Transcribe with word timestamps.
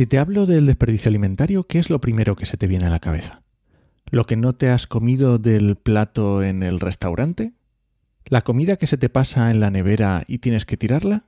Si 0.00 0.06
te 0.06 0.18
hablo 0.18 0.46
del 0.46 0.64
desperdicio 0.64 1.10
alimentario, 1.10 1.64
¿qué 1.64 1.78
es 1.78 1.90
lo 1.90 2.00
primero 2.00 2.34
que 2.34 2.46
se 2.46 2.56
te 2.56 2.66
viene 2.66 2.86
a 2.86 2.88
la 2.88 3.00
cabeza? 3.00 3.42
¿Lo 4.06 4.24
que 4.24 4.34
no 4.34 4.54
te 4.54 4.70
has 4.70 4.86
comido 4.86 5.36
del 5.36 5.76
plato 5.76 6.42
en 6.42 6.62
el 6.62 6.80
restaurante? 6.80 7.52
¿La 8.24 8.40
comida 8.40 8.76
que 8.76 8.86
se 8.86 8.96
te 8.96 9.10
pasa 9.10 9.50
en 9.50 9.60
la 9.60 9.70
nevera 9.70 10.24
y 10.26 10.38
tienes 10.38 10.64
que 10.64 10.78
tirarla? 10.78 11.24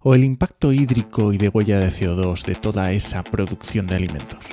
¿O 0.00 0.16
el 0.16 0.24
impacto 0.24 0.72
hídrico 0.72 1.32
y 1.32 1.38
de 1.38 1.50
huella 1.50 1.78
de 1.78 1.86
CO2 1.86 2.46
de 2.46 2.56
toda 2.56 2.90
esa 2.90 3.22
producción 3.22 3.86
de 3.86 3.94
alimentos? 3.94 4.44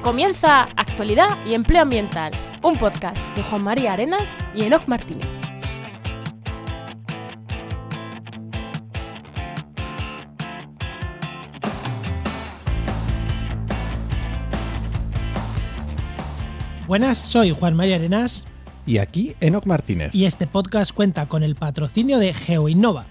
Comienza 0.00 0.62
Actualidad 0.74 1.44
y 1.44 1.52
Empleo 1.52 1.82
Ambiental, 1.82 2.32
un 2.62 2.76
podcast 2.76 3.22
de 3.36 3.42
Juan 3.42 3.62
María 3.62 3.92
Arenas 3.92 4.26
y 4.54 4.62
Enoc 4.62 4.88
Martínez. 4.88 5.41
Buenas, 16.92 17.16
soy 17.16 17.52
Juan 17.52 17.74
María 17.74 17.96
Arenas 17.96 18.44
Y 18.84 18.98
aquí 18.98 19.34
Enoc 19.40 19.64
Martínez, 19.64 20.14
y 20.14 20.26
este 20.26 20.46
podcast 20.46 20.92
cuenta 20.92 21.24
con 21.24 21.42
el 21.42 21.54
patrocinio 21.54 22.18
de 22.18 22.34
GeoInnova. 22.34 23.06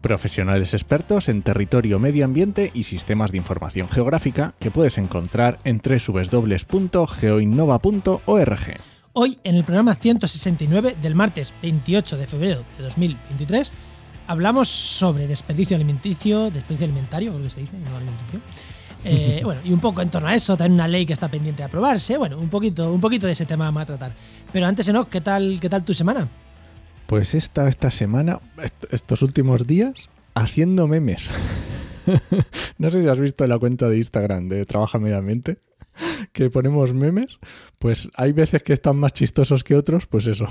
profesionales 0.00 0.72
expertos 0.72 1.28
en 1.28 1.42
territorio, 1.42 1.98
medio 1.98 2.24
ambiente 2.24 2.70
y 2.72 2.84
sistemas 2.84 3.32
de 3.32 3.36
información 3.36 3.90
geográfica 3.90 4.54
que 4.58 4.70
puedes 4.70 4.96
encontrar 4.96 5.58
en 5.64 5.82
www.geoinnova.org. 5.84 8.76
Hoy, 9.12 9.36
en 9.44 9.54
el 9.54 9.64
programa 9.64 9.96
169 9.96 10.96
del 11.02 11.14
martes 11.14 11.52
28 11.60 12.16
de 12.16 12.26
febrero 12.26 12.64
de 12.78 12.84
2023, 12.84 13.70
hablamos 14.28 14.68
sobre 14.68 15.26
desperdicio 15.26 15.76
alimenticio, 15.76 16.50
desperdicio 16.50 16.86
alimentario, 16.86 17.32
creo 17.32 17.44
que 17.44 17.50
se 17.50 17.60
dice, 17.60 17.76
no 17.80 17.96
alimenticio. 17.96 18.40
Eh, 19.04 19.40
bueno, 19.44 19.60
y 19.64 19.72
un 19.72 19.78
poco 19.80 20.02
en 20.02 20.10
torno 20.10 20.28
a 20.28 20.34
eso, 20.34 20.56
también 20.56 20.74
una 20.74 20.88
ley 20.88 21.06
que 21.06 21.12
está 21.12 21.28
pendiente 21.28 21.58
de 21.62 21.66
aprobarse. 21.66 22.16
Bueno, 22.18 22.38
un 22.38 22.48
poquito, 22.48 22.92
un 22.92 23.00
poquito 23.00 23.26
de 23.26 23.32
ese 23.32 23.46
tema 23.46 23.66
vamos 23.66 23.82
a 23.82 23.86
tratar. 23.86 24.12
Pero 24.52 24.66
antes, 24.66 24.88
Enoch, 24.88 25.08
¿qué 25.08 25.20
tal, 25.20 25.58
qué 25.60 25.68
tal 25.68 25.84
tu 25.84 25.94
semana? 25.94 26.28
Pues 27.06 27.34
esta, 27.34 27.68
esta 27.68 27.90
semana, 27.92 28.40
est- 28.62 28.84
estos 28.92 29.22
últimos 29.22 29.66
días, 29.66 30.10
haciendo 30.34 30.88
memes. 30.88 31.30
no 32.78 32.90
sé 32.90 33.02
si 33.02 33.08
has 33.08 33.18
visto 33.20 33.46
la 33.46 33.58
cuenta 33.58 33.88
de 33.88 33.98
Instagram 33.98 34.48
de 34.48 34.64
Trabaja 34.64 34.98
Medio 34.98 35.18
Ambiente, 35.18 35.58
que 36.32 36.50
ponemos 36.50 36.92
memes. 36.94 37.38
Pues 37.78 38.08
hay 38.14 38.32
veces 38.32 38.62
que 38.62 38.72
están 38.72 38.96
más 38.96 39.12
chistosos 39.12 39.62
que 39.64 39.74
otros, 39.74 40.06
pues 40.06 40.26
eso. 40.26 40.46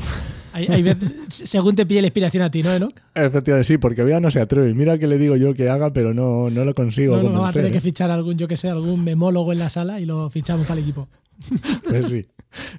Hay, 0.53 0.67
hay 0.69 0.83
veces- 0.83 1.11
según 1.27 1.75
te 1.75 1.85
pide 1.85 2.01
la 2.01 2.07
inspiración 2.07 2.43
a 2.43 2.51
ti, 2.51 2.63
¿no, 2.63 2.71
Enoch? 2.73 2.93
Efectivamente, 3.13 3.67
sí, 3.67 3.77
porque 3.77 4.03
Bea 4.03 4.19
no 4.19 4.31
se 4.31 4.39
atreve. 4.39 4.73
Mira 4.73 4.97
que 4.97 5.07
le 5.07 5.17
digo 5.17 5.35
yo 5.35 5.53
que 5.53 5.69
haga, 5.69 5.91
pero 5.93 6.13
no, 6.13 6.49
no 6.49 6.65
lo 6.65 6.73
consigo. 6.75 7.17
No, 7.21 7.45
a 7.45 7.51
tener 7.53 7.71
que 7.71 7.77
¿eh? 7.79 7.81
fichar 7.81 8.11
algún, 8.11 8.37
yo 8.37 8.47
que 8.47 8.57
sé, 8.57 8.69
algún 8.69 9.03
memólogo 9.03 9.51
en 9.53 9.59
la 9.59 9.69
sala 9.69 9.99
y 9.99 10.05
lo 10.05 10.29
fichamos 10.29 10.65
para 10.67 10.79
el 10.79 10.83
equipo. 10.85 11.07
Pues 11.89 12.07
sí. 12.07 12.25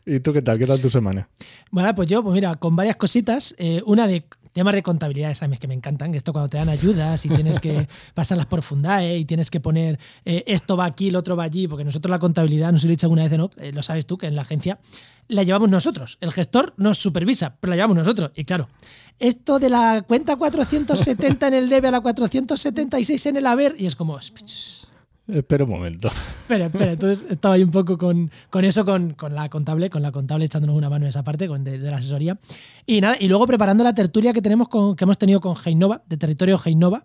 ¿Y 0.07 0.21
tú 0.21 0.33
qué 0.33 0.41
tal? 0.41 0.59
¿Qué 0.59 0.67
tal 0.67 0.81
tu 0.81 0.89
semana? 0.89 1.29
Bueno, 1.71 1.95
pues 1.95 2.09
yo, 2.09 2.23
pues 2.23 2.33
mira, 2.35 2.55
con 2.55 2.75
varias 2.75 2.97
cositas. 2.97 3.55
eh, 3.59 3.83
una 3.85 4.07
de 4.07 4.25
temas 4.57 4.75
de 4.75 4.83
contabilidad, 4.83 5.35
sabes 5.35 5.61
que 5.61 5.69
me 5.69 5.75
encantan. 5.75 6.13
que 6.13 6.17
Esto 6.17 6.33
cuando 6.33 6.49
te 6.49 6.57
dan 6.57 6.71
ayudas 6.71 7.27
y 7.27 7.29
tienes 7.29 7.61
que 7.61 7.87
pasarlas 8.15 8.47
por 8.47 8.63
Fundae 8.63 9.19
y 9.19 9.27
tienes 9.27 9.51
que 9.51 9.61
poner 9.61 9.99
eh, 10.25 10.45
esto 10.47 10.79
va 10.79 10.87
aquí, 10.87 11.09
el 11.09 11.17
otro 11.17 11.37
va 11.37 11.45
allí, 11.45 11.69
porque 11.69 11.85
nosotros 11.85 12.11
la 12.11 12.19
contabilidad, 12.19 12.73
no 12.73 12.79
sé 12.79 12.83
si 12.83 12.87
lo 12.87 12.93
he 12.93 12.97
dicho 12.97 13.05
alguna 13.05 13.29
vez, 13.29 13.37
¿no? 13.37 13.51
Eh, 13.59 13.73
lo 13.73 13.83
sabes 13.83 14.07
tú, 14.07 14.17
que 14.17 14.27
en 14.27 14.35
la 14.35 14.43
agencia 14.43 14.79
la 15.29 15.43
llevamos 15.43 15.69
nosotros. 15.69 16.17
El 16.23 16.33
gestor 16.33 16.73
nos 16.79 16.97
supervisa, 16.97 17.55
pero 17.61 17.69
la 17.73 17.77
llevamos 17.77 17.99
nosotros. 17.99 18.31
Y 18.35 18.45
claro, 18.45 18.71
esto 19.19 19.59
de 19.59 19.69
la 19.69 20.03
cuenta 20.09 20.37
470 20.37 21.49
en 21.49 21.53
el 21.55 21.69
debe 21.69 21.89
a 21.89 21.91
la 21.91 22.01
476 22.01 23.27
en 23.27 23.37
el 23.37 23.47
haber, 23.47 23.75
y 23.79 23.85
es 23.85 23.95
como. 23.95 24.19
Espera 25.29 25.65
un 25.65 25.71
momento. 25.71 26.09
Espera, 26.43 26.67
espera, 26.67 26.93
entonces 26.93 27.29
estaba 27.29 27.55
ahí 27.55 27.65
un 27.65 27.73
poco 27.73 27.99
con, 27.99 28.31
con 28.49 28.65
eso, 28.65 28.85
con, 28.85 29.15
con 29.15 29.35
la 29.35 29.49
contable, 29.49 29.91
con 29.91 30.01
la 30.01 30.13
contable 30.13 30.45
echándonos 30.45 30.77
una 30.77 30.89
mano 30.89 31.05
en 31.05 31.09
esa 31.09 31.25
parte 31.25 31.49
con 31.49 31.65
de, 31.65 31.79
la 31.79 31.97
asesoría. 31.97 32.39
Y 32.87 33.01
nada, 33.01 33.17
y 33.19 33.27
luego 33.27 33.47
preparando 33.47 33.83
la 33.83 33.95
tertulia 33.95 34.33
que 34.33 34.41
tenemos 34.41 34.69
con, 34.69 34.95
que 34.95 35.05
hemos 35.05 35.19
tenido 35.19 35.41
con 35.41 35.57
Heinova, 35.65 36.03
de 36.07 36.17
territorio 36.17 36.61
Heinova. 36.65 37.05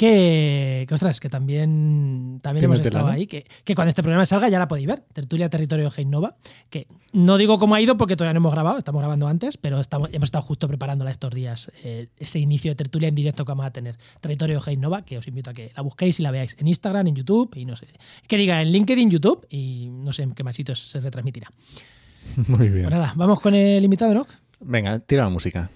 Que, 0.00 0.86
que, 0.88 0.94
ostras, 0.94 1.20
que 1.20 1.28
también, 1.28 2.40
también 2.42 2.64
hemos 2.64 2.80
estado 2.80 3.06
ahí. 3.08 3.26
Que, 3.26 3.44
que 3.64 3.74
cuando 3.74 3.90
este 3.90 4.02
programa 4.02 4.24
salga 4.24 4.48
ya 4.48 4.58
la 4.58 4.66
podéis 4.66 4.86
ver. 4.86 5.04
Tertulia 5.12 5.50
Territorio 5.50 5.92
Heinova. 5.94 6.36
Que 6.70 6.86
no 7.12 7.36
digo 7.36 7.58
cómo 7.58 7.74
ha 7.74 7.82
ido 7.82 7.98
porque 7.98 8.16
todavía 8.16 8.32
no 8.32 8.38
hemos 8.38 8.52
grabado, 8.52 8.78
estamos 8.78 9.02
grabando 9.02 9.28
antes, 9.28 9.58
pero 9.58 9.78
estamos, 9.78 10.08
hemos 10.14 10.28
estado 10.28 10.40
justo 10.40 10.68
preparándola 10.68 11.10
estos 11.10 11.34
días. 11.34 11.70
eh, 11.84 12.08
ese 12.16 12.38
inicio 12.38 12.70
de 12.70 12.76
tertulia 12.76 13.08
en 13.08 13.14
directo 13.14 13.44
que 13.44 13.50
vamos 13.50 13.66
a 13.66 13.72
tener. 13.72 13.98
Territorio 14.22 14.62
Heinova, 14.66 15.04
que 15.04 15.18
os 15.18 15.28
invito 15.28 15.50
a 15.50 15.52
que 15.52 15.70
la 15.76 15.82
busquéis 15.82 16.18
y 16.18 16.22
la 16.22 16.30
veáis 16.30 16.56
en 16.58 16.66
Instagram, 16.66 17.06
en 17.08 17.16
YouTube 17.16 17.54
y 17.54 17.66
no 17.66 17.76
sé. 17.76 17.86
Que 18.26 18.38
diga 18.38 18.62
en 18.62 18.72
LinkedIn, 18.72 19.10
YouTube 19.10 19.46
y 19.50 19.90
no 19.90 20.14
sé 20.14 20.22
en 20.22 20.32
qué 20.32 20.42
más 20.42 20.56
sitios 20.56 20.80
se 20.80 21.00
retransmitirá. 21.00 21.52
Muy 22.48 22.70
bien. 22.70 22.86
Pues 22.86 22.94
nada, 22.94 23.12
vamos 23.16 23.38
con 23.38 23.54
el 23.54 23.84
invitado, 23.84 24.14
¿no? 24.14 24.26
Venga, 24.60 24.98
tira 25.00 25.24
la 25.24 25.28
música. 25.28 25.70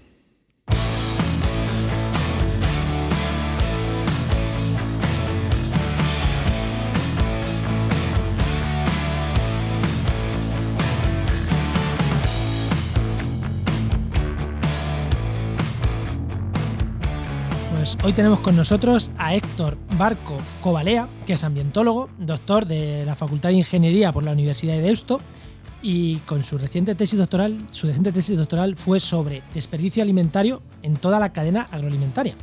Hoy 18.05 18.13
tenemos 18.13 18.39
con 18.39 18.55
nosotros 18.55 19.09
a 19.17 19.33
Héctor 19.33 19.79
Barco 19.97 20.37
Cobalea, 20.61 21.09
que 21.25 21.33
es 21.33 21.43
ambientólogo, 21.43 22.07
doctor 22.19 22.67
de 22.67 23.03
la 23.03 23.15
Facultad 23.15 23.49
de 23.49 23.55
Ingeniería 23.55 24.11
por 24.11 24.23
la 24.23 24.31
Universidad 24.31 24.75
de 24.75 24.81
Deusto 24.81 25.19
y 25.81 26.17
con 26.17 26.43
su 26.43 26.59
reciente 26.59 26.93
tesis 26.93 27.17
doctoral, 27.17 27.57
su 27.71 27.87
reciente 27.87 28.11
tesis 28.11 28.37
doctoral 28.37 28.75
fue 28.75 28.99
sobre 28.99 29.41
desperdicio 29.55 30.03
alimentario 30.03 30.61
en 30.83 30.97
toda 30.97 31.19
la 31.19 31.33
cadena 31.33 31.67
agroalimentaria. 31.71 32.35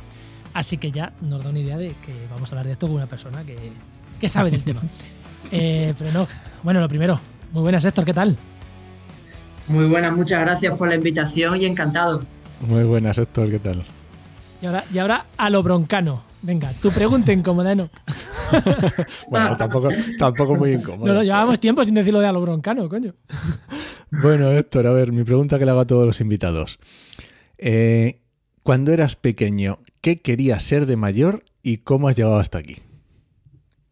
Así 0.53 0.77
que 0.77 0.91
ya 0.91 1.13
nos 1.21 1.41
da 1.41 1.49
una 1.49 1.59
idea 1.59 1.77
de 1.77 1.95
que 2.05 2.13
vamos 2.29 2.51
a 2.51 2.55
hablar 2.55 2.65
de 2.65 2.73
esto 2.73 2.87
con 2.87 2.97
una 2.97 3.07
persona 3.07 3.45
que, 3.45 3.57
que 4.19 4.27
sabe 4.27 4.51
del 4.51 4.63
tema. 4.63 4.81
Eh, 5.51 5.93
pero 5.99 6.11
no, 6.13 6.25
bueno, 6.63 6.79
lo 6.79 6.87
primero, 6.87 7.19
muy 7.51 7.61
buenas 7.63 7.83
Héctor, 7.83 8.05
¿qué 8.05 8.13
tal? 8.13 8.37
Muy 9.67 9.85
buenas, 9.87 10.15
muchas 10.15 10.39
gracias 10.39 10.73
por 10.77 10.87
la 10.87 10.95
invitación 10.95 11.61
y 11.61 11.65
encantado. 11.65 12.23
Muy 12.61 12.83
buenas, 12.83 13.17
Héctor, 13.17 13.51
¿qué 13.51 13.59
tal? 13.59 13.85
Y 14.63 14.65
ahora, 14.65 14.85
y 14.93 14.97
ahora 14.97 15.25
a 15.35 15.49
lo 15.49 15.61
broncano. 15.61 16.23
Venga, 16.41 16.71
tu 16.81 16.89
pregunta 16.89 17.33
incómoda, 17.33 17.75
¿no? 17.75 17.89
Bueno, 19.29 19.57
tampoco, 19.57 19.89
tampoco 20.17 20.55
muy 20.55 20.71
incómodo. 20.71 21.05
No, 21.05 21.13
no, 21.15 21.23
llevábamos 21.23 21.59
tiempo 21.59 21.83
sin 21.83 21.95
decirlo 21.95 22.21
de 22.21 22.27
a 22.27 22.31
lo 22.31 22.39
broncano, 22.39 22.87
coño. 22.87 23.13
Bueno, 24.21 24.51
Héctor, 24.51 24.87
a 24.87 24.91
ver, 24.91 25.11
mi 25.11 25.25
pregunta 25.25 25.59
que 25.59 25.65
le 25.65 25.71
hago 25.71 25.81
a 25.81 25.87
todos 25.87 26.05
los 26.05 26.21
invitados. 26.21 26.79
Eh, 27.57 28.21
cuando 28.61 28.93
eras 28.93 29.17
pequeño, 29.17 29.79
¿qué 29.99 30.21
querías 30.21 30.63
ser 30.63 30.85
de 30.85 30.95
mayor 30.95 31.43
y 31.61 31.79
cómo 31.79 32.07
has 32.07 32.15
llegado 32.15 32.37
hasta 32.37 32.59
aquí? 32.59 32.77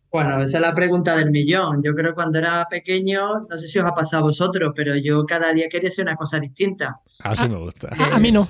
Bueno, 0.09 0.41
esa 0.41 0.57
es 0.57 0.61
la 0.61 0.73
pregunta 0.73 1.17
del 1.17 1.31
millón. 1.31 1.81
Yo 1.83 1.93
creo 1.93 2.11
que 2.11 2.15
cuando 2.15 2.39
era 2.39 2.65
pequeño, 2.69 3.41
no 3.49 3.57
sé 3.57 3.67
si 3.67 3.79
os 3.79 3.85
ha 3.85 3.93
pasado 3.93 4.23
a 4.23 4.27
vosotros, 4.27 4.71
pero 4.73 4.95
yo 4.95 5.25
cada 5.25 5.51
día 5.51 5.67
quería 5.69 5.91
ser 5.91 6.05
una 6.05 6.15
cosa 6.15 6.39
distinta. 6.39 7.01
Así 7.19 7.49
me 7.49 7.57
gusta. 7.57 7.89
A 8.13 8.19
mí 8.19 8.31
no. 8.31 8.47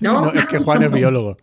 ¿No? 0.00 0.26
No, 0.26 0.32
es 0.32 0.46
que 0.46 0.58
Juan 0.58 0.82
es 0.82 0.92
biólogo. 0.92 1.36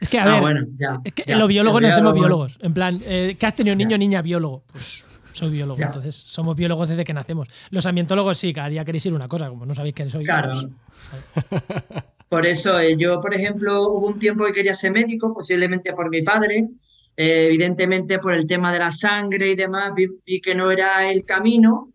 Es 0.00 0.08
que, 0.08 0.18
a 0.18 0.24
Ah, 0.24 0.32
ver, 0.32 0.40
bueno, 0.40 0.66
ya, 0.76 1.00
es 1.04 1.12
que 1.14 1.24
ya. 1.26 1.36
los 1.36 1.48
biólogos 1.48 1.80
Los 1.80 1.90
nacemos 1.90 2.14
biólogos. 2.14 2.58
En 2.60 2.74
plan, 2.74 3.00
eh, 3.06 3.36
¿qué 3.38 3.46
has 3.46 3.54
tenido 3.56 3.74
niño, 3.76 3.90
Ya. 3.92 3.98
niña, 3.98 4.22
biólogo? 4.22 4.62
Pues 4.72 5.04
soy 5.32 5.50
biólogo, 5.50 5.78
Ya. 5.80 5.86
entonces 5.86 6.14
somos 6.14 6.56
biólogos 6.56 6.88
desde 6.88 7.04
que 7.04 7.14
nacemos. 7.14 7.48
Los 7.70 7.86
ambientólogos 7.86 8.36
sí, 8.38 8.52
cada 8.52 8.68
día 8.68 8.84
queréis 8.84 9.06
ir 9.06 9.14
una 9.14 9.28
cosa, 9.28 9.48
como 9.48 9.64
no 9.66 9.74
sabéis 9.74 9.94
qué 9.94 10.10
soy. 10.10 10.24
Claro. 10.24 10.52
pues, 10.52 11.62
Por 12.28 12.46
eso, 12.46 12.78
eh, 12.80 12.96
yo, 12.96 13.20
por 13.20 13.34
ejemplo, 13.34 13.88
hubo 13.90 14.08
un 14.08 14.18
tiempo 14.18 14.44
que 14.46 14.52
quería 14.52 14.74
ser 14.74 14.90
médico, 14.92 15.32
posiblemente 15.32 15.92
por 15.92 16.10
mi 16.10 16.22
padre, 16.22 16.68
eh, 17.16 17.46
evidentemente 17.46 18.18
por 18.18 18.34
el 18.34 18.46
tema 18.46 18.72
de 18.72 18.80
la 18.80 18.90
sangre 18.92 19.50
y 19.50 19.54
demás, 19.54 19.92
vi, 19.94 20.08
vi 20.26 20.40
que 20.40 20.54
no 20.54 20.70
era 20.70 21.08
el 21.10 21.24
camino. 21.24 21.86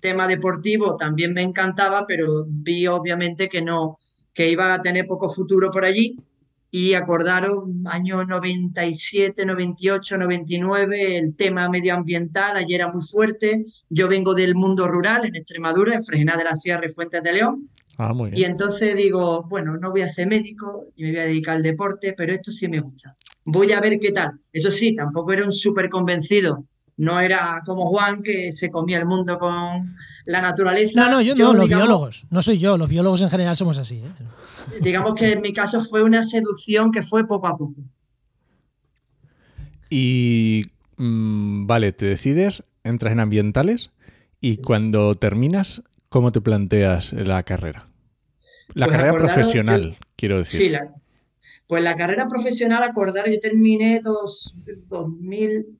Tema 0.00 0.26
deportivo 0.26 0.96
también 0.96 1.32
me 1.34 1.42
encantaba, 1.42 2.06
pero 2.08 2.44
vi 2.48 2.86
obviamente 2.86 3.48
que 3.48 3.60
no, 3.62 3.98
que 4.34 4.50
iba 4.50 4.74
a 4.74 4.82
tener 4.82 5.06
poco 5.06 5.28
futuro 5.28 5.70
por 5.70 5.84
allí. 5.84 6.16
Y 6.74 6.94
acordaros, 6.94 7.64
año 7.84 8.24
97, 8.24 9.44
98, 9.44 10.16
99, 10.16 11.18
el 11.18 11.36
tema 11.36 11.68
medioambiental 11.68 12.56
allí 12.56 12.74
era 12.74 12.88
muy 12.88 13.02
fuerte. 13.02 13.66
Yo 13.90 14.08
vengo 14.08 14.34
del 14.34 14.54
mundo 14.54 14.88
rural 14.88 15.26
en 15.26 15.36
Extremadura, 15.36 15.94
en 15.94 16.02
Frejena 16.02 16.34
de 16.34 16.44
la 16.44 16.56
Sierra 16.56 16.86
y 16.86 16.92
Fuentes 16.92 17.22
de 17.22 17.32
León. 17.34 17.68
Ah, 17.98 18.14
muy 18.14 18.30
Y 18.34 18.44
entonces 18.44 18.96
digo, 18.96 19.44
bueno, 19.50 19.76
no 19.76 19.90
voy 19.90 20.00
a 20.00 20.08
ser 20.08 20.28
médico 20.28 20.86
y 20.96 21.02
me 21.04 21.10
voy 21.10 21.20
a 21.20 21.24
dedicar 21.24 21.56
al 21.56 21.62
deporte, 21.62 22.14
pero 22.16 22.32
esto 22.32 22.50
sí 22.50 22.66
me 22.68 22.80
gusta. 22.80 23.16
Voy 23.44 23.70
a 23.72 23.80
ver 23.80 23.98
qué 24.00 24.12
tal. 24.12 24.32
Eso 24.50 24.70
sí, 24.70 24.96
tampoco 24.96 25.34
era 25.34 25.44
un 25.44 25.52
súper 25.52 25.90
convencido. 25.90 26.64
No 26.96 27.18
era 27.20 27.62
como 27.64 27.86
Juan, 27.86 28.22
que 28.22 28.52
se 28.52 28.70
comía 28.70 28.98
el 28.98 29.06
mundo 29.06 29.38
con 29.38 29.94
la 30.26 30.40
naturaleza. 30.42 31.04
No, 31.04 31.10
no, 31.10 31.20
yo, 31.22 31.34
no, 31.34 31.52
los 31.54 31.62
digamos, 31.64 31.86
biólogos. 31.86 32.24
No 32.30 32.42
soy 32.42 32.58
yo, 32.58 32.76
los 32.76 32.88
biólogos 32.88 33.20
en 33.22 33.30
general 33.30 33.56
somos 33.56 33.78
así. 33.78 33.96
¿eh? 33.96 34.10
Digamos 34.80 35.14
que 35.14 35.32
en 35.32 35.40
mi 35.40 35.52
caso 35.52 35.82
fue 35.84 36.02
una 36.02 36.22
seducción 36.24 36.92
que 36.92 37.02
fue 37.02 37.26
poco 37.26 37.46
a 37.46 37.56
poco. 37.56 37.74
Y 39.90 40.64
mm, 40.96 41.66
vale, 41.66 41.92
te 41.92 42.06
decides, 42.06 42.64
entras 42.84 43.12
en 43.12 43.20
ambientales 43.20 43.90
y 44.40 44.58
cuando 44.58 45.14
terminas, 45.14 45.82
¿cómo 46.08 46.32
te 46.32 46.40
planteas 46.40 47.12
la 47.12 47.42
carrera? 47.42 47.88
La 48.74 48.86
Pues 48.86 48.96
carrera 48.96 49.18
profesional, 49.18 49.98
quiero 50.16 50.38
decir. 50.38 50.60
Sí, 50.60 50.68
la- 50.70 50.94
pues 51.66 51.82
la 51.82 51.96
carrera 51.96 52.28
profesional, 52.28 52.82
acordar, 52.82 53.30
yo 53.30 53.40
terminé 53.40 54.00
dos, 54.02 54.54
2000, 54.88 55.78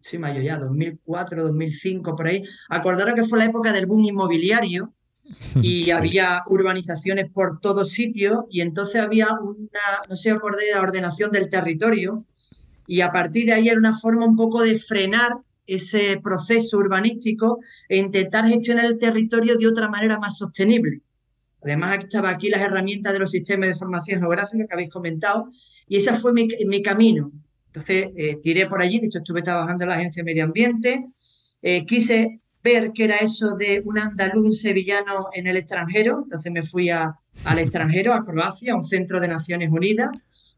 sí, 0.00 0.18
mayo 0.18 0.40
ya, 0.40 0.58
2004, 0.58 1.42
2005, 1.42 2.16
por 2.16 2.26
ahí. 2.26 2.42
Acordaros 2.68 3.14
que 3.14 3.24
fue 3.24 3.38
la 3.38 3.46
época 3.46 3.72
del 3.72 3.86
boom 3.86 4.04
inmobiliario 4.04 4.94
y 5.62 5.84
Sí. 5.84 5.90
había 5.90 6.42
urbanizaciones 6.46 7.30
por 7.30 7.60
todos 7.60 7.90
sitios 7.90 8.44
y 8.50 8.60
entonces 8.62 9.00
había 9.00 9.28
una, 9.42 10.02
no 10.08 10.16
sé 10.16 10.30
de 10.30 10.38
la 10.74 10.80
ordenación 10.80 11.30
del 11.30 11.48
territorio 11.50 12.24
y 12.86 13.02
a 13.02 13.12
partir 13.12 13.46
de 13.46 13.52
ahí 13.52 13.68
era 13.68 13.78
una 13.78 13.98
forma 13.98 14.24
un 14.24 14.36
poco 14.36 14.62
de 14.62 14.78
frenar 14.78 15.38
ese 15.66 16.18
proceso 16.22 16.78
urbanístico 16.78 17.58
e 17.88 17.98
intentar 17.98 18.46
gestionar 18.48 18.86
el 18.86 18.98
territorio 18.98 19.56
de 19.58 19.66
otra 19.66 19.88
manera 19.88 20.18
más 20.18 20.38
sostenible. 20.38 21.02
Además, 21.62 21.98
estaba 21.98 22.30
aquí 22.30 22.48
las 22.48 22.62
herramientas 22.62 23.12
de 23.12 23.18
los 23.18 23.30
sistemas 23.30 23.68
de 23.68 23.74
formación 23.74 24.20
geográfica 24.20 24.66
que 24.66 24.72
habéis 24.72 24.90
comentado, 24.90 25.50
y 25.86 25.96
ese 25.98 26.14
fue 26.14 26.32
mi, 26.32 26.48
mi 26.66 26.82
camino. 26.82 27.30
Entonces, 27.78 28.08
eh, 28.16 28.38
tiré 28.42 28.66
por 28.66 28.80
allí, 28.82 28.98
de 28.98 29.06
hecho, 29.06 29.18
estuve 29.18 29.42
trabajando 29.42 29.84
en 29.84 29.90
la 29.90 29.96
Agencia 29.96 30.22
de 30.22 30.24
Medio 30.24 30.44
Ambiente, 30.44 31.06
eh, 31.62 31.86
quise 31.86 32.40
ver 32.62 32.90
qué 32.92 33.04
era 33.04 33.16
eso 33.16 33.54
de 33.56 33.80
un 33.84 33.98
andaluz 33.98 34.60
sevillano 34.60 35.28
en 35.32 35.46
el 35.46 35.56
extranjero, 35.56 36.20
entonces 36.24 36.50
me 36.52 36.62
fui 36.62 36.90
a- 36.90 37.14
al 37.44 37.58
extranjero, 37.60 38.14
a 38.14 38.24
Croacia, 38.24 38.72
a 38.72 38.76
un 38.76 38.84
centro 38.84 39.20
de 39.20 39.28
Naciones 39.28 39.70
Unidas. 39.70 40.10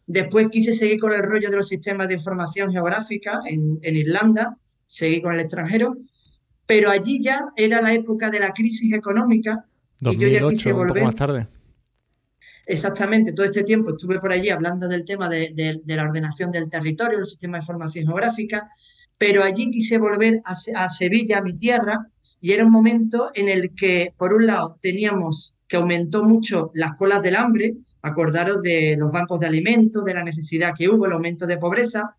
Después 0.07 0.49
quise 0.51 0.75
seguir 0.75 0.99
con 0.99 1.13
el 1.13 1.23
rollo 1.23 1.51
de 1.51 1.57
los 1.57 1.69
sistemas 1.69 2.09
de 2.09 2.15
información 2.15 2.73
geográfica 2.73 3.39
en, 3.47 3.79
en 3.83 3.97
Irlanda, 3.97 4.57
seguí 4.87 5.21
con 5.21 5.35
el 5.35 5.41
extranjero, 5.41 5.97
pero 6.67 6.91
allí 6.91 7.21
ya 7.23 7.45
era 7.57 7.81
la 7.83 7.93
época 7.93 8.31
de 8.31 8.41
la 8.41 8.53
crisis 8.53 8.93
económica 8.95 9.67
y 10.01 10.05
yo 10.17 10.27
ya 10.29 10.41
2008, 10.41 10.49
quise 10.57 10.73
un 10.73 10.79
poco 10.79 10.89
volver. 10.89 11.05
más 11.05 11.15
tarde. 11.15 11.47
Exactamente, 12.71 13.33
todo 13.33 13.47
este 13.47 13.65
tiempo 13.65 13.91
estuve 13.91 14.21
por 14.21 14.31
allí 14.31 14.49
hablando 14.49 14.87
del 14.87 15.05
tema 15.05 15.29
de, 15.29 15.83
la 15.87 16.05
ordenación 16.05 16.53
del 16.53 16.71
territorio, 16.71 17.19
los 17.19 17.31
sistemas 17.31 17.59
de 17.59 17.63
información 17.65 18.07
geográfica, 18.07 18.71
pero 19.19 19.43
allí 19.43 19.73
quise 19.73 19.99
volver 19.99 20.41
a 20.45 20.89
Sevilla, 20.89 21.39
a 21.39 21.43
mi 21.43 21.55
tierra, 21.55 22.07
y 22.41 22.53
era 22.53 22.65
un 22.65 22.71
momento 22.71 23.33
en 23.35 23.49
el 23.49 23.75
que, 23.75 24.15
por 24.17 24.33
un 24.33 24.47
lado, 24.47 24.79
teníamos 24.81 25.57
que 25.67 25.79
aumentó 25.79 26.23
mucho 26.23 26.71
las 26.73 26.95
colas 26.95 27.23
del 27.23 27.35
hambre, 27.35 27.75
acordaros 28.03 28.63
de 28.63 28.95
los 28.97 29.11
bancos 29.11 29.41
de 29.41 29.49
alimentos, 29.49 30.05
de 30.05 30.15
la 30.15 30.23
necesidad 30.23 30.73
que 30.79 30.89
hubo, 30.89 31.07
el 31.07 31.13
aumento 31.13 31.49
de 31.49 31.59
pobreza, 31.59 32.15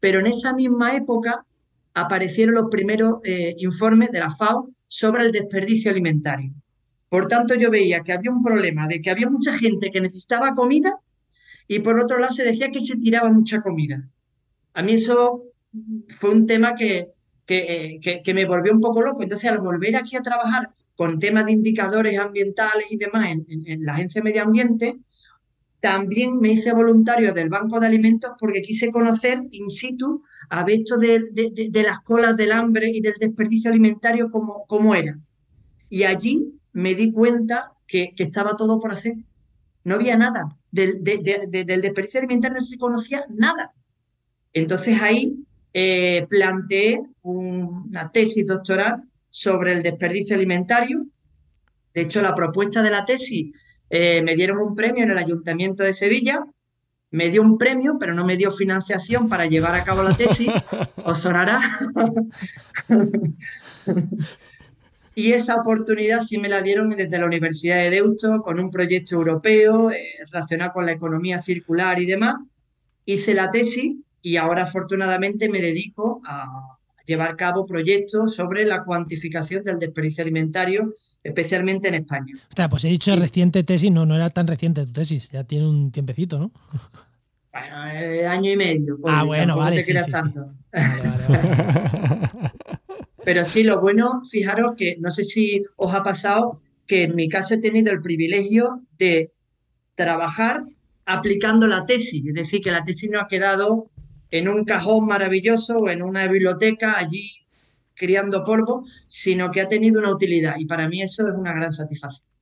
pero 0.00 0.20
en 0.20 0.26
esa 0.26 0.52
misma 0.52 0.94
época 0.94 1.46
aparecieron 1.94 2.56
los 2.56 2.66
primeros 2.70 3.20
eh, 3.24 3.54
informes 3.56 4.10
de 4.12 4.20
la 4.20 4.36
FAO 4.36 4.68
sobre 4.86 5.24
el 5.24 5.32
desperdicio 5.32 5.90
alimentario. 5.90 6.52
Por 7.14 7.28
tanto, 7.28 7.54
yo 7.54 7.70
veía 7.70 8.00
que 8.00 8.12
había 8.12 8.32
un 8.32 8.42
problema 8.42 8.88
de 8.88 9.00
que 9.00 9.08
había 9.08 9.30
mucha 9.30 9.56
gente 9.56 9.92
que 9.92 10.00
necesitaba 10.00 10.52
comida 10.56 10.98
y 11.68 11.78
por 11.78 12.00
otro 12.00 12.18
lado 12.18 12.32
se 12.32 12.42
decía 12.42 12.72
que 12.72 12.80
se 12.80 12.96
tiraba 12.96 13.30
mucha 13.30 13.62
comida. 13.62 14.04
A 14.72 14.82
mí 14.82 14.94
eso 14.94 15.44
fue 16.18 16.30
un 16.30 16.44
tema 16.44 16.74
que, 16.74 17.10
que, 17.46 18.00
eh, 18.02 18.20
que- 18.24 18.34
me 18.34 18.46
volvió 18.46 18.72
un 18.72 18.80
poco 18.80 19.00
loco. 19.00 19.22
Entonces, 19.22 19.48
al 19.48 19.60
volver 19.60 19.94
aquí 19.94 20.16
a 20.16 20.22
trabajar 20.22 20.70
con 20.96 21.20
temas 21.20 21.46
de 21.46 21.52
indicadores 21.52 22.18
ambientales 22.18 22.90
y 22.90 22.96
demás 22.96 23.28
en, 23.30 23.46
la 23.84 23.92
Agencia 23.92 24.20
de 24.20 24.24
Medio 24.24 24.42
Ambiente, 24.42 24.98
también 25.78 26.40
me 26.40 26.48
hice 26.48 26.74
voluntario 26.74 27.32
del 27.32 27.48
Banco 27.48 27.78
de 27.78 27.86
Alimentos 27.86 28.32
porque 28.40 28.60
quise 28.60 28.90
conocer 28.90 29.40
in 29.52 29.70
situ 29.70 30.24
a 30.50 30.64
ver 30.64 30.80
esto 30.80 30.98
de, 30.98 31.20
de- 31.32 31.82
las 31.84 32.00
colas 32.00 32.36
del 32.36 32.50
hambre 32.50 32.90
y 32.90 33.00
del 33.00 33.14
desperdicio 33.20 33.70
alimentario 33.70 34.32
cómo, 34.32 34.64
cómo 34.66 34.96
era. 34.96 35.16
Y 35.88 36.02
allí 36.02 36.50
me 36.74 36.94
di 36.94 37.10
cuenta 37.12 37.72
que, 37.86 38.14
que 38.14 38.24
estaba 38.24 38.54
todo 38.56 38.78
por 38.78 38.92
hacer. 38.92 39.14
No 39.84 39.94
había 39.94 40.16
nada. 40.16 40.56
Del, 40.70 41.02
de- 41.02 41.18
de- 41.22 41.46
de- 41.48 41.64
del 41.64 41.80
desperdicio 41.80 42.20
alimentario 42.20 42.58
no 42.58 42.64
se 42.64 42.76
conocía 42.78 43.24
nada. 43.30 43.72
Entonces 44.52 45.00
ahí 45.00 45.34
eh, 45.72 46.26
planteé 46.30 47.00
un- 47.22 47.86
una 47.88 48.10
tesis 48.12 48.46
doctoral 48.46 49.02
sobre 49.30 49.72
el 49.72 49.82
desperdicio 49.82 50.36
alimentario. 50.36 51.06
De 51.94 52.02
hecho, 52.02 52.22
la 52.22 52.34
propuesta 52.34 52.82
de 52.82 52.90
la 52.90 53.04
tesis 53.04 53.52
eh, 53.90 54.22
me 54.22 54.34
dieron 54.36 54.58
un 54.58 54.74
premio 54.74 55.02
en 55.04 55.10
el 55.10 55.18
Ayuntamiento 55.18 55.82
de 55.82 55.92
Sevilla. 55.94 56.44
Me 57.10 57.30
dio 57.30 57.42
un 57.42 57.56
premio, 57.58 57.96
pero 58.00 58.12
no 58.14 58.24
me 58.24 58.36
dio 58.36 58.50
financiación 58.50 59.28
para 59.28 59.46
llevar 59.46 59.74
a 59.76 59.84
cabo 59.84 60.02
la 60.02 60.16
tesis. 60.16 60.48
¿Os 61.04 61.20
sonará? 61.20 61.60
Y 65.14 65.32
esa 65.32 65.56
oportunidad 65.56 66.20
sí 66.20 66.38
me 66.38 66.48
la 66.48 66.60
dieron 66.62 66.90
desde 66.90 67.18
la 67.18 67.26
Universidad 67.26 67.76
de 67.76 67.90
Deusto 67.90 68.42
con 68.42 68.58
un 68.58 68.70
proyecto 68.70 69.14
europeo 69.14 69.90
eh, 69.90 70.02
relacionado 70.30 70.72
con 70.72 70.86
la 70.86 70.92
economía 70.92 71.40
circular 71.40 72.00
y 72.00 72.06
demás. 72.06 72.36
Hice 73.04 73.34
la 73.34 73.50
tesis 73.50 73.92
y 74.22 74.36
ahora 74.36 74.62
afortunadamente 74.64 75.48
me 75.48 75.60
dedico 75.60 76.20
a 76.26 76.46
llevar 77.06 77.32
a 77.32 77.36
cabo 77.36 77.66
proyectos 77.66 78.34
sobre 78.34 78.64
la 78.64 78.82
cuantificación 78.82 79.62
del 79.62 79.78
desperdicio 79.78 80.22
alimentario, 80.22 80.94
especialmente 81.22 81.88
en 81.88 81.94
España. 81.94 82.34
Hostia, 82.48 82.68
pues 82.68 82.84
he 82.84 82.88
dicho 82.88 83.12
Y- 83.14 83.20
reciente 83.20 83.62
tesis, 83.62 83.92
no, 83.92 84.06
no 84.06 84.16
era 84.16 84.30
tan 84.30 84.46
reciente 84.46 84.84
tu 84.86 84.92
tesis, 84.92 85.28
ya 85.30 85.44
tiene 85.44 85.68
un 85.68 85.92
tiempecito, 85.92 86.38
¿no? 86.38 86.50
Bueno, 87.52 87.86
eh, 87.92 88.26
año 88.26 88.50
y 88.50 88.56
medio. 88.56 88.98
Ah, 89.04 89.18
pues, 89.20 89.26
bueno, 89.26 89.56
vale, 89.56 89.82
sí, 89.82 89.92
sí, 89.92 90.10
sí. 90.10 90.10
Vale, 90.10 91.02
vale, 91.08 91.24
vale. 91.28 91.48
Pero 93.24 93.44
sí, 93.44 93.64
lo 93.64 93.80
bueno, 93.80 94.22
fijaros 94.30 94.74
que 94.76 94.96
no 95.00 95.10
sé 95.10 95.24
si 95.24 95.64
os 95.76 95.94
ha 95.94 96.02
pasado 96.02 96.60
que 96.86 97.04
en 97.04 97.14
mi 97.14 97.28
caso 97.28 97.54
he 97.54 97.58
tenido 97.58 97.90
el 97.92 98.02
privilegio 98.02 98.82
de 98.98 99.32
trabajar 99.94 100.64
aplicando 101.06 101.66
la 101.66 101.86
tesis, 101.86 102.24
es 102.26 102.34
decir, 102.34 102.60
que 102.60 102.70
la 102.70 102.84
tesis 102.84 103.10
no 103.10 103.20
ha 103.20 103.28
quedado 103.28 103.90
en 104.30 104.48
un 104.48 104.64
cajón 104.64 105.06
maravilloso 105.06 105.76
o 105.76 105.88
en 105.88 106.02
una 106.02 106.26
biblioteca 106.26 106.98
allí 106.98 107.30
criando 107.94 108.44
polvo, 108.44 108.84
sino 109.06 109.50
que 109.50 109.60
ha 109.60 109.68
tenido 109.68 110.00
una 110.00 110.10
utilidad 110.10 110.56
y 110.58 110.66
para 110.66 110.88
mí 110.88 111.00
eso 111.00 111.28
es 111.28 111.34
una 111.34 111.52
gran 111.52 111.72
satisfacción. 111.72 112.33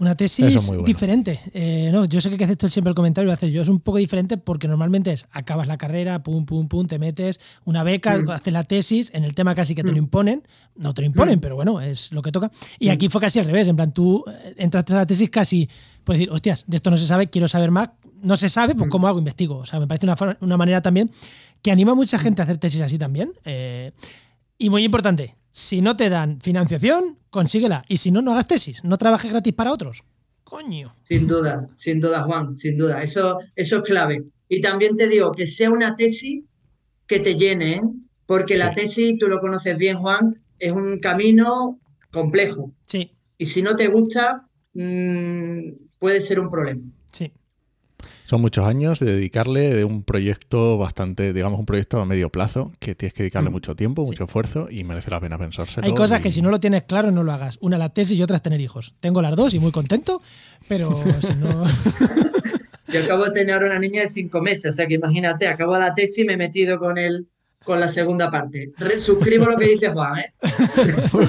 Una 0.00 0.16
tesis 0.16 0.54
es 0.54 0.66
bueno. 0.66 0.82
diferente. 0.82 1.40
Eh, 1.52 1.90
no, 1.92 2.06
yo 2.06 2.20
sé 2.20 2.34
que 2.36 2.42
haces 2.44 2.72
siempre 2.72 2.88
el 2.88 2.94
comentario, 2.94 3.26
lo 3.26 3.32
haces 3.34 3.52
yo. 3.52 3.60
Es 3.62 3.68
un 3.68 3.80
poco 3.80 3.98
diferente 3.98 4.38
porque 4.38 4.66
normalmente 4.66 5.12
es 5.12 5.26
acabas 5.30 5.68
la 5.68 5.76
carrera, 5.78 6.22
pum, 6.22 6.46
pum, 6.46 6.66
pum, 6.68 6.86
te 6.86 6.98
metes 6.98 7.38
una 7.66 7.84
beca, 7.84 8.16
Mm. 8.18 8.30
haces 8.30 8.52
la 8.52 8.64
tesis, 8.64 9.10
en 9.14 9.24
el 9.24 9.34
tema 9.34 9.54
casi 9.54 9.74
que 9.74 9.82
te 9.82 9.88
lo 9.90 9.94
Mm. 9.94 9.98
imponen. 10.04 10.42
No 10.74 10.94
te 10.94 11.02
lo 11.02 11.06
imponen, 11.06 11.36
Mm. 11.36 11.40
pero 11.40 11.54
bueno, 11.54 11.80
es 11.82 12.10
lo 12.12 12.22
que 12.22 12.32
toca. 12.32 12.50
Y 12.78 12.88
Mm. 12.88 12.92
aquí 12.92 13.08
fue 13.10 13.20
casi 13.20 13.38
al 13.38 13.44
revés. 13.44 13.68
En 13.68 13.76
plan, 13.76 13.92
tú 13.92 14.24
eh, 14.26 14.54
entraste 14.56 14.94
a 14.94 14.96
la 14.96 15.06
tesis 15.06 15.28
casi 15.30 15.68
por 16.02 16.14
decir, 16.16 16.30
hostias, 16.30 16.64
de 16.66 16.76
esto 16.76 16.90
no 16.90 16.96
se 16.96 17.06
sabe, 17.06 17.28
quiero 17.28 17.46
saber 17.46 17.70
más. 17.70 17.90
No 18.22 18.36
se 18.36 18.48
sabe, 18.48 18.74
pues. 18.74 18.88
¿cómo 18.90 19.06
hago? 19.06 19.18
Investigo. 19.18 19.58
O 19.58 19.66
sea, 19.66 19.78
me 19.78 19.86
parece 19.86 20.06
una, 20.06 20.16
una 20.40 20.56
manera 20.56 20.80
también 20.80 21.10
que 21.62 21.70
anima 21.70 21.92
a 21.92 21.94
mucha 21.94 22.18
gente 22.18 22.40
a 22.40 22.44
hacer 22.44 22.56
tesis 22.56 22.80
así 22.80 22.98
también. 22.98 23.32
Eh, 23.44 23.92
y 24.58 24.70
muy 24.70 24.82
importante, 24.82 25.34
si 25.50 25.82
no 25.82 25.96
te 25.96 26.08
dan 26.08 26.40
financiación, 26.40 27.18
consíguela. 27.30 27.84
Y 27.88 27.96
si 27.98 28.10
no, 28.10 28.22
no 28.22 28.32
hagas 28.32 28.46
tesis. 28.46 28.84
No 28.84 28.98
trabajes 28.98 29.30
gratis 29.30 29.52
para 29.52 29.72
otros. 29.72 30.04
Coño. 30.44 30.92
Sin 31.08 31.26
duda, 31.26 31.68
sin 31.76 32.00
duda, 32.00 32.22
Juan, 32.22 32.56
sin 32.56 32.76
duda. 32.76 33.02
Eso, 33.02 33.38
eso 33.54 33.76
es 33.78 33.82
clave. 33.82 34.24
Y 34.48 34.60
también 34.60 34.96
te 34.96 35.08
digo 35.08 35.32
que 35.32 35.46
sea 35.46 35.70
una 35.70 35.94
tesis 35.96 36.42
que 37.06 37.20
te 37.20 37.34
llene, 37.36 37.74
¿eh? 37.74 37.82
Porque 38.26 38.56
la 38.56 38.72
tesis, 38.74 39.16
tú 39.18 39.26
lo 39.26 39.40
conoces 39.40 39.76
bien, 39.76 39.98
Juan, 39.98 40.40
es 40.58 40.72
un 40.72 40.98
camino 40.98 41.78
complejo. 42.12 42.72
Sí, 42.86 43.12
Y 43.38 43.46
si 43.46 43.62
no 43.62 43.74
te 43.76 43.88
gusta, 43.88 44.46
mm, 44.74 45.60
puede 45.98 46.20
ser 46.20 46.38
un 46.40 46.50
problema. 46.50 46.82
sí. 47.12 47.32
Son 48.30 48.40
muchos 48.40 48.64
años 48.64 49.00
de 49.00 49.06
dedicarle 49.06 49.74
de 49.74 49.84
un 49.84 50.04
proyecto 50.04 50.78
bastante, 50.78 51.32
digamos, 51.32 51.58
un 51.58 51.66
proyecto 51.66 52.00
a 52.00 52.04
medio 52.04 52.30
plazo, 52.30 52.70
que 52.78 52.94
tienes 52.94 53.12
que 53.12 53.24
dedicarle 53.24 53.50
Mm. 53.50 53.52
mucho 53.52 53.74
tiempo, 53.74 54.04
mucho 54.04 54.22
esfuerzo 54.22 54.68
y 54.70 54.84
merece 54.84 55.10
la 55.10 55.18
pena 55.18 55.36
pensárselo. 55.36 55.84
Hay 55.84 55.94
cosas 55.94 56.20
que 56.20 56.30
si 56.30 56.40
no 56.40 56.48
lo 56.48 56.60
tienes 56.60 56.84
claro 56.84 57.10
no 57.10 57.24
lo 57.24 57.32
hagas. 57.32 57.58
Una 57.60 57.76
la 57.76 57.88
tesis 57.88 58.16
y 58.16 58.22
otra 58.22 58.36
es 58.36 58.42
tener 58.42 58.60
hijos. 58.60 58.94
Tengo 59.00 59.20
las 59.20 59.34
dos 59.34 59.52
y 59.54 59.58
muy 59.58 59.72
contento, 59.72 60.22
pero 60.68 61.02
si 61.22 61.34
no... 61.34 61.64
Yo 62.92 63.02
acabo 63.02 63.24
de 63.24 63.32
tener 63.32 63.52
ahora 63.52 63.66
una 63.66 63.80
niña 63.80 64.02
de 64.02 64.10
cinco 64.10 64.40
meses, 64.40 64.66
o 64.66 64.72
sea 64.74 64.86
que 64.86 64.94
imagínate, 64.94 65.48
acabo 65.48 65.76
la 65.76 65.92
tesis 65.96 66.18
y 66.18 66.24
me 66.24 66.34
he 66.34 66.36
metido 66.36 66.78
con 66.78 66.98
el, 66.98 67.26
con 67.64 67.78
la 67.78 67.88
segunda 67.88 68.30
parte. 68.30 68.72
Re- 68.78 69.00
suscribo 69.00 69.46
lo 69.46 69.56
que 69.56 69.68
dice 69.68 69.90
Juan, 69.92 70.18
¿eh? 70.18 70.32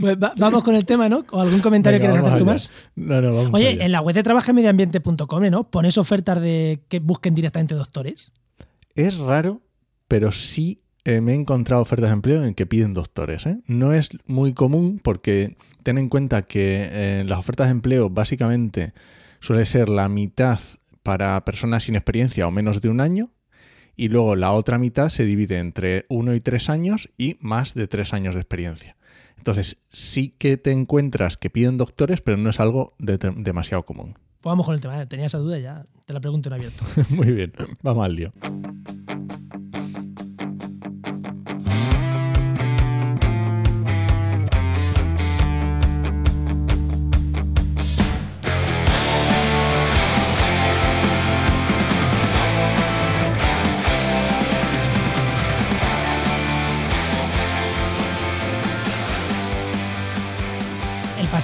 Pues 0.00 0.18
va- 0.18 0.34
vamos 0.36 0.62
con 0.64 0.74
el 0.74 0.84
tema, 0.84 1.08
¿no? 1.08 1.24
¿O 1.30 1.40
algún 1.40 1.60
comentario 1.60 1.98
Venga, 1.98 2.12
quieres 2.12 2.26
hacer 2.28 2.38
tú 2.38 2.44
más? 2.46 2.70
No, 2.96 3.20
no, 3.20 3.34
vamos 3.34 3.50
Oye, 3.54 3.68
allá. 3.68 3.84
en 3.84 3.92
la 3.92 4.00
web 4.00 4.14
de 4.14 4.22
trabajemediambiente.com, 4.22 5.42
¿no? 5.50 5.70
Pones 5.70 5.98
ofertas 5.98 6.40
de 6.40 6.80
que 6.88 7.00
busquen 7.00 7.34
directamente 7.34 7.74
doctores. 7.74 8.32
Es 8.94 9.18
raro, 9.18 9.62
pero 10.08 10.32
sí 10.32 10.82
eh, 11.04 11.20
me 11.20 11.32
he 11.32 11.36
encontrado 11.36 11.82
ofertas 11.82 12.10
de 12.10 12.14
empleo 12.14 12.44
en 12.44 12.54
que 12.54 12.66
piden 12.66 12.94
doctores. 12.94 13.46
¿eh? 13.46 13.58
No 13.66 13.92
es 13.92 14.10
muy 14.26 14.54
común 14.54 15.00
porque 15.02 15.56
ten 15.82 15.98
en 15.98 16.08
cuenta 16.08 16.42
que 16.42 16.88
eh, 16.90 17.24
las 17.26 17.38
ofertas 17.38 17.68
de 17.68 17.72
empleo 17.72 18.10
básicamente 18.10 18.92
suele 19.40 19.64
ser 19.64 19.88
la 19.88 20.08
mitad 20.08 20.60
para 21.02 21.44
personas 21.44 21.84
sin 21.84 21.96
experiencia 21.96 22.46
o 22.46 22.50
menos 22.50 22.80
de 22.80 22.88
un 22.88 23.00
año 23.00 23.30
y 23.96 24.08
luego 24.08 24.36
la 24.36 24.52
otra 24.52 24.78
mitad 24.78 25.08
se 25.08 25.24
divide 25.24 25.58
entre 25.58 26.06
uno 26.08 26.34
y 26.34 26.40
tres 26.40 26.68
años 26.70 27.10
y 27.18 27.36
más 27.40 27.74
de 27.74 27.86
tres 27.88 28.12
años 28.12 28.34
de 28.34 28.40
experiencia. 28.40 28.96
Entonces, 29.36 29.76
sí 29.90 30.34
que 30.38 30.56
te 30.56 30.70
encuentras 30.72 31.36
que 31.36 31.50
piden 31.50 31.76
doctores, 31.76 32.20
pero 32.20 32.36
no 32.38 32.50
es 32.50 32.60
algo 32.60 32.94
de- 32.98 33.18
demasiado 33.36 33.84
común. 33.84 34.14
Pues 34.40 34.50
vamos 34.50 34.66
con 34.66 34.74
el 34.74 34.80
tema. 34.80 35.04
Tenía 35.06 35.26
esa 35.26 35.38
duda 35.38 35.58
ya 35.58 35.84
te 36.06 36.12
la 36.12 36.20
pregunto 36.20 36.48
en 36.48 36.54
abierto. 36.54 36.84
Muy 37.10 37.30
bien, 37.32 37.52
vamos 37.82 38.04
al 38.04 38.14
lío. 38.16 38.32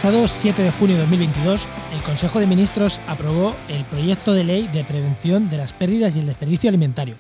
Pasado 0.01 0.27
7 0.27 0.63
de 0.63 0.71
junio 0.71 0.97
de 0.97 1.03
2022, 1.03 1.69
el 1.93 2.03
Consejo 2.03 2.41
de 2.41 2.47
Ministros 2.47 2.99
aprobó 3.07 3.55
el 3.69 3.85
proyecto 3.85 4.33
de 4.33 4.45
ley 4.45 4.67
de 4.69 4.83
prevención 4.83 5.51
de 5.51 5.59
las 5.59 5.75
pérdidas 5.75 6.17
y 6.17 6.21
el 6.21 6.27
desperdicio 6.27 6.71
alimentario. 6.71 7.17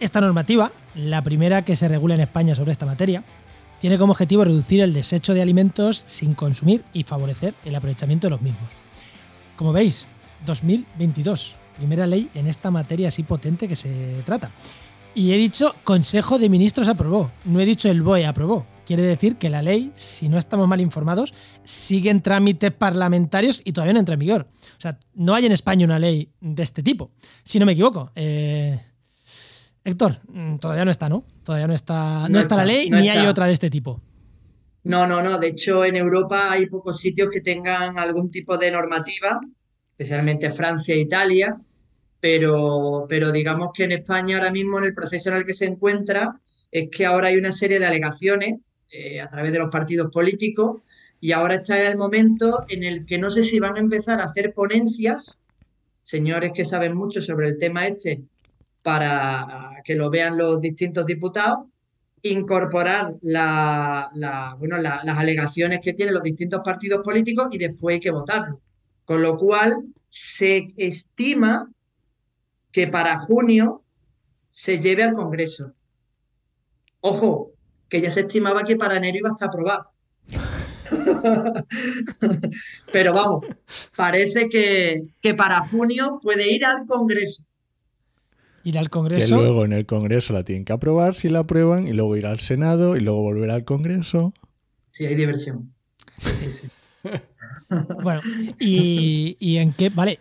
Esta 0.00 0.20
normativa, 0.20 0.72
la 0.96 1.22
primera 1.22 1.64
que 1.64 1.76
se 1.76 1.86
regula 1.86 2.16
en 2.16 2.22
España 2.22 2.56
sobre 2.56 2.72
esta 2.72 2.84
materia, 2.84 3.22
tiene 3.80 3.96
como 3.96 4.10
objetivo 4.10 4.44
reducir 4.44 4.80
el 4.80 4.92
desecho 4.92 5.34
de 5.34 5.42
alimentos 5.42 6.02
sin 6.06 6.34
consumir 6.34 6.82
y 6.92 7.04
favorecer 7.04 7.54
el 7.64 7.76
aprovechamiento 7.76 8.26
de 8.26 8.32
los 8.32 8.42
mismos. 8.42 8.72
Como 9.54 9.72
veis, 9.72 10.08
2022, 10.46 11.54
primera 11.76 12.08
ley 12.08 12.28
en 12.34 12.48
esta 12.48 12.72
materia 12.72 13.06
así 13.06 13.22
potente 13.22 13.68
que 13.68 13.76
se 13.76 14.20
trata. 14.26 14.50
Y 15.14 15.30
he 15.30 15.36
dicho 15.36 15.76
Consejo 15.84 16.40
de 16.40 16.48
Ministros 16.48 16.88
aprobó, 16.88 17.30
no 17.44 17.60
he 17.60 17.64
dicho 17.64 17.88
el 17.88 18.02
BOE 18.02 18.26
aprobó. 18.26 18.66
Quiere 18.86 19.02
decir 19.02 19.36
que 19.36 19.48
la 19.48 19.62
ley, 19.62 19.92
si 19.94 20.28
no 20.28 20.38
estamos 20.38 20.68
mal 20.68 20.80
informados, 20.80 21.32
sigue 21.64 22.10
en 22.10 22.20
trámites 22.20 22.70
parlamentarios 22.72 23.62
y 23.64 23.72
todavía 23.72 23.94
no 23.94 24.00
entra 24.00 24.14
en 24.14 24.20
vigor. 24.20 24.46
O 24.76 24.80
sea, 24.80 24.98
no 25.14 25.34
hay 25.34 25.46
en 25.46 25.52
España 25.52 25.86
una 25.86 25.98
ley 25.98 26.30
de 26.40 26.62
este 26.62 26.82
tipo, 26.82 27.10
si 27.44 27.58
no 27.58 27.66
me 27.66 27.72
equivoco. 27.72 28.12
Eh, 28.14 28.78
Héctor, 29.84 30.16
mm, 30.28 30.56
todavía 30.56 30.84
no 30.84 30.90
está, 30.90 31.08
¿no? 31.08 31.22
Todavía 31.44 31.66
no 31.66 31.74
está, 31.74 32.22
no 32.22 32.28
No 32.30 32.38
está 32.38 32.56
la 32.56 32.64
ley 32.64 32.90
no 32.90 32.98
ni 32.98 33.08
hay 33.08 33.26
otra 33.26 33.46
de 33.46 33.52
este 33.52 33.70
tipo. 33.70 34.00
No, 34.84 35.06
no, 35.06 35.22
no. 35.22 35.38
De 35.38 35.48
hecho, 35.48 35.84
en 35.84 35.96
Europa 35.96 36.50
hay 36.50 36.66
pocos 36.66 36.98
sitios 36.98 37.28
que 37.30 37.40
tengan 37.40 37.98
algún 37.98 38.30
tipo 38.30 38.58
de 38.58 38.70
normativa, 38.70 39.40
especialmente 39.90 40.50
Francia 40.50 40.94
e 40.94 41.00
Italia, 41.00 41.58
pero, 42.20 43.06
pero 43.08 43.32
digamos 43.32 43.70
que 43.74 43.84
en 43.84 43.92
España 43.92 44.36
ahora 44.36 44.50
mismo 44.50 44.78
en 44.78 44.84
el 44.84 44.94
proceso 44.94 45.30
en 45.30 45.36
el 45.36 45.46
que 45.46 45.54
se 45.54 45.66
encuentra 45.66 46.40
es 46.70 46.88
que 46.90 47.06
ahora 47.06 47.28
hay 47.28 47.36
una 47.36 47.52
serie 47.52 47.78
de 47.78 47.86
alegaciones 47.86 48.56
eh, 48.94 49.20
a 49.20 49.28
través 49.28 49.52
de 49.52 49.58
los 49.58 49.70
partidos 49.70 50.10
políticos 50.12 50.82
y 51.20 51.32
ahora 51.32 51.56
está 51.56 51.80
el 51.88 51.96
momento 51.96 52.64
en 52.68 52.84
el 52.84 53.06
que 53.06 53.18
no 53.18 53.30
sé 53.30 53.44
si 53.44 53.58
van 53.60 53.76
a 53.76 53.80
empezar 53.80 54.20
a 54.20 54.24
hacer 54.24 54.54
ponencias, 54.54 55.40
señores 56.02 56.52
que 56.54 56.64
saben 56.64 56.94
mucho 56.96 57.22
sobre 57.22 57.48
el 57.48 57.58
tema 57.58 57.86
este, 57.86 58.22
para 58.82 59.70
que 59.84 59.94
lo 59.96 60.10
vean 60.10 60.36
los 60.38 60.60
distintos 60.60 61.06
diputados 61.06 61.66
incorporar 62.22 63.14
la- 63.22 64.56
bueno, 64.58 64.78
la- 64.78 65.00
las 65.04 65.18
alegaciones 65.18 65.80
que 65.82 65.92
tienen 65.92 66.14
los 66.14 66.22
distintos 66.22 66.60
partidos 66.64 67.02
políticos 67.04 67.48
y 67.52 67.58
después 67.58 67.94
hay 67.94 68.00
que 68.00 68.10
votarlo. 68.10 68.60
Con 69.04 69.20
lo 69.22 69.36
cual, 69.36 69.84
se 70.08 70.72
estima 70.76 71.70
que 72.72 72.88
para 72.88 73.18
junio 73.20 73.82
se 74.50 74.78
lleve 74.80 75.04
al 75.04 75.14
Congreso. 75.14 75.74
Ojo, 77.00 77.53
que 77.94 78.00
ya 78.00 78.10
se 78.10 78.20
estimaba 78.22 78.64
que 78.64 78.74
para 78.74 78.96
enero 78.96 79.18
iba 79.18 79.28
a 79.28 79.34
estar 79.34 79.50
aprobado. 79.50 79.86
Pero 82.92 83.12
vamos, 83.12 83.44
parece 83.94 84.48
que, 84.48 85.04
que 85.20 85.34
para 85.34 85.60
junio 85.60 86.18
puede 86.20 86.52
ir 86.52 86.64
al 86.64 86.86
Congreso. 86.88 87.44
Ir 88.64 88.78
al 88.78 88.86
Que 88.86 88.90
Congreso. 88.90 89.36
luego 89.36 89.64
en 89.64 89.72
el 89.74 89.86
Congreso 89.86 90.32
la 90.32 90.42
tienen 90.42 90.64
que 90.64 90.72
aprobar 90.72 91.14
si 91.14 91.28
la 91.28 91.38
aprueban 91.40 91.86
y 91.86 91.92
luego 91.92 92.16
ir 92.16 92.26
al 92.26 92.40
Senado 92.40 92.96
y 92.96 93.00
luego 93.00 93.20
volver 93.22 93.52
al 93.52 93.64
Congreso. 93.64 94.32
Sí, 94.88 95.06
hay 95.06 95.14
diversión. 95.14 95.72
Sí, 96.18 96.30
sí, 96.40 96.52
sí. 96.52 96.68
Bueno, 98.02 98.20
y, 98.58 99.36
y 99.38 99.56
en 99.58 99.72
qué. 99.72 99.88
Vale. 99.90 100.18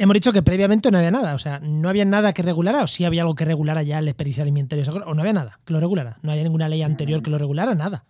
Hemos 0.00 0.14
dicho 0.14 0.32
que 0.32 0.42
previamente 0.42 0.90
no 0.92 0.98
había 0.98 1.10
nada. 1.10 1.34
O 1.34 1.38
sea, 1.38 1.58
no 1.58 1.88
había 1.88 2.04
nada 2.04 2.32
que 2.32 2.42
regulara, 2.42 2.84
o 2.84 2.86
sí 2.86 3.04
había 3.04 3.22
algo 3.22 3.34
que 3.34 3.44
regulara 3.44 3.82
ya 3.82 3.98
el 3.98 4.04
desperdicio 4.04 4.42
alimentario. 4.42 4.84
O 5.06 5.14
no 5.14 5.20
había 5.20 5.32
nada 5.32 5.60
que 5.64 5.72
lo 5.72 5.80
regulara. 5.80 6.18
No 6.22 6.30
había 6.30 6.44
ninguna 6.44 6.68
ley 6.68 6.82
anterior 6.82 7.22
que 7.22 7.30
lo 7.30 7.38
regulara, 7.38 7.74
nada. 7.74 8.04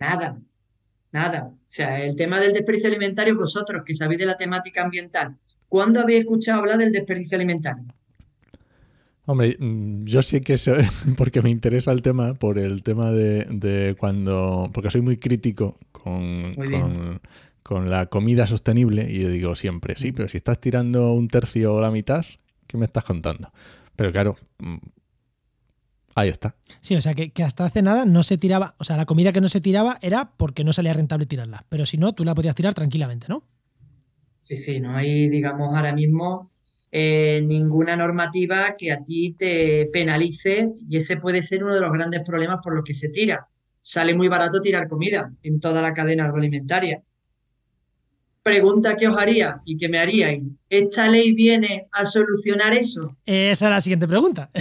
Nada, 0.00 0.38
nada. 1.12 1.44
O 1.44 1.58
sea, 1.66 2.02
el 2.04 2.16
tema 2.16 2.40
del 2.40 2.52
desperdicio 2.52 2.88
alimentario, 2.88 3.36
vosotros 3.36 3.82
que 3.86 3.94
sabéis 3.94 4.18
de 4.18 4.26
la 4.26 4.36
temática 4.36 4.82
ambiental, 4.82 5.36
¿cuándo 5.68 6.00
habéis 6.00 6.20
escuchado 6.20 6.60
hablar 6.60 6.78
del 6.78 6.90
desperdicio 6.90 7.36
alimentario? 7.36 7.84
Hombre, 9.26 9.56
mm, 9.60 10.06
yo 10.06 10.22
sí 10.22 10.40
que 10.40 10.58
sé, 10.58 10.74
porque 11.16 11.42
me 11.42 11.50
interesa 11.50 11.92
el 11.92 12.02
tema, 12.02 12.34
por 12.34 12.58
el 12.58 12.82
tema 12.82 13.12
de, 13.12 13.46
de 13.48 13.94
cuando, 13.96 14.68
porque 14.74 14.90
soy 14.90 15.02
muy 15.02 15.18
crítico 15.18 15.78
con, 15.92 16.52
Muy 16.52 16.66
bien. 16.66 16.80
con, 16.80 17.20
con 17.70 17.88
la 17.88 18.06
comida 18.06 18.48
sostenible 18.48 19.08
y 19.08 19.20
yo 19.20 19.28
digo 19.28 19.54
siempre, 19.54 19.94
sí, 19.94 20.10
pero 20.10 20.26
si 20.26 20.38
estás 20.38 20.60
tirando 20.60 21.12
un 21.12 21.28
tercio 21.28 21.72
o 21.72 21.80
la 21.80 21.92
mitad, 21.92 22.26
¿qué 22.66 22.76
me 22.76 22.84
estás 22.84 23.04
contando? 23.04 23.52
Pero 23.94 24.10
claro, 24.10 24.36
mm, 24.58 24.78
ahí 26.16 26.30
está. 26.30 26.56
Sí, 26.80 26.96
o 26.96 27.00
sea, 27.00 27.14
que, 27.14 27.30
que 27.30 27.44
hasta 27.44 27.64
hace 27.64 27.80
nada 27.80 28.06
no 28.06 28.24
se 28.24 28.38
tiraba. 28.38 28.74
O 28.78 28.84
sea, 28.84 28.96
la 28.96 29.06
comida 29.06 29.30
que 29.32 29.40
no 29.40 29.48
se 29.48 29.60
tiraba 29.60 30.00
era 30.02 30.32
porque 30.36 30.64
no 30.64 30.72
salía 30.72 30.94
rentable 30.94 31.26
tirarla. 31.26 31.64
Pero 31.68 31.86
si 31.86 31.96
no, 31.96 32.12
tú 32.12 32.24
la 32.24 32.34
podías 32.34 32.56
tirar 32.56 32.74
tranquilamente, 32.74 33.28
¿no? 33.28 33.44
Sí, 34.36 34.56
sí, 34.56 34.80
no 34.80 34.96
hay, 34.96 35.28
digamos, 35.28 35.72
ahora 35.72 35.92
mismo 35.92 36.50
eh, 36.90 37.40
ninguna 37.44 37.94
normativa 37.94 38.74
que 38.76 38.90
a 38.90 39.04
ti 39.04 39.36
te 39.38 39.88
penalice 39.92 40.72
y 40.76 40.96
ese 40.96 41.18
puede 41.18 41.44
ser 41.44 41.62
uno 41.62 41.76
de 41.76 41.80
los 41.80 41.92
grandes 41.92 42.22
problemas 42.26 42.58
por 42.64 42.74
los 42.74 42.82
que 42.82 42.94
se 42.94 43.10
tira. 43.10 43.46
Sale 43.80 44.12
muy 44.12 44.26
barato 44.26 44.60
tirar 44.60 44.88
comida 44.88 45.32
en 45.44 45.60
toda 45.60 45.80
la 45.80 45.94
cadena 45.94 46.24
agroalimentaria. 46.24 47.04
Pregunta 48.42 48.96
que 48.96 49.06
os 49.06 49.18
haría 49.18 49.60
y 49.64 49.76
que 49.76 49.88
me 49.88 49.98
haríais. 49.98 50.42
¿Esta 50.70 51.08
ley 51.08 51.32
viene 51.34 51.88
a 51.92 52.06
solucionar 52.06 52.72
eso? 52.72 53.16
Esa 53.26 53.66
es 53.66 53.70
la 53.70 53.80
siguiente 53.80 54.08
pregunta. 54.08 54.50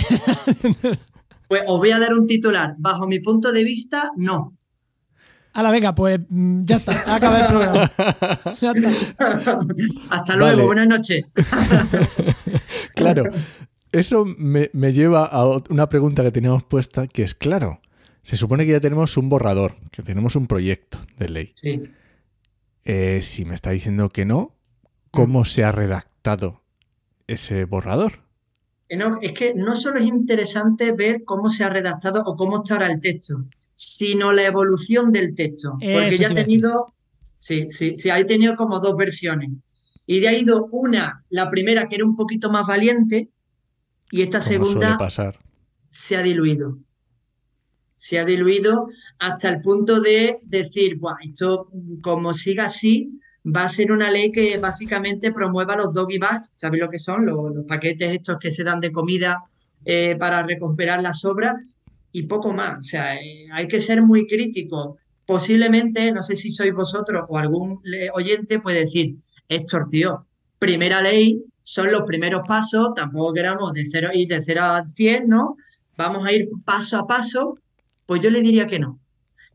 Pues 1.47 1.63
os 1.65 1.79
voy 1.79 1.89
a 1.89 1.97
dar 1.97 2.13
un 2.13 2.27
titular. 2.27 2.75
Bajo 2.77 3.07
mi 3.07 3.19
punto 3.21 3.51
de 3.51 3.63
vista, 3.63 4.11
no. 4.15 4.55
Hala, 5.53 5.71
venga, 5.71 5.95
pues 5.95 6.19
mm, 6.29 6.63
ya 6.63 6.75
está. 6.75 7.15
Acaba 7.15 7.39
el 7.39 7.47
programa. 7.47 7.91
Ya 8.61 8.71
está. 8.71 9.59
Hasta 10.11 10.35
Vale. 10.35 10.53
luego, 10.53 10.67
buenas 10.67 10.87
noches. 10.87 11.25
Claro, 12.93 13.23
eso 13.91 14.25
me, 14.25 14.69
me 14.73 14.93
lleva 14.93 15.25
a 15.25 15.43
una 15.69 15.89
pregunta 15.89 16.21
que 16.21 16.31
teníamos 16.31 16.63
puesta, 16.63 17.07
que 17.07 17.23
es, 17.23 17.33
claro, 17.33 17.81
se 18.21 18.37
supone 18.37 18.67
que 18.67 18.73
ya 18.73 18.79
tenemos 18.79 19.17
un 19.17 19.29
borrador, 19.29 19.73
que 19.91 20.03
tenemos 20.03 20.35
un 20.35 20.45
proyecto 20.45 20.99
de 21.17 21.29
ley. 21.29 21.51
Sí. 21.55 21.81
Eh, 22.91 23.21
si 23.21 23.45
me 23.45 23.53
está 23.53 23.69
diciendo 23.69 24.09
que 24.09 24.25
no, 24.25 24.55
¿cómo 25.11 25.45
se 25.45 25.63
ha 25.63 25.71
redactado 25.71 26.63
ese 27.27 27.65
borrador? 27.65 28.23
No, 28.89 29.21
es 29.21 29.33
que 29.33 29.53
no 29.53 29.75
solo 29.75 29.99
es 29.99 30.07
interesante 30.07 30.91
ver 30.93 31.23
cómo 31.23 31.51
se 31.51 31.63
ha 31.63 31.69
redactado 31.69 32.23
o 32.25 32.35
cómo 32.35 32.57
está 32.57 32.73
ahora 32.73 32.91
el 32.91 32.99
texto, 32.99 33.45
sino 33.75 34.33
la 34.33 34.43
evolución 34.43 35.11
del 35.11 35.35
texto. 35.35 35.73
Porque 35.73 36.07
Eso 36.07 36.21
ya 36.23 36.29
ha 36.29 36.33
tenido, 36.33 36.95
sí, 37.35 37.67
sí, 37.67 37.95
sí, 37.95 38.09
ha 38.09 38.25
tenido 38.25 38.55
como 38.55 38.79
dos 38.79 38.95
versiones. 38.95 39.51
Y 40.07 40.21
de 40.21 40.29
ahí 40.29 40.37
ha 40.37 40.39
ido 40.39 40.67
una, 40.71 41.23
la 41.29 41.51
primera 41.51 41.87
que 41.87 41.97
era 41.97 42.05
un 42.05 42.15
poquito 42.15 42.49
más 42.49 42.65
valiente, 42.65 43.29
y 44.09 44.23
esta 44.23 44.41
segunda 44.41 44.97
pasar. 44.97 45.37
se 45.91 46.17
ha 46.17 46.23
diluido. 46.23 46.79
Se 47.99 48.17
ha 48.17 48.23
diluido 48.23 48.87
hasta 49.19 49.49
el 49.49 49.61
punto 49.61 49.99
de 49.99 50.39
decir, 50.43 50.97
"Buah, 50.99 51.17
esto 51.21 51.69
como 52.01 52.33
siga 52.33 52.65
así, 52.67 53.19
va 53.45 53.63
a 53.65 53.69
ser 53.69 53.91
una 53.91 54.09
ley 54.09 54.31
que 54.31 54.57
básicamente 54.57 55.33
promueva 55.33 55.75
los 55.75 55.91
doggy 55.93 56.17
bags, 56.17 56.47
¿sabéis 56.53 56.83
lo 56.83 56.89
que 56.89 56.97
son? 56.99 57.25
Los, 57.25 57.65
paquetes 57.67 58.13
estos 58.13 58.37
que 58.39 58.51
se 58.53 58.63
dan 58.63 58.79
de 58.79 58.91
comida 58.91 59.43
eh, 59.83 60.15
para 60.17 60.43
recuperar 60.43 61.01
las 61.01 61.19
sobras 61.19 61.55
y 62.13 62.23
poco 62.23 62.53
más. 62.53 62.79
O 62.79 62.83
sea, 62.83 63.15
eh, 63.15 63.47
hay 63.51 63.67
que 63.67 63.81
ser 63.81 64.01
muy 64.01 64.25
crítico. 64.27 64.97
Posiblemente, 65.25 66.11
no 66.13 66.23
sé 66.23 66.35
si 66.37 66.51
sois 66.53 66.73
vosotros 66.73 67.23
o 67.27 67.37
algún 67.37 67.79
le- 67.83 68.09
oyente 68.11 68.59
puede 68.59 68.79
decir, 68.81 69.15
Héctor, 69.49 69.87
primera 70.57 71.01
ley, 71.01 71.43
son 71.61 71.91
los 71.91 72.03
primeros 72.03 72.41
pasos, 72.47 72.93
tampoco 72.95 73.33
queramos 73.33 73.73
de 73.73 73.85
cero, 73.85 74.09
ir 74.13 74.27
de 74.29 74.41
0 74.41 74.61
a 74.63 74.85
100, 74.85 75.27
¿no? 75.27 75.55
Vamos 75.97 76.25
a 76.25 76.31
ir 76.31 76.47
paso 76.65 76.97
a 76.97 77.05
paso, 77.05 77.55
pues 78.09 78.21
yo 78.21 78.31
le 78.31 78.41
diría 78.41 78.65
que 78.65 78.79
no, 78.79 78.99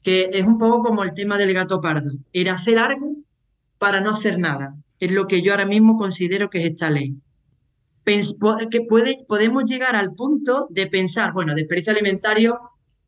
que 0.01 0.31
es 0.33 0.45
un 0.45 0.59
poco 0.59 0.81
como 0.85 1.03
el 1.03 1.13
tema 1.13 1.37
del 1.39 1.53
gato 1.53 1.81
pardo, 1.81 2.13
ir 2.31 2.49
a 2.49 2.55
hacer 2.55 2.79
algo 2.79 3.17
para 3.79 4.01
no 4.01 4.11
hacer 4.11 4.39
nada, 4.39 4.77
es 5.01 5.11
lo 5.11 5.27
que 5.27 5.43
yo 5.43 5.51
ahora 5.51 5.67
mismo 5.67 5.99
considero 5.99 6.49
que 6.51 6.59
es 6.59 6.67
esta 6.67 6.89
ley. 6.89 7.17
que 8.05 8.81
puede, 8.89 9.25
podemos 9.27 9.65
llegar 9.65 9.97
al 9.97 10.15
punto 10.15 10.69
de 10.71 10.87
pensar, 10.87 11.33
bueno, 11.33 11.53
desperdicio 11.57 11.91
alimentario 11.91 12.61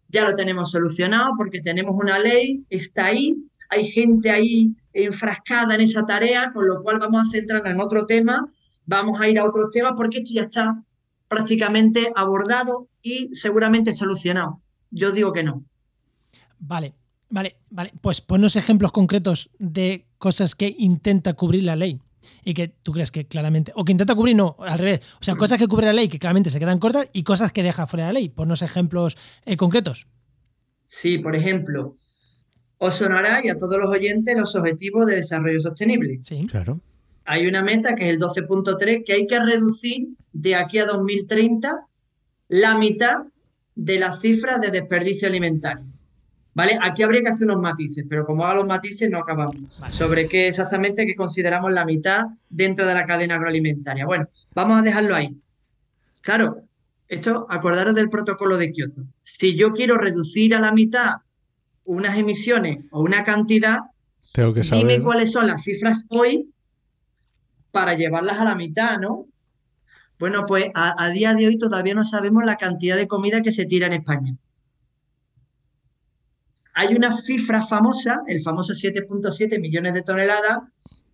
ya 0.08 0.24
lo 0.24 0.34
tenemos 0.34 0.72
solucionado 0.72 1.34
porque 1.38 1.60
tenemos 1.60 1.94
una 1.94 2.18
ley, 2.18 2.64
está 2.68 3.06
ahí, 3.06 3.36
hay 3.68 3.86
gente 3.86 4.30
ahí 4.30 4.74
enfrascada 4.92 5.76
en 5.76 5.82
esa 5.82 6.04
tarea, 6.06 6.50
con 6.52 6.66
lo 6.66 6.82
cual 6.82 6.98
vamos 6.98 7.24
a 7.24 7.30
centrarnos 7.30 7.70
en 7.70 7.80
otro 7.80 8.04
tema, 8.04 8.44
vamos 8.84 9.20
a 9.20 9.28
ir 9.28 9.38
a 9.38 9.44
otro 9.44 9.70
tema 9.70 9.94
porque 9.94 10.18
esto 10.18 10.32
ya 10.34 10.42
está 10.42 10.82
prácticamente 11.28 12.10
abordado 12.16 12.88
y 13.00 13.30
seguramente 13.36 13.92
solucionado. 13.92 14.60
Yo 14.90 15.12
digo 15.12 15.32
que 15.32 15.42
no. 15.42 15.64
Vale, 16.58 16.94
vale, 17.28 17.56
vale. 17.70 17.92
Pues 18.00 18.20
ponnos 18.20 18.56
ejemplos 18.56 18.92
concretos 18.92 19.50
de 19.58 20.06
cosas 20.18 20.54
que 20.54 20.74
intenta 20.78 21.34
cubrir 21.34 21.64
la 21.64 21.76
ley 21.76 22.00
y 22.44 22.54
que 22.54 22.68
tú 22.68 22.92
crees 22.92 23.10
que 23.10 23.26
claramente, 23.26 23.72
o 23.74 23.84
que 23.84 23.92
intenta 23.92 24.14
cubrir, 24.14 24.36
no, 24.36 24.56
al 24.60 24.78
revés, 24.78 25.00
o 25.20 25.24
sea, 25.24 25.36
cosas 25.36 25.58
que 25.58 25.68
cubre 25.68 25.86
la 25.86 25.92
ley 25.92 26.08
que 26.08 26.18
claramente 26.18 26.50
se 26.50 26.58
quedan 26.58 26.78
cortas 26.78 27.08
y 27.12 27.22
cosas 27.22 27.52
que 27.52 27.62
deja 27.62 27.86
fuera 27.86 28.06
de 28.06 28.12
la 28.12 28.20
ley. 28.20 28.28
Ponnos 28.28 28.62
ejemplos 28.62 29.16
eh, 29.44 29.56
concretos. 29.56 30.06
Sí, 30.86 31.18
por 31.18 31.34
ejemplo, 31.34 31.96
os 32.78 32.96
sonará 32.96 33.44
y 33.44 33.48
a 33.48 33.56
todos 33.56 33.78
los 33.78 33.88
oyentes 33.88 34.36
los 34.36 34.54
objetivos 34.54 35.06
de 35.06 35.16
desarrollo 35.16 35.60
sostenible. 35.60 36.20
Sí, 36.22 36.46
claro. 36.46 36.80
Hay 37.24 37.46
una 37.46 37.62
meta 37.62 37.96
que 37.96 38.04
es 38.04 38.10
el 38.10 38.20
12.3 38.20 39.04
que 39.04 39.12
hay 39.12 39.26
que 39.26 39.40
reducir 39.40 40.08
de 40.32 40.54
aquí 40.54 40.78
a 40.78 40.86
2030 40.86 41.86
la 42.48 42.78
mitad 42.78 43.24
de 43.76 43.98
las 44.00 44.20
cifras 44.20 44.60
de 44.60 44.70
desperdicio 44.70 45.28
alimentario. 45.28 45.84
¿Vale? 46.54 46.78
Aquí 46.80 47.02
habría 47.02 47.20
que 47.20 47.28
hacer 47.28 47.46
unos 47.46 47.60
matices, 47.60 48.06
pero 48.08 48.24
como 48.24 48.44
haga 48.46 48.54
los 48.54 48.66
matices 48.66 49.10
no 49.10 49.18
acabamos. 49.18 49.56
Sobre 49.90 50.26
qué 50.26 50.48
exactamente 50.48 51.06
que 51.06 51.14
consideramos 51.14 51.70
la 51.70 51.84
mitad 51.84 52.28
dentro 52.48 52.86
de 52.86 52.94
la 52.94 53.04
cadena 53.04 53.34
agroalimentaria. 53.34 54.06
Bueno, 54.06 54.28
vamos 54.54 54.80
a 54.80 54.82
dejarlo 54.82 55.14
ahí. 55.14 55.36
Claro, 56.22 56.62
esto, 57.08 57.46
acordaros 57.50 57.94
del 57.94 58.08
protocolo 58.08 58.56
de 58.56 58.72
Kioto. 58.72 59.02
Si 59.22 59.54
yo 59.54 59.74
quiero 59.74 59.98
reducir 59.98 60.54
a 60.54 60.60
la 60.60 60.72
mitad 60.72 61.16
unas 61.84 62.16
emisiones 62.16 62.86
o 62.90 63.02
una 63.02 63.22
cantidad, 63.22 63.80
Tengo 64.32 64.54
que 64.54 64.64
saber... 64.64 64.86
dime 64.86 65.04
cuáles 65.04 65.32
son 65.32 65.46
las 65.46 65.62
cifras 65.62 66.06
hoy 66.08 66.50
para 67.70 67.92
llevarlas 67.92 68.40
a 68.40 68.44
la 68.44 68.54
mitad, 68.54 68.98
¿no? 68.98 69.26
Bueno, 70.18 70.46
pues 70.46 70.70
a, 70.74 71.10
día 71.10 71.34
de 71.34 71.46
hoy 71.46 71.58
todavía 71.58 71.94
no 71.94 72.04
sabemos 72.04 72.44
la 72.44 72.56
cantidad 72.56 72.96
de 72.96 73.06
comida 73.06 73.42
que 73.42 73.52
se 73.52 73.66
tira 73.66 73.86
en 73.86 73.92
España. 73.92 74.36
Hay 76.72 76.94
una 76.94 77.12
cifra 77.12 77.62
famosa, 77.62 78.22
el 78.26 78.40
famoso 78.40 78.72
7.7 78.72 79.60
millones 79.60 79.94
de 79.94 80.02
toneladas, 80.02 80.60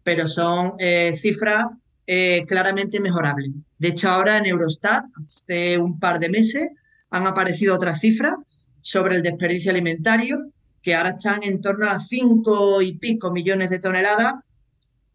pero 0.03 0.27
son 0.29 0.75
eh, 0.79 1.15
cifras 1.17 1.67
eh, 2.07 2.45
claramente 2.47 3.01
mejorables. 3.01 3.51
De 3.79 3.89
hecho, 3.89 4.09
ahora 4.09 4.39
en 4.39 4.47
Eurostat, 4.47 5.05
hace 5.17 5.79
un 5.79 5.99
par 5.99 6.19
de 6.19 6.29
meses, 6.29 6.69
han 7.11 7.27
aparecido 7.27 7.75
otras 7.75 8.01
cifras 8.01 8.35
sobre 8.81 9.17
el 9.17 9.23
desperdicio 9.23 9.71
alimentario, 9.71 10.51
que 10.83 10.95
ahora 10.95 11.11
están 11.11 11.43
en 11.43 11.61
torno 11.61 11.89
a 11.89 12.01
5 12.01 12.83
y 12.83 12.95
pico 12.95 13.31
millones 13.31 13.71
de 13.71 13.79
toneladas, 13.79 14.35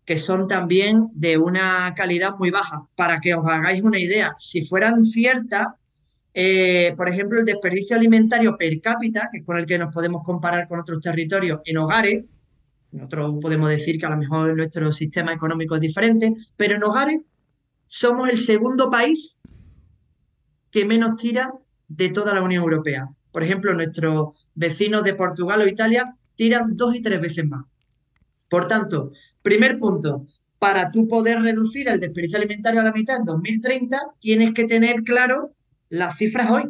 que 0.08 0.18
son 0.18 0.48
también 0.48 1.10
de 1.14 1.38
una 1.38 1.94
calidad 1.94 2.32
muy 2.40 2.50
baja. 2.50 2.88
Para 2.96 3.20
que 3.20 3.36
os 3.36 3.46
hagáis 3.46 3.84
una 3.84 4.00
idea, 4.00 4.34
si 4.38 4.66
fueran 4.66 5.04
ciertas, 5.04 5.68
eh, 6.34 6.94
por 6.96 7.10
ejemplo, 7.10 7.38
el 7.38 7.46
desperdicio 7.46 7.98
alimentario 7.98 8.56
per 8.58 8.80
cápita, 8.80 9.28
que 9.30 9.40
es 9.40 9.46
con 9.46 9.58
el 9.58 9.66
que 9.66 9.78
nos 9.78 9.94
podemos 9.94 10.24
comparar 10.24 10.70
con 10.70 10.80
otros 10.80 11.02
territorios 11.02 11.60
en 11.66 11.78
hogares, 11.78 12.24
nosotros 12.94 13.36
podemos 13.42 13.68
decir 13.70 14.00
que 14.00 14.06
a 14.06 14.10
lo 14.10 14.16
mejor 14.16 14.56
nuestro 14.56 14.94
sistema 14.94 15.34
económico 15.34 15.76
es 15.76 15.82
diferente, 15.82 16.34
pero 16.56 16.76
en 16.76 16.84
hogares 16.84 17.20
somos 17.88 18.30
el 18.30 18.38
segundo 18.38 18.89
país 18.89 19.41
que 20.72 20.86
menos 20.86 21.15
tira 21.20 21.52
de 21.89 22.08
toda 22.10 22.34
la 22.34 22.41
Unión 22.41 22.63
Europea. 22.63 23.10
Por 23.34 23.43
ejemplo, 23.43 23.74
nuestros 23.74 24.30
vecinos 24.56 25.04
de 25.04 25.15
Portugal 25.15 25.60
o 25.60 25.67
Italia 25.67 26.15
tiran 26.38 26.78
dos 26.78 26.96
y 26.96 27.02
tres 27.02 27.20
veces 27.20 27.46
más. 27.46 27.65
Por 28.50 28.70
tanto, 28.70 29.12
primer 29.48 29.80
punto, 29.80 30.26
para 30.60 30.92
tú 30.92 31.08
poder 31.08 31.42
reducir 31.42 31.88
el 31.88 32.00
desperdicio 32.00 32.38
alimentario 32.38 32.82
a 32.82 32.84
la 32.84 32.92
mitad 32.92 33.18
en 33.18 33.26
2030, 33.26 33.98
tienes 34.20 34.54
que 34.54 34.66
tener 34.66 35.04
claro 35.04 35.54
las 35.90 36.18
cifras 36.18 36.52
hoy 36.52 36.64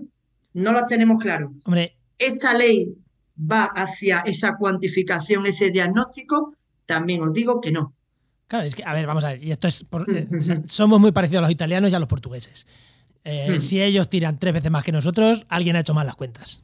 no 0.53 0.71
las 0.71 0.87
tenemos 0.87 1.21
claro. 1.21 1.53
Hombre. 1.65 1.95
Esta 2.17 2.53
ley 2.53 2.95
va 3.39 3.65
hacia 3.65 4.19
esa 4.19 4.55
cuantificación, 4.57 5.45
ese 5.45 5.69
diagnóstico, 5.69 6.55
también 6.85 7.21
os 7.21 7.33
digo 7.33 7.61
que 7.61 7.71
no. 7.71 7.93
Claro, 8.47 8.65
es 8.65 8.73
que, 8.73 8.83
a 8.83 8.93
ver, 8.93 9.05
vamos 9.05 9.23
a 9.23 9.33
ver, 9.33 9.43
y 9.43 9.51
esto 9.51 9.67
es, 9.67 9.85
eh, 10.07 10.27
somos 10.67 10.99
muy 10.99 11.11
parecidos 11.11 11.39
a 11.39 11.41
los 11.41 11.51
italianos 11.51 11.91
y 11.91 11.95
a 11.95 11.99
los 11.99 12.07
portugueses. 12.07 12.65
Eh, 13.23 13.57
hmm. 13.57 13.59
Si 13.59 13.81
ellos 13.81 14.09
tiran 14.09 14.39
tres 14.39 14.53
veces 14.53 14.71
más 14.71 14.83
que 14.83 14.91
nosotros, 14.91 15.45
alguien 15.49 15.75
ha 15.75 15.81
hecho 15.81 15.93
mal 15.93 16.07
las 16.07 16.15
cuentas. 16.15 16.63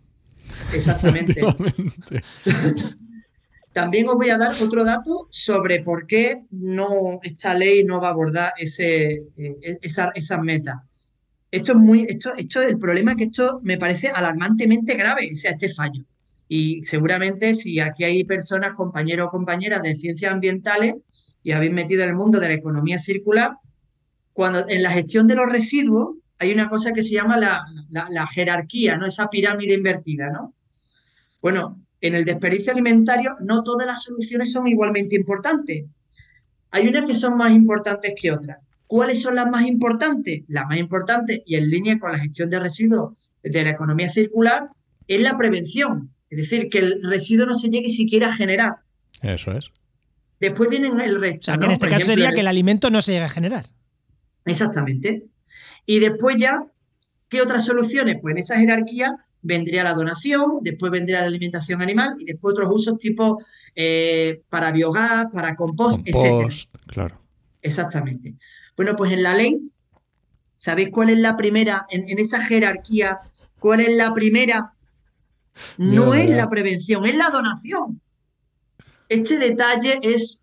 Exactamente. 0.74 1.36
También 3.74 4.08
os 4.08 4.16
voy 4.16 4.30
a 4.30 4.38
dar 4.38 4.54
otro 4.62 4.86
dato 4.86 5.28
sobre 5.32 5.82
por 5.82 6.06
qué 6.06 6.44
no, 6.52 7.20
esta 7.24 7.56
ley 7.56 7.84
no 7.84 8.00
va 8.00 8.10
a 8.10 8.12
abordar 8.12 8.54
ese, 8.58 9.24
eh, 9.36 9.80
esa, 9.82 10.12
esas 10.14 10.40
metas. 10.42 10.76
Esto 11.50 11.72
es 11.72 11.78
muy, 11.80 12.06
esto, 12.08 12.34
esto, 12.38 12.62
el 12.62 12.78
problema 12.78 13.12
es 13.12 13.18
que 13.18 13.24
esto 13.26 13.60
me 13.64 13.78
parece 13.78 14.10
alarmantemente 14.10 14.94
grave, 14.96 15.30
o 15.34 15.36
sea, 15.36 15.52
este 15.52 15.70
fallo. 15.70 16.04
Y 16.48 16.84
seguramente 16.84 17.56
si 17.56 17.80
aquí 17.80 18.04
hay 18.04 18.24
personas, 18.24 18.76
compañeros 18.76 19.28
o 19.28 19.32
compañeras 19.32 19.82
de 19.82 19.96
ciencias 19.96 20.32
ambientales 20.32 20.96
y 21.42 21.52
habéis 21.52 21.74
metido 21.74 22.04
en 22.04 22.10
el 22.10 22.16
mundo 22.16 22.40
de 22.40 22.50
la 22.50 22.54
economía 22.54 23.00
circular, 23.00 23.58
cuando 24.34 24.68
en 24.68 24.84
la 24.84 24.92
gestión 24.92 25.26
de 25.28 25.36
los 25.36 25.50
residuos 25.50 26.18
hay 26.38 26.52
una 26.52 26.70
cosa 26.70 26.92
que 26.92 27.04
se 27.04 27.14
llama 27.14 27.38
la, 27.38 27.64
la 27.90 28.28
jerarquía, 28.28 28.98
¿no? 28.98 29.08
Esa 29.08 29.30
pirámide 29.30 29.74
invertida, 29.74 30.30
¿no? 30.30 30.54
Bueno, 31.42 31.83
en 32.04 32.16
el 32.16 32.26
desperdicio 32.26 32.74
alimentario 32.74 33.32
no 33.40 33.64
todas 33.64 33.88
las 33.88 34.04
soluciones 34.04 34.52
son 34.52 34.68
igualmente 34.68 35.16
importantes. 35.16 35.86
Hay 36.72 36.88
unas 36.90 37.08
que 37.08 37.16
son 37.16 37.38
más 37.38 37.54
importantes 37.54 38.14
que 38.20 38.30
otras. 38.30 38.58
¿Cuáles 38.88 39.22
son 39.22 39.36
las 39.36 39.48
más 39.48 39.66
importantes? 39.66 40.42
Las 40.50 40.66
más 40.68 40.78
importantes, 40.78 41.40
y 41.46 41.56
en 41.56 41.70
línea 41.70 41.98
con 41.98 42.12
la 42.12 42.20
gestión 42.20 42.50
de 42.50 42.60
residuos 42.60 43.14
de 43.42 43.64
la 43.64 43.70
economía 43.70 44.10
circular, 44.10 44.68
es 45.08 45.22
la 45.22 45.38
prevención. 45.38 46.12
Es 46.30 46.40
decir, 46.40 46.70
que 46.70 46.80
el 46.80 47.02
residuo 47.04 47.46
no 47.46 47.58
se 47.58 47.70
llegue 47.70 47.90
siquiera 47.90 48.28
a 48.28 48.34
generar. 48.34 48.76
Eso 49.22 49.54
es. 49.54 49.72
Después 50.42 50.70
vienen 50.70 51.00
el 51.00 51.22
resto. 51.22 51.54
en 51.54 51.72
este 51.72 51.88
caso 51.88 52.06
sería 52.06 52.34
que 52.34 52.42
el 52.42 52.48
alimento 52.48 52.90
no 52.90 53.02
se 53.02 53.14
llegue 53.14 53.26
a 53.26 53.30
generar. 53.30 53.68
Exactamente. 54.44 55.24
Y 55.86 56.00
después 56.00 56.36
ya, 56.36 56.66
¿qué 57.30 57.42
otras 57.42 57.66
soluciones? 57.66 58.18
Pues 58.22 58.34
en 58.34 58.40
esa 58.40 58.60
jerarquía 58.60 59.16
vendría 59.44 59.84
la 59.84 59.94
donación, 59.94 60.60
después 60.62 60.92
vendría 60.92 61.22
la 61.22 61.28
alimentación 61.28 61.82
animal 61.82 62.16
y 62.18 62.26
después 62.26 62.54
otros 62.54 62.70
usos 62.74 62.98
tipo 62.98 63.44
eh, 63.76 64.42
para 64.50 64.72
biogás, 64.72 65.28
para 65.32 65.56
compost, 65.56 66.00
compost 66.12 66.76
Claro. 66.88 67.20
Exactamente. 67.62 68.34
Bueno, 68.76 68.96
pues 68.96 69.14
en 69.14 69.24
la 69.24 69.34
ley, 69.36 69.70
¿sabéis 70.56 70.90
cuál 70.92 71.10
es 71.10 71.20
la 71.20 71.38
primera, 71.38 71.86
en, 71.90 72.20
esa 72.20 72.44
jerarquía, 72.44 73.20
cuál 73.60 73.82
es 73.82 73.96
la 73.96 74.14
primera? 74.14 74.74
No 75.78 76.14
es 76.14 76.32
la 76.32 76.50
prevención, 76.50 77.06
es 77.06 77.16
la 77.16 77.30
donación. 77.30 78.02
Este 79.08 79.38
detalle 79.38 80.00
es, 80.02 80.42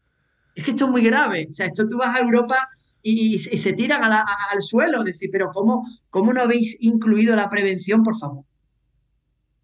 es 0.54 0.64
que 0.64 0.70
esto 0.70 0.84
es 0.84 0.90
muy 0.90 1.02
grave. 1.02 1.46
O 1.48 1.52
sea, 1.52 1.66
esto 1.66 1.88
tú 1.88 1.98
vas 1.98 2.16
a 2.16 2.22
Europa 2.22 2.68
y, 3.02 3.38
se 3.38 3.72
tiran 3.72 4.02
al 4.04 4.62
suelo. 4.62 5.02
Decir, 5.02 5.30
pero 5.32 5.50
¿cómo, 5.52 5.84
¿cómo 6.10 6.32
no 6.32 6.42
habéis 6.42 6.76
incluido 6.80 7.34
la 7.34 7.48
prevención, 7.48 8.02
por 8.02 8.16
favor? 8.16 8.44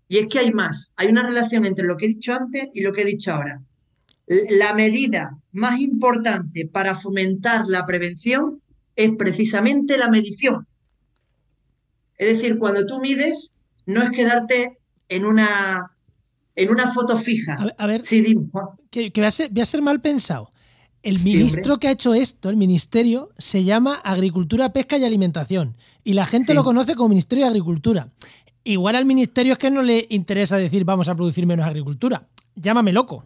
Y 0.08 0.18
es 0.18 0.26
que 0.28 0.38
hay 0.38 0.52
más. 0.52 0.92
Hay 0.96 1.08
una 1.08 1.22
relación 1.22 1.64
entre 1.64 1.86
lo 1.86 1.96
que 1.96 2.06
he 2.06 2.08
dicho 2.08 2.34
antes 2.34 2.68
y 2.74 2.82
lo 2.82 2.92
que 2.92 3.02
he 3.02 3.06
dicho 3.06 3.32
ahora 3.32 3.60
la 4.26 4.74
medida 4.74 5.38
más 5.52 5.80
importante 5.80 6.66
para 6.66 6.94
fomentar 6.94 7.64
la 7.68 7.86
prevención 7.86 8.60
es 8.96 9.10
precisamente 9.16 9.98
la 9.98 10.08
medición. 10.08 10.66
Es 12.18 12.34
decir, 12.34 12.58
cuando 12.58 12.86
tú 12.86 12.98
mides, 12.98 13.54
no 13.84 14.02
es 14.02 14.10
quedarte 14.10 14.78
en 15.08 15.26
una, 15.26 15.92
en 16.54 16.70
una 16.70 16.92
foto 16.92 17.16
fija. 17.16 17.56
A, 17.78 17.86
ver, 17.86 18.02
que, 18.90 19.12
voy, 19.14 19.24
a 19.24 19.64
ser, 19.66 19.82
mal 19.82 20.00
pensado. 20.00 20.50
El 21.02 21.20
ministro 21.20 21.78
que 21.78 21.86
ha 21.86 21.92
hecho 21.92 22.14
esto, 22.14 22.48
el 22.48 22.56
ministerio, 22.56 23.30
se 23.38 23.62
llama 23.62 23.94
Agricultura, 23.96 24.72
Pesca 24.72 24.96
y 24.96 25.04
Alimentación. 25.04 25.76
Y 26.02 26.14
la 26.14 26.26
gente 26.26 26.54
lo 26.54 26.64
conoce 26.64 26.96
como 26.96 27.10
Ministerio 27.10 27.44
de 27.44 27.50
Agricultura. 27.50 28.10
Igual 28.66 28.96
al 28.96 29.04
ministerio 29.04 29.54
es 29.54 29.58
que 29.58 29.70
no 29.70 29.82
le 29.82 30.06
interesa 30.10 30.56
decir 30.56 30.84
vamos 30.84 31.08
a 31.08 31.14
producir 31.14 31.46
menos 31.46 31.66
agricultura. 31.66 32.26
Llámame 32.54 32.92
loco. 32.92 33.24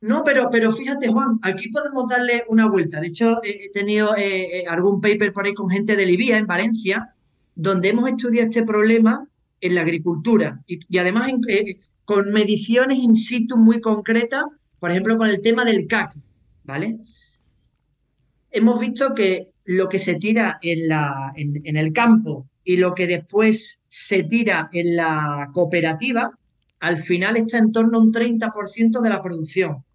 No, 0.00 0.22
pero, 0.24 0.48
pero 0.50 0.72
fíjate, 0.72 1.08
Juan, 1.08 1.38
aquí 1.42 1.70
podemos 1.70 2.08
darle 2.08 2.44
una 2.48 2.66
vuelta. 2.66 3.00
De 3.00 3.08
hecho, 3.08 3.40
he 3.42 3.70
tenido 3.70 4.16
eh, 4.16 4.60
eh, 4.60 4.64
algún 4.68 5.00
paper 5.00 5.32
por 5.32 5.44
ahí 5.44 5.54
con 5.54 5.68
gente 5.68 5.96
de 5.96 6.06
Libia, 6.06 6.38
en 6.38 6.46
Valencia, 6.46 7.14
donde 7.54 7.88
hemos 7.88 8.08
estudiado 8.08 8.48
este 8.48 8.62
problema 8.62 9.26
en 9.60 9.74
la 9.74 9.80
agricultura 9.80 10.62
y, 10.66 10.98
además 10.98 11.32
eh, 11.48 11.80
con 12.04 12.30
mediciones 12.30 12.98
in 12.98 13.16
situ 13.16 13.56
muy 13.56 13.80
concretas, 13.80 14.44
por 14.78 14.92
ejemplo, 14.92 15.18
con 15.18 15.28
el 15.28 15.40
tema 15.40 15.64
del 15.64 15.88
caqui, 15.88 16.22
¿vale? 16.62 17.00
hemos 18.50 18.80
visto 18.80 19.14
que 19.14 19.50
lo 19.64 19.88
que 19.88 20.00
se 20.00 20.14
tira 20.14 20.58
en, 20.62 20.88
la, 20.88 21.32
en, 21.36 21.76
el 21.76 21.92
campo 21.92 22.46
y 22.68 22.76
lo 22.76 22.94
que 22.94 23.06
después 23.06 23.80
se 23.88 24.24
tira 24.24 24.68
en 24.74 24.94
la 24.94 25.48
cooperativa, 25.54 26.38
al 26.80 26.98
final 26.98 27.38
está 27.38 27.56
en 27.56 27.72
torno 27.72 27.96
a 27.96 28.02
un 28.02 28.12
30% 28.12 29.00
de 29.00 29.08
la 29.08 29.22
producción. 29.22 29.86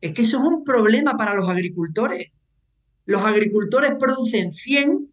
Es 0.00 0.14
que 0.14 0.22
eso 0.22 0.38
es 0.38 0.44
un 0.44 0.62
problema 0.62 1.16
para 1.16 1.34
los 1.34 1.50
agricultores. 1.50 2.28
Los 3.06 3.26
agricultores 3.26 3.94
producen 3.98 4.52
100, 4.52 5.12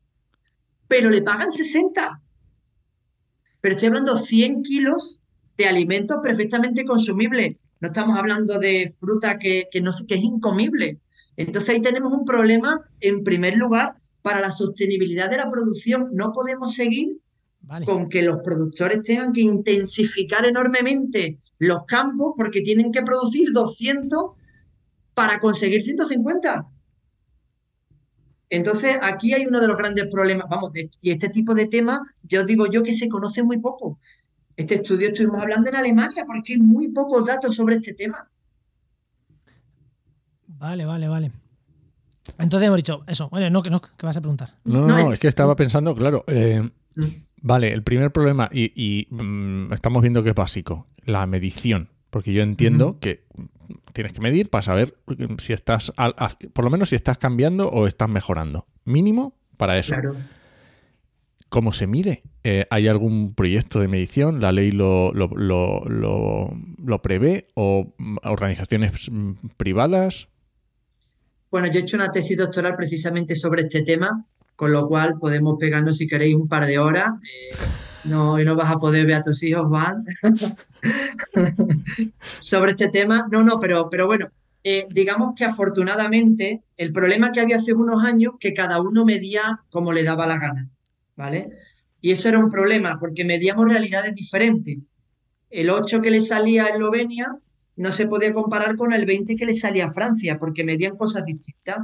pero 0.88 1.10
le 1.10 1.23
pagan 1.23 1.51
60. 1.51 2.21
Pero 3.60 3.73
estoy 3.73 3.88
hablando 3.88 4.13
de 4.13 4.21
100 4.21 4.62
kilos 4.62 5.19
de 5.58 5.65
alimentos 5.65 6.17
perfectamente 6.21 6.86
consumibles. 6.86 7.58
No 7.79 7.88
estamos 7.88 8.19
hablando 8.19 8.60
de 8.60 8.93
fruta 8.99 9.39
que, 9.39 9.67
no, 9.82 9.93
que 10.08 10.13
es 10.13 10.21
incomible. 10.21 10.99
Entonces 11.38 11.71
ahí 11.71 11.82
tenemos 11.82 12.13
un 12.13 12.23
problema, 12.23 12.88
en 12.99 13.23
primer 13.23 13.58
lugar, 13.58 13.95
para 14.23 14.41
la 14.41 14.51
sostenibilidad 14.51 15.29
de 15.29 15.38
la 15.38 15.51
producción. 15.51 16.09
No 16.13 16.31
podemos 16.31 16.73
seguir 16.73 17.19
con 17.86 18.09
que 18.09 18.23
los 18.23 18.39
productores 18.43 19.03
tengan 19.03 19.31
que 19.31 19.41
intensificar 19.41 20.45
enormemente 20.45 21.39
los 21.59 21.86
campos 21.86 22.33
porque 22.36 22.62
tienen 22.62 22.91
que 22.91 23.03
producir 23.03 23.51
200 23.53 24.31
para 25.13 25.39
conseguir 25.39 25.83
150. 25.83 26.67
Entonces, 28.49 28.97
aquí 29.01 29.33
hay 29.33 29.45
uno 29.45 29.59
de 29.59 29.67
los 29.67 29.77
grandes 29.77 30.07
problemas, 30.12 30.47
vamos, 30.49 30.71
y 31.01 31.12
este 31.12 31.29
tipo 31.29 31.55
de 31.55 31.67
temas, 31.67 32.01
yo 32.23 32.41
os 32.41 32.47
digo 32.47 32.67
yo 32.67 32.83
que 32.83 32.93
se 32.93 33.09
conoce 33.09 33.43
muy 33.43 33.59
poco. 33.59 33.99
Este 34.55 34.75
estudio 34.75 35.07
estuvimos 35.07 35.41
hablando 35.41 35.69
en 35.69 35.75
Alemania 35.75 36.23
porque 36.25 36.53
hay 36.53 36.59
muy 36.59 36.89
pocos 36.89 37.25
datos 37.25 37.55
sobre 37.55 37.77
este 37.77 37.93
tema. 37.93 38.29
Vale, 40.47 40.86
vale, 40.86 41.07
vale. 41.07 41.31
Entonces 42.39 42.67
hemos 42.67 42.77
dicho 42.77 43.03
eso. 43.07 43.29
Bueno, 43.29 43.49
no, 43.49 43.63
que 43.63 43.69
no, 43.69 43.81
¿qué 43.81 44.05
vas 44.05 44.17
a 44.17 44.21
preguntar? 44.21 44.55
No, 44.63 44.88
no, 44.88 45.13
es 45.13 45.19
que 45.19 45.27
estaba 45.27 45.55
pensando, 45.55 45.95
claro. 45.95 46.23
Eh, 46.27 46.69
mm. 46.95 47.03
vale, 47.41 47.73
el 47.73 47.83
primer 47.83 48.12
problema, 48.12 48.49
y, 48.51 49.07
mm, 49.09 49.73
estamos 49.73 50.01
viendo 50.01 50.23
que 50.23 50.29
es 50.29 50.36
básico, 50.36 50.88
la 51.05 51.25
medición. 51.27 51.89
Porque 52.09 52.31
yo 52.31 52.43
entiendo 52.43 52.99
que 52.99 53.25
tienes 53.91 54.13
que 54.13 54.21
medir 54.21 54.49
para 54.49 54.62
saber 54.62 54.95
si 55.39 55.51
estás, 55.51 55.91
por 56.53 56.63
lo 56.63 56.69
menos 56.69 56.89
si 56.89 56.95
estás 56.95 57.17
cambiando 57.17 57.69
o 57.69 57.88
estás 57.88 58.07
mejorando. 58.07 58.67
Mínimo 58.86 59.36
para 59.57 59.79
eso. 59.79 59.95
Claro. 59.95 60.15
¿Cómo 61.49 61.73
se 61.73 61.88
mide? 61.88 62.21
Eh, 62.43 62.67
¿Hay 62.69 62.88
algún 62.88 63.33
proyecto 63.33 63.79
de 63.79 63.88
medición? 63.88 64.41
¿La 64.41 64.51
ley 64.51 64.71
lo, 64.71 65.12
lo, 65.13 65.31
lo 65.88 67.01
prevé? 67.01 67.47
¿O 67.55 67.93
mm, 67.97 68.17
organizaciones 68.23 69.09
privadas? 69.57 70.29
Bueno, 71.53 71.67
yo 71.67 71.79
he 71.79 71.83
hecho 71.83 71.97
una 71.97 72.11
tesis 72.11 72.35
doctoral 72.35 72.75
precisamente 72.75 73.35
sobre 73.35 73.61
este 73.61 73.83
tema, 73.83 74.25
con 74.55 74.71
lo 74.71 74.87
cual 74.87 75.19
podemos 75.19 75.55
pegarnos 75.59 75.97
si 75.97 76.07
queréis 76.07 76.33
un 76.33 76.47
par 76.47 76.65
de 76.65 76.79
horas. 76.79 77.11
Eh, 77.21 77.55
no, 78.05 78.39
no 78.39 78.55
vas 78.55 78.71
a 78.71 78.79
poder 78.79 79.05
ver 79.05 79.17
a 79.17 79.21
tus 79.21 79.43
hijos, 79.43 79.69
van. 79.69 80.03
sobre 82.39 82.71
este 82.71 82.87
tema. 82.87 83.27
No, 83.31 83.43
no, 83.43 83.59
pero, 83.59 83.87
pero 83.87 84.07
bueno, 84.07 84.29
eh, 84.63 84.87
digamos 84.89 85.35
que 85.35 85.45
afortunadamente 85.45 86.63
el 86.75 86.91
problema 86.91 87.31
que 87.31 87.41
había 87.41 87.57
hace 87.57 87.73
unos 87.73 88.03
años 88.03 88.33
que 88.39 88.55
cada 88.55 88.81
uno 88.81 89.05
medía 89.05 89.61
como 89.69 89.93
le 89.93 90.03
daba 90.03 90.25
la 90.25 90.39
gana, 90.39 90.71
¿vale? 91.15 91.51
Y 92.01 92.13
eso 92.13 92.29
era 92.29 92.39
un 92.39 92.49
problema 92.49 92.97
porque 92.99 93.25
medíamos 93.25 93.69
realidades 93.69 94.15
diferentes. 94.15 94.79
El 95.51 95.69
8 95.69 96.01
que 96.01 96.09
le 96.09 96.23
salía 96.23 96.65
a 96.65 96.69
Eslovenia 96.69 97.37
no 97.75 97.91
se 97.91 98.07
podía 98.07 98.33
comparar 98.33 98.75
con 98.75 98.93
el 98.93 99.05
20 99.05 99.36
que 99.36 99.45
le 99.45 99.55
salía 99.55 99.86
a 99.86 99.93
Francia, 99.93 100.38
porque 100.39 100.63
medían 100.63 100.97
cosas 100.97 101.25
distintas. 101.25 101.77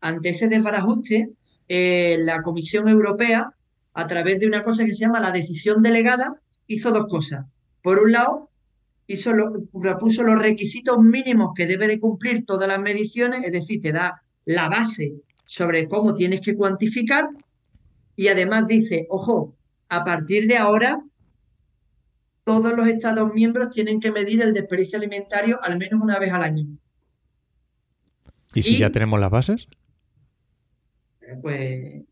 Ante 0.00 0.30
ese 0.30 0.48
desbarajuste, 0.48 1.30
eh, 1.68 2.16
la 2.20 2.42
Comisión 2.42 2.88
Europea, 2.88 3.50
a 3.94 4.06
través 4.06 4.40
de 4.40 4.46
una 4.46 4.64
cosa 4.64 4.84
que 4.84 4.90
se 4.90 4.96
llama 4.96 5.20
la 5.20 5.32
decisión 5.32 5.82
delegada, 5.82 6.40
hizo 6.66 6.90
dos 6.90 7.06
cosas. 7.08 7.46
Por 7.82 8.00
un 8.00 8.12
lado, 8.12 8.50
hizo 9.06 9.32
propuso 9.72 10.22
los 10.22 10.38
requisitos 10.38 10.98
mínimos 10.98 11.52
que 11.54 11.66
debe 11.66 11.86
de 11.86 12.00
cumplir 12.00 12.44
todas 12.44 12.68
las 12.68 12.80
mediciones, 12.80 13.44
es 13.44 13.52
decir, 13.52 13.80
te 13.80 13.92
da 13.92 14.22
la 14.44 14.68
base 14.68 15.14
sobre 15.44 15.88
cómo 15.88 16.14
tienes 16.14 16.40
que 16.40 16.56
cuantificar 16.56 17.28
y 18.16 18.28
además 18.28 18.66
dice, 18.66 19.06
ojo, 19.10 19.54
a 19.88 20.02
partir 20.04 20.48
de 20.48 20.56
ahora 20.56 21.00
todos 22.46 22.72
los 22.74 22.86
Estados 22.86 23.34
miembros 23.34 23.70
tienen 23.70 23.98
que 23.98 24.12
medir 24.12 24.40
el 24.40 24.54
desperdicio 24.54 24.98
alimentario 24.98 25.58
al 25.64 25.78
menos 25.78 26.00
una 26.00 26.16
vez 26.20 26.32
al 26.32 26.44
año. 26.44 26.64
¿Y 28.54 28.62
si 28.62 28.78
ya 28.78 28.92
tenemos 28.92 29.18
las 29.18 29.30
bases? 29.30 29.66
Pues, 31.42 32.04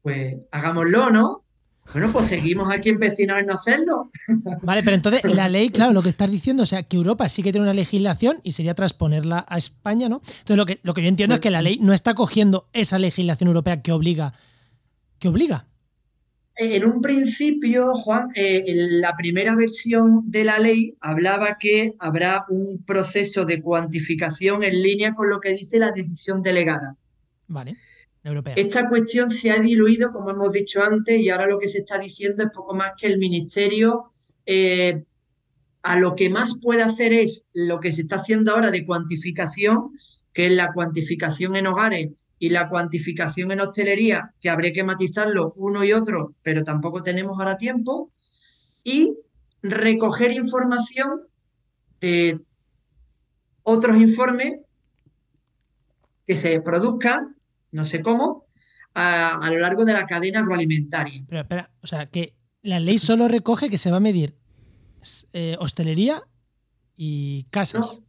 pues 0.00 0.36
hagámoslo, 0.52 1.10
¿no? 1.10 1.44
Bueno, 1.92 2.12
pues 2.12 2.28
seguimos 2.28 2.70
aquí 2.70 2.90
empecinados 2.90 3.40
en 3.40 3.48
no 3.48 3.54
hacerlo. 3.54 4.10
Vale, 4.62 4.84
pero 4.84 4.94
entonces 4.94 5.24
la 5.24 5.48
ley, 5.48 5.70
claro, 5.70 5.92
lo 5.92 6.04
que 6.04 6.10
estás 6.10 6.30
diciendo, 6.30 6.62
o 6.62 6.66
sea, 6.66 6.84
que 6.84 6.96
Europa 6.96 7.28
sí 7.28 7.42
que 7.42 7.50
tiene 7.50 7.64
una 7.64 7.74
legislación 7.74 8.40
y 8.44 8.52
sería 8.52 8.76
transponerla 8.76 9.44
a 9.48 9.58
España, 9.58 10.08
¿no? 10.08 10.22
Entonces 10.24 10.56
lo 10.56 10.66
que, 10.66 10.78
lo 10.84 10.94
que 10.94 11.02
yo 11.02 11.08
entiendo 11.08 11.34
es 11.34 11.40
que 11.40 11.50
la 11.50 11.62
ley 11.62 11.80
no 11.80 11.92
está 11.92 12.14
cogiendo 12.14 12.68
esa 12.72 13.00
legislación 13.00 13.48
europea 13.48 13.82
que 13.82 13.90
obliga, 13.90 14.34
que 15.18 15.26
obliga. 15.26 15.66
En 16.62 16.84
un 16.84 17.00
principio, 17.00 17.94
Juan, 17.94 18.28
eh, 18.34 18.62
la 18.66 19.16
primera 19.16 19.56
versión 19.56 20.30
de 20.30 20.44
la 20.44 20.58
ley 20.58 20.94
hablaba 21.00 21.56
que 21.58 21.94
habrá 21.98 22.44
un 22.50 22.84
proceso 22.84 23.46
de 23.46 23.62
cuantificación 23.62 24.62
en 24.62 24.82
línea 24.82 25.14
con 25.14 25.30
lo 25.30 25.40
que 25.40 25.54
dice 25.54 25.78
la 25.78 25.90
decisión 25.90 26.42
delegada. 26.42 26.96
Vale. 27.48 27.78
Europea. 28.22 28.52
Esta 28.58 28.90
cuestión 28.90 29.30
se 29.30 29.50
ha 29.50 29.58
diluido, 29.58 30.12
como 30.12 30.32
hemos 30.32 30.52
dicho 30.52 30.82
antes, 30.82 31.18
y 31.18 31.30
ahora 31.30 31.46
lo 31.46 31.58
que 31.58 31.70
se 31.70 31.78
está 31.78 31.98
diciendo 31.98 32.42
es 32.42 32.50
poco 32.50 32.74
más 32.74 32.92
que 32.94 33.06
el 33.06 33.16
Ministerio 33.16 34.10
eh, 34.44 35.02
a 35.82 35.98
lo 35.98 36.14
que 36.14 36.28
más 36.28 36.58
puede 36.60 36.82
hacer 36.82 37.14
es 37.14 37.44
lo 37.54 37.80
que 37.80 37.90
se 37.90 38.02
está 38.02 38.16
haciendo 38.16 38.52
ahora 38.52 38.70
de 38.70 38.84
cuantificación, 38.84 39.92
que 40.34 40.48
es 40.48 40.52
la 40.52 40.74
cuantificación 40.74 41.56
en 41.56 41.68
hogares 41.68 42.10
y 42.42 42.48
la 42.48 42.70
cuantificación 42.70 43.52
en 43.52 43.60
hostelería, 43.60 44.34
que 44.40 44.48
habría 44.48 44.72
que 44.72 44.82
matizarlo 44.82 45.52
uno 45.56 45.84
y 45.84 45.92
otro, 45.92 46.34
pero 46.42 46.64
tampoco 46.64 47.02
tenemos 47.02 47.38
ahora 47.38 47.58
tiempo, 47.58 48.10
y 48.82 49.14
recoger 49.62 50.32
información 50.32 51.20
de 52.00 52.40
otros 53.62 53.98
informes 53.98 54.54
que 56.26 56.38
se 56.38 56.62
produzcan, 56.62 57.36
no 57.72 57.84
sé 57.84 58.00
cómo, 58.00 58.46
a, 58.94 59.38
lo 59.50 59.58
largo 59.58 59.84
de 59.84 59.92
la 59.92 60.06
cadena 60.06 60.40
agroalimentaria. 60.40 61.22
Pero 61.28 61.42
espera, 61.42 61.70
o 61.82 61.86
sea, 61.86 62.06
que 62.06 62.34
la 62.62 62.80
ley 62.80 62.98
solo 62.98 63.28
recoge 63.28 63.68
que 63.68 63.78
se 63.78 63.90
va 63.90 63.98
a 63.98 64.00
medir 64.00 64.34
eh, 65.34 65.56
hostelería 65.60 66.22
y 66.96 67.44
casas 67.50 68.00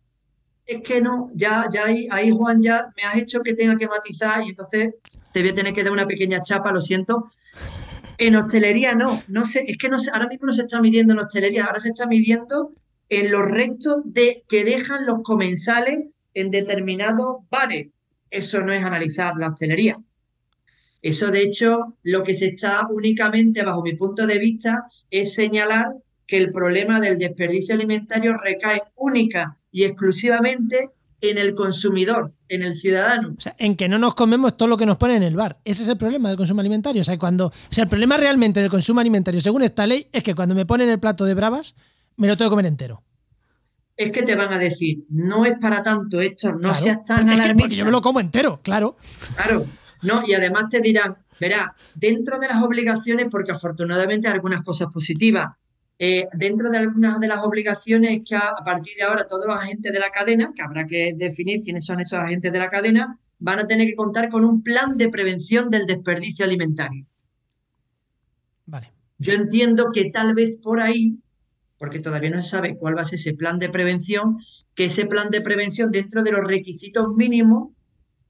es 0.71 0.81
que 0.83 1.01
no, 1.01 1.31
ya, 1.33 1.67
ya 1.71 1.85
ahí, 1.85 2.31
Juan 2.31 2.61
ya 2.61 2.87
me 2.95 3.03
has 3.03 3.17
hecho 3.17 3.41
que 3.41 3.53
tenga 3.53 3.75
que 3.77 3.87
matizar 3.87 4.43
y 4.45 4.49
entonces 4.49 4.95
te 5.33 5.41
voy 5.41 5.49
a 5.49 5.53
tener 5.53 5.73
que 5.73 5.83
dar 5.83 5.91
una 5.91 6.07
pequeña 6.07 6.41
chapa, 6.41 6.71
lo 6.71 6.81
siento. 6.81 7.25
En 8.17 8.35
hostelería 8.35 8.93
no, 8.93 9.23
no 9.27 9.45
sé, 9.45 9.63
es 9.67 9.77
que 9.77 9.89
no 9.89 9.99
sé, 9.99 10.11
ahora 10.13 10.27
mismo 10.27 10.47
no 10.47 10.53
se 10.53 10.61
está 10.61 10.79
midiendo 10.81 11.13
en 11.13 11.19
hostelería, 11.19 11.65
ahora 11.65 11.79
se 11.79 11.89
está 11.89 12.05
midiendo 12.05 12.73
en 13.09 13.31
los 13.31 13.41
restos 13.41 14.01
de 14.05 14.43
que 14.47 14.63
dejan 14.63 15.05
los 15.05 15.19
comensales 15.23 15.97
en 16.33 16.51
determinados 16.51 17.39
bares. 17.49 17.87
Eso 18.29 18.61
no 18.61 18.71
es 18.71 18.83
analizar 18.83 19.33
la 19.37 19.49
hostelería. 19.49 19.97
Eso, 21.01 21.31
de 21.31 21.41
hecho, 21.41 21.97
lo 22.03 22.23
que 22.23 22.35
se 22.35 22.47
está 22.47 22.87
únicamente, 22.89 23.63
bajo 23.63 23.81
mi 23.81 23.95
punto 23.95 24.27
de 24.27 24.37
vista, 24.37 24.85
es 25.09 25.33
señalar 25.33 25.87
que 26.31 26.37
el 26.37 26.53
problema 26.53 27.01
del 27.01 27.17
desperdicio 27.17 27.75
alimentario 27.75 28.37
recae 28.37 28.83
única 28.95 29.57
y 29.69 29.83
exclusivamente 29.83 30.91
en 31.19 31.37
el 31.37 31.53
consumidor, 31.53 32.31
en 32.47 32.63
el 32.63 32.73
ciudadano. 32.73 33.35
O 33.37 33.41
sea, 33.41 33.53
en 33.57 33.75
que 33.75 33.89
no 33.89 33.99
nos 33.99 34.15
comemos 34.15 34.55
todo 34.55 34.69
lo 34.69 34.77
que 34.77 34.85
nos 34.85 34.95
ponen 34.95 35.17
en 35.17 35.23
el 35.23 35.35
bar. 35.35 35.59
Ese 35.65 35.83
es 35.83 35.89
el 35.89 35.97
problema 35.97 36.29
del 36.29 36.37
consumo 36.37 36.61
alimentario. 36.61 37.01
O 37.01 37.03
sea, 37.03 37.19
cuando, 37.19 37.47
o 37.47 37.53
sea, 37.69 37.83
el 37.83 37.89
problema 37.89 38.15
realmente 38.15 38.61
del 38.61 38.69
consumo 38.69 39.01
alimentario, 39.01 39.41
según 39.41 39.61
esta 39.63 39.85
ley, 39.85 40.07
es 40.13 40.23
que 40.23 40.33
cuando 40.33 40.55
me 40.55 40.65
ponen 40.65 40.87
el 40.87 41.01
plato 41.01 41.25
de 41.25 41.33
bravas, 41.33 41.75
me 42.15 42.29
lo 42.29 42.37
tengo 42.37 42.49
que 42.49 42.53
comer 42.53 42.67
entero. 42.67 43.03
Es 43.97 44.13
que 44.13 44.23
te 44.23 44.37
van 44.37 44.53
a 44.53 44.57
decir, 44.57 44.99
no 45.09 45.43
es 45.43 45.55
para 45.59 45.83
tanto 45.83 46.21
esto, 46.21 46.53
no 46.53 46.73
seas 46.73 47.03
tan 47.03 47.29
es 47.29 47.55
porque 47.59 47.75
yo 47.75 47.83
me 47.83 47.91
lo 47.91 48.01
como 48.01 48.21
entero, 48.21 48.61
claro. 48.63 48.95
Claro. 49.35 49.65
No, 50.01 50.23
y 50.25 50.33
además 50.33 50.69
te 50.69 50.79
dirán, 50.79 51.17
verá, 51.41 51.75
dentro 51.93 52.39
de 52.39 52.47
las 52.47 52.63
obligaciones, 52.63 53.27
porque 53.29 53.51
afortunadamente 53.51 54.29
hay 54.29 54.35
algunas 54.35 54.63
cosas 54.63 54.87
positivas, 54.93 55.49
eh, 56.03 56.27
dentro 56.33 56.71
de 56.71 56.79
algunas 56.79 57.19
de 57.19 57.27
las 57.27 57.43
obligaciones 57.43 58.21
que 58.25 58.35
a, 58.35 58.55
partir 58.65 58.95
de 58.97 59.03
ahora 59.03 59.27
todos 59.27 59.45
los 59.45 59.55
agentes 59.55 59.93
de 59.93 59.99
la 59.99 60.09
cadena, 60.09 60.51
que 60.55 60.63
habrá 60.63 60.87
que 60.87 61.13
definir 61.15 61.61
quiénes 61.61 61.85
son 61.85 61.99
esos 61.99 62.17
agentes 62.17 62.51
de 62.51 62.57
la 62.57 62.71
cadena, 62.71 63.19
van 63.37 63.59
a 63.59 63.67
tener 63.67 63.85
que 63.85 63.93
contar 63.93 64.31
con 64.31 64.43
un 64.43 64.63
plan 64.63 64.97
de 64.97 65.09
prevención 65.09 65.69
del 65.69 65.85
desperdicio 65.85 66.43
alimentario. 66.43 67.05
Vale. 68.65 68.91
Yo 69.19 69.33
entiendo 69.33 69.91
que 69.93 70.09
tal 70.09 70.33
vez 70.33 70.57
por 70.57 70.79
ahí, 70.79 71.19
porque 71.77 71.99
todavía 71.99 72.31
no 72.31 72.41
se 72.41 72.49
sabe 72.49 72.77
cuál 72.79 72.97
va 72.97 73.03
a 73.03 73.05
ser 73.05 73.19
ese 73.19 73.35
plan 73.35 73.59
de 73.59 73.69
prevención, 73.69 74.39
que 74.73 74.85
ese 74.85 75.05
plan 75.05 75.29
de 75.29 75.41
prevención 75.41 75.91
dentro 75.91 76.23
de 76.23 76.31
los 76.31 76.41
requisitos 76.41 77.09
mínimos 77.15 77.73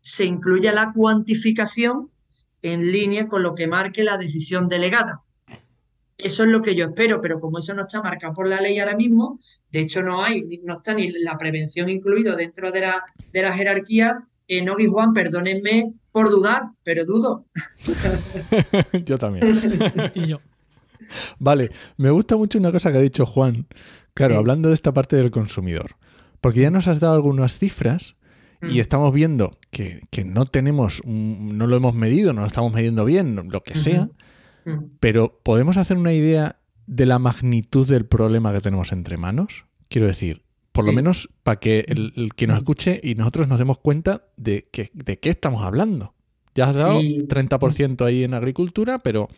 se 0.01 0.25
incluya 0.25 0.73
la 0.73 0.91
cuantificación 0.93 2.11
en 2.63 2.91
línea 2.91 3.29
con 3.29 3.43
lo 3.43 3.55
que 3.55 3.67
marque 3.67 4.03
la 4.03 4.17
decisión 4.17 4.67
delegada. 4.67 5.23
Eso 6.23 6.43
es 6.43 6.49
lo 6.49 6.61
que 6.61 6.75
yo 6.75 6.85
espero, 6.85 7.21
pero 7.21 7.39
como 7.39 7.59
eso 7.59 7.73
no 7.73 7.83
está 7.83 8.01
marcado 8.01 8.33
por 8.33 8.47
la 8.47 8.61
ley 8.61 8.79
ahora 8.79 8.95
mismo, 8.95 9.39
de 9.71 9.79
hecho 9.81 10.03
no 10.03 10.23
hay, 10.23 10.43
no 10.63 10.75
está 10.75 10.93
ni 10.93 11.11
la 11.11 11.37
prevención 11.37 11.89
incluido 11.89 12.35
dentro 12.35 12.71
de 12.71 12.81
la, 12.81 13.03
de 13.31 13.41
la 13.41 13.53
jerarquía, 13.53 14.27
eh, 14.47 14.61
no, 14.61 14.75
y 14.79 14.85
Juan, 14.85 15.13
perdónenme 15.13 15.93
por 16.11 16.29
dudar, 16.29 16.63
pero 16.83 17.05
dudo. 17.05 17.45
yo 19.05 19.17
también. 19.17 19.61
y 20.13 20.27
yo. 20.27 20.41
Vale, 21.39 21.69
me 21.97 22.11
gusta 22.11 22.37
mucho 22.37 22.59
una 22.59 22.71
cosa 22.71 22.91
que 22.91 22.97
ha 22.97 23.01
dicho 23.01 23.25
Juan, 23.25 23.67
claro, 24.13 24.37
hablando 24.37 24.69
de 24.69 24.75
esta 24.75 24.93
parte 24.93 25.15
del 25.15 25.31
consumidor, 25.31 25.95
porque 26.39 26.61
ya 26.61 26.71
nos 26.71 26.87
has 26.87 26.99
dado 26.99 27.15
algunas 27.15 27.57
cifras 27.57 28.15
y 28.61 28.77
mm. 28.77 28.79
estamos 28.79 29.13
viendo 29.13 29.51
que, 29.71 30.01
no 30.25 30.45
tenemos, 30.45 31.01
no 31.05 31.67
lo 31.67 31.75
hemos 31.75 31.95
medido, 31.95 32.33
no 32.33 32.41
lo 32.41 32.47
estamos 32.47 32.73
midiendo 32.73 33.05
bien, 33.05 33.49
lo 33.49 33.61
que 33.61 33.75
sea, 33.75 34.09
mm. 34.65 34.97
pero 34.99 35.39
¿podemos 35.43 35.77
hacer 35.77 35.97
una 35.97 36.13
idea 36.13 36.59
de 36.87 37.05
la 37.05 37.19
magnitud 37.19 37.87
del 37.87 38.05
problema 38.05 38.51
que 38.53 38.59
tenemos 38.59 38.91
entre 38.91 39.17
manos? 39.17 39.65
Quiero 39.87 40.07
decir, 40.07 40.43
por 40.71 40.85
lo 40.85 40.93
menos 40.93 41.29
para 41.43 41.59
que 41.59 41.85
el, 41.87 42.31
que 42.35 42.47
nos 42.47 42.55
mm. 42.55 42.59
escuche 42.59 43.01
y 43.03 43.15
nosotros 43.15 43.47
nos 43.47 43.59
demos 43.59 43.79
cuenta 43.79 44.25
de, 44.37 44.67
que, 44.71 44.89
de 44.93 45.19
qué 45.19 45.29
estamos 45.29 45.63
hablando. 45.63 46.13
Ya 46.55 46.69
has 46.69 46.75
dado 46.75 46.99
30% 46.99 48.05
ahí 48.05 48.23
en 48.23 48.33
agricultura, 48.33 48.99
pero... 48.99 49.29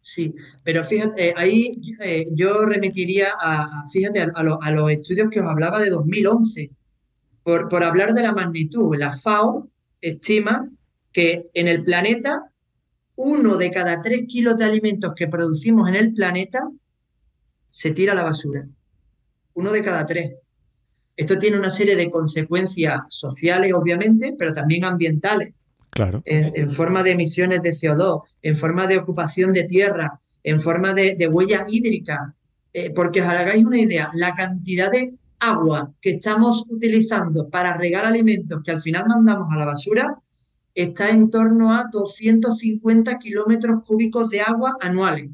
Sí, 0.00 0.34
pero 0.62 0.84
fíjate, 0.84 1.34
ahí 1.36 1.72
eh, 2.00 2.26
yo 2.32 2.64
remitiría 2.64 3.34
a, 3.40 3.84
fíjate, 3.92 4.20
a, 4.20 4.32
a, 4.34 4.70
los 4.70 4.90
estudios 4.90 5.28
que 5.30 5.40
os 5.40 5.46
hablaba 5.46 5.80
de 5.80 5.90
2011 5.90 6.70
por, 7.46 7.84
hablar 7.84 8.12
de 8.12 8.22
la 8.22 8.32
magnitud, 8.32 8.96
la 8.96 9.16
FAO 9.16 9.68
estima 10.00 10.68
que 11.12 11.48
en 11.54 11.68
el 11.68 11.84
planeta 11.84 12.50
uno 13.16 13.56
de 13.56 13.70
cada 13.70 14.00
tres 14.02 14.26
kilos 14.28 14.58
de 14.58 14.64
alimentos 14.64 15.14
que 15.16 15.26
producimos 15.26 15.88
en 15.88 15.96
el 15.96 16.12
planeta 16.12 16.68
se 17.70 17.90
tira 17.90 18.12
a 18.12 18.16
la 18.16 18.22
basura. 18.22 18.66
Uno 19.54 19.72
de 19.72 19.82
cada 19.82 20.04
tres. 20.06 20.34
Esto 21.16 21.38
tiene 21.38 21.58
una 21.58 21.70
serie 21.70 21.96
de 21.96 22.10
consecuencias 22.10 23.00
sociales, 23.08 23.72
obviamente, 23.74 24.34
pero 24.38 24.52
también 24.52 24.84
ambientales. 24.84 25.54
Claro. 25.90 26.22
En, 26.26 26.70
forma 26.70 27.02
de 27.02 27.12
emisiones 27.12 27.62
de 27.62 27.70
CO2, 27.70 28.22
en 28.42 28.56
forma 28.56 28.86
de 28.86 28.98
ocupación 28.98 29.54
de 29.54 29.64
tierra, 29.64 30.20
en 30.42 30.60
forma 30.60 30.92
de, 30.92 31.28
huella 31.30 31.64
hídrica. 31.66 32.34
Eh, 32.74 32.90
porque 32.90 33.22
os 33.22 33.28
hagáis 33.28 33.64
una 33.64 33.78
idea, 33.78 34.10
la 34.12 34.34
cantidad 34.34 34.90
de 34.90 35.14
agua 35.38 35.90
que 36.02 36.10
estamos 36.10 36.64
utilizando 36.68 37.48
para 37.48 37.76
regar 37.78 38.04
alimentos 38.04 38.62
que 38.62 38.72
al 38.72 38.80
final 38.80 39.06
mandamos 39.08 39.50
a 39.50 39.56
la 39.56 39.64
basura 39.64 40.18
está 40.76 41.10
en 41.10 41.30
torno 41.30 41.72
a 41.72 41.88
250 41.90 43.18
kilómetros 43.18 43.82
cúbicos 43.84 44.28
de 44.30 44.42
agua 44.42 44.76
anuales. 44.80 45.30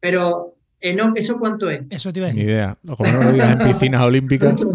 Pero, 0.00 0.54
¿eso 0.80 1.38
cuánto 1.38 1.68
es? 1.68 1.82
Eso 1.90 2.12
te 2.12 2.20
iba 2.20 2.28
a 2.28 2.30
decir. 2.30 2.46
Ni 2.46 2.52
idea. 2.52 2.78
Como 2.96 3.12
no 3.12 3.24
lo 3.24 3.32
digas 3.32 3.60
en 3.60 3.66
piscinas 3.66 4.00
olímpicas. 4.00 4.56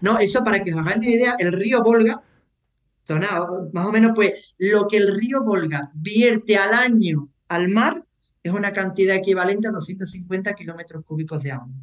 No, 0.00 0.16
eso 0.20 0.44
para 0.44 0.62
que 0.62 0.72
os 0.72 0.78
hagáis 0.78 0.98
una 0.98 1.10
idea, 1.10 1.34
el 1.40 1.50
río 1.50 1.82
Volga, 1.82 2.22
más 3.72 3.84
o 3.84 3.90
menos, 3.90 4.12
pues 4.14 4.54
lo 4.58 4.86
que 4.86 4.98
el 4.98 5.12
río 5.18 5.42
Volga 5.42 5.90
vierte 5.92 6.56
al 6.56 6.72
año 6.72 7.28
al 7.48 7.66
mar 7.66 8.04
es 8.44 8.52
una 8.52 8.72
cantidad 8.72 9.16
equivalente 9.16 9.66
a 9.66 9.72
250 9.72 10.54
kilómetros 10.54 11.04
cúbicos 11.04 11.42
de 11.42 11.50
agua. 11.50 11.74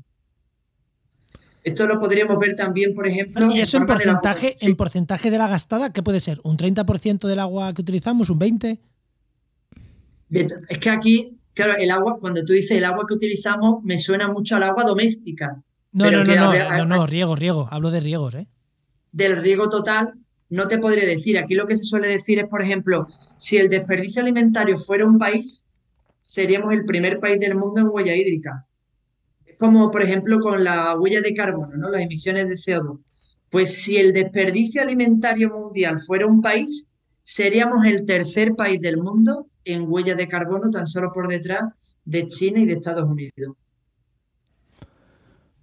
Esto 1.66 1.88
lo 1.88 2.00
podríamos 2.00 2.38
ver 2.38 2.54
también, 2.54 2.94
por 2.94 3.08
ejemplo. 3.08 3.52
¿Y 3.52 3.60
eso 3.60 3.78
en, 3.78 3.88
porcentaje, 3.88 4.54
de 4.62 4.70
la... 4.70 4.76
porcentaje 4.76 5.32
de 5.32 5.38
la 5.40 5.48
gastada 5.48 5.92
qué 5.92 6.04
puede 6.04 6.20
ser? 6.20 6.40
¿Un 6.44 6.58
30% 6.58 7.28
del 7.28 7.40
agua 7.40 7.74
que 7.74 7.82
utilizamos? 7.82 8.30
¿Un 8.30 8.40
20%? 8.40 8.80
Es 10.30 10.78
que 10.78 10.90
aquí, 10.92 11.40
claro, 11.56 11.74
el 11.80 11.90
agua, 11.90 12.20
cuando 12.20 12.46
tú 12.46 12.54
dices 12.54 12.78
el 12.78 12.86
agua 12.86 13.06
que 13.08 13.16
utilizamos, 13.16 13.84
me 13.84 13.98
suena 13.98 14.28
mucho 14.28 14.56
al 14.56 14.62
agua 14.62 14.84
doméstica. 14.84 15.60
No, 15.92 16.12
no, 16.12 16.24
no, 16.24 16.36
no, 16.36 16.86
no, 16.86 17.08
riego, 17.08 17.36
riego. 17.36 17.68
Hablo 17.72 17.90
de 17.90 18.00
riegos, 18.00 18.36
¿eh? 18.36 18.48
Del 19.12 19.38
riego 19.38 19.68
total, 19.68 20.14
no 20.50 20.68
te 20.68 20.78
podré 20.78 21.08
decir. 21.08 21.36
Aquí 21.40 21.56
lo 21.56 21.66
que 21.66 21.78
se 21.78 21.86
suele 21.86 22.08
decir 22.08 22.38
es, 22.38 22.46
por 22.46 22.62
ejemplo, 22.62 23.08
si 23.40 23.58
el 23.58 23.72
desperdicio 23.72 24.22
alimentario 24.22 24.78
fuera 24.78 25.04
un 25.04 25.18
país, 25.18 25.66
seríamos 26.22 26.76
el 26.76 26.86
primer 26.86 27.20
país 27.20 27.40
del 27.40 27.56
mundo 27.56 27.82
en 27.82 27.88
huella 27.88 28.16
hídrica 28.16 28.68
como 29.60 29.92
por 29.92 30.02
ejemplo 30.02 30.40
con 30.40 30.64
la 30.64 30.98
huella 30.98 31.22
de 31.22 31.34
carbono, 31.34 31.76
¿no? 31.76 31.90
las 31.90 32.02
emisiones 32.02 32.48
de 32.48 32.56
CO2. 32.56 33.00
Pues 33.50 33.82
si 33.84 33.98
el 33.98 34.14
desperdicio 34.14 34.82
alimentario 34.82 35.50
mundial 35.50 36.00
fuera 36.00 36.26
un 36.26 36.42
país, 36.42 36.88
seríamos 37.24 37.86
el 37.86 38.06
tercer 38.06 38.56
país 38.56 38.82
del 38.82 38.98
mundo 38.98 39.48
en 39.64 39.86
huella 39.88 40.16
de 40.16 40.28
carbono, 40.28 40.70
tan 40.70 40.88
solo 40.88 41.12
por 41.14 41.28
detrás 41.28 41.64
de 42.04 42.28
China 42.28 42.60
y 42.60 42.66
de 42.66 42.74
Estados 42.74 43.06
Unidos. 43.10 43.56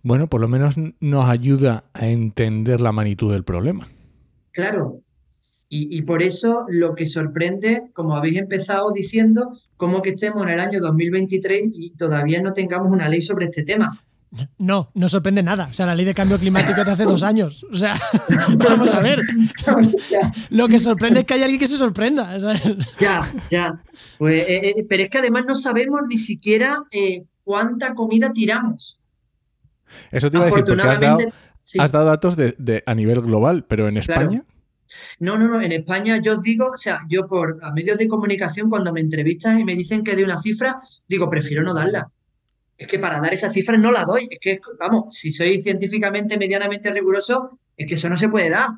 Bueno, 0.03 0.27
por 0.27 0.41
lo 0.41 0.49
menos 0.49 0.75
nos 1.01 1.29
ayuda 1.29 1.85
a 1.93 2.09
entender 2.09 2.81
la 2.81 2.91
magnitud 2.91 3.33
del 3.33 3.45
problema. 3.45 3.89
Claro. 4.51 5.01
Y, 5.69 5.97
y, 5.97 6.03
por 6.03 6.23
eso 6.23 6.67
lo 6.69 6.95
que 6.95 7.07
sorprende, 7.07 7.89
como 7.95 8.17
habéis 8.17 8.37
empezado 8.37 8.91
diciendo, 8.93 9.59
cómo 9.83 10.01
que 10.01 10.11
estemos 10.11 10.47
en 10.47 10.53
el 10.53 10.61
año 10.61 10.79
2023 10.81 11.71
y 11.75 11.91
todavía 11.97 12.41
no 12.41 12.53
tengamos 12.53 12.87
una 12.87 13.09
ley 13.09 13.21
sobre 13.21 13.47
este 13.47 13.65
tema. 13.65 14.01
No, 14.57 14.93
no 14.95 15.09
sorprende 15.09 15.43
nada. 15.43 15.67
O 15.73 15.75
sea, 15.75 15.87
la 15.87 15.97
ley 15.97 16.05
de 16.05 16.15
cambio 16.15 16.39
climático 16.39 16.85
de 16.85 16.93
hace 16.93 17.03
dos 17.03 17.25
años. 17.25 17.67
O 17.69 17.75
sea, 17.75 18.01
vamos 18.59 18.93
a 18.93 19.01
ver. 19.01 19.21
Lo 20.51 20.69
que 20.69 20.79
sorprende 20.79 21.21
es 21.21 21.27
que 21.27 21.35
hay 21.35 21.43
alguien 21.43 21.59
que 21.59 21.67
se 21.67 21.79
sorprenda. 21.79 22.39
Ya, 23.01 23.29
ya. 23.51 23.83
Pues, 24.19 24.47
eh, 24.47 24.69
eh, 24.69 24.87
pero 24.89 25.03
es 25.03 25.11
que 25.11 25.19
además 25.19 25.47
no 25.49 25.57
sabemos 25.57 26.03
ni 26.09 26.17
siquiera 26.17 26.77
eh, 26.93 27.25
cuánta 27.43 27.93
comida 27.95 28.33
tiramos. 28.33 29.01
Eso 30.13 30.31
te 30.31 30.37
iba 30.37 30.47
a 30.47 30.49
decir, 30.49 30.65
porque 30.65 30.81
has 30.81 31.91
dado, 31.91 32.07
datos 32.07 32.37
de, 32.37 32.85
a 32.87 32.95
nivel 32.95 33.21
global, 33.21 33.65
pero 33.65 33.89
en 33.89 33.97
España. 33.97 34.45
No, 35.19 35.39
no, 35.39 35.49
no. 35.49 35.61
En 35.61 35.73
España 35.73 36.19
yo 36.21 36.35
os 36.35 36.43
digo, 36.43 36.71
o 36.75 36.77
sea, 36.77 37.01
yo 37.09 37.27
por 37.27 37.59
a 37.63 37.73
medios 37.73 37.99
de 37.99 38.09
comunicación 38.09 38.69
cuando 38.69 38.93
me 38.93 39.01
entrevistan 39.01 39.61
y 39.61 39.65
me 39.65 39.75
dicen 39.75 40.03
que 40.03 40.17
de 40.17 40.25
una 40.25 40.41
cifra, 40.41 40.81
digo, 41.09 41.29
prefiero 41.31 41.63
no 41.63 41.75
darla. 41.75 42.11
Es 42.77 42.87
que 42.87 42.99
para 42.99 43.21
dar 43.21 43.33
esa 43.33 43.53
cifra 43.53 43.77
no 43.77 43.93
la 43.93 44.05
doy. 44.05 44.29
Es 44.31 44.39
que, 44.41 44.61
vamos, 44.79 45.15
si 45.17 45.33
soy 45.33 45.63
científicamente 45.63 46.37
medianamente 46.39 46.91
riguroso, 46.91 47.59
es 47.77 47.87
que 47.87 47.95
eso 47.95 48.09
no 48.09 48.17
se 48.17 48.29
puede 48.29 48.51
dar. 48.51 48.71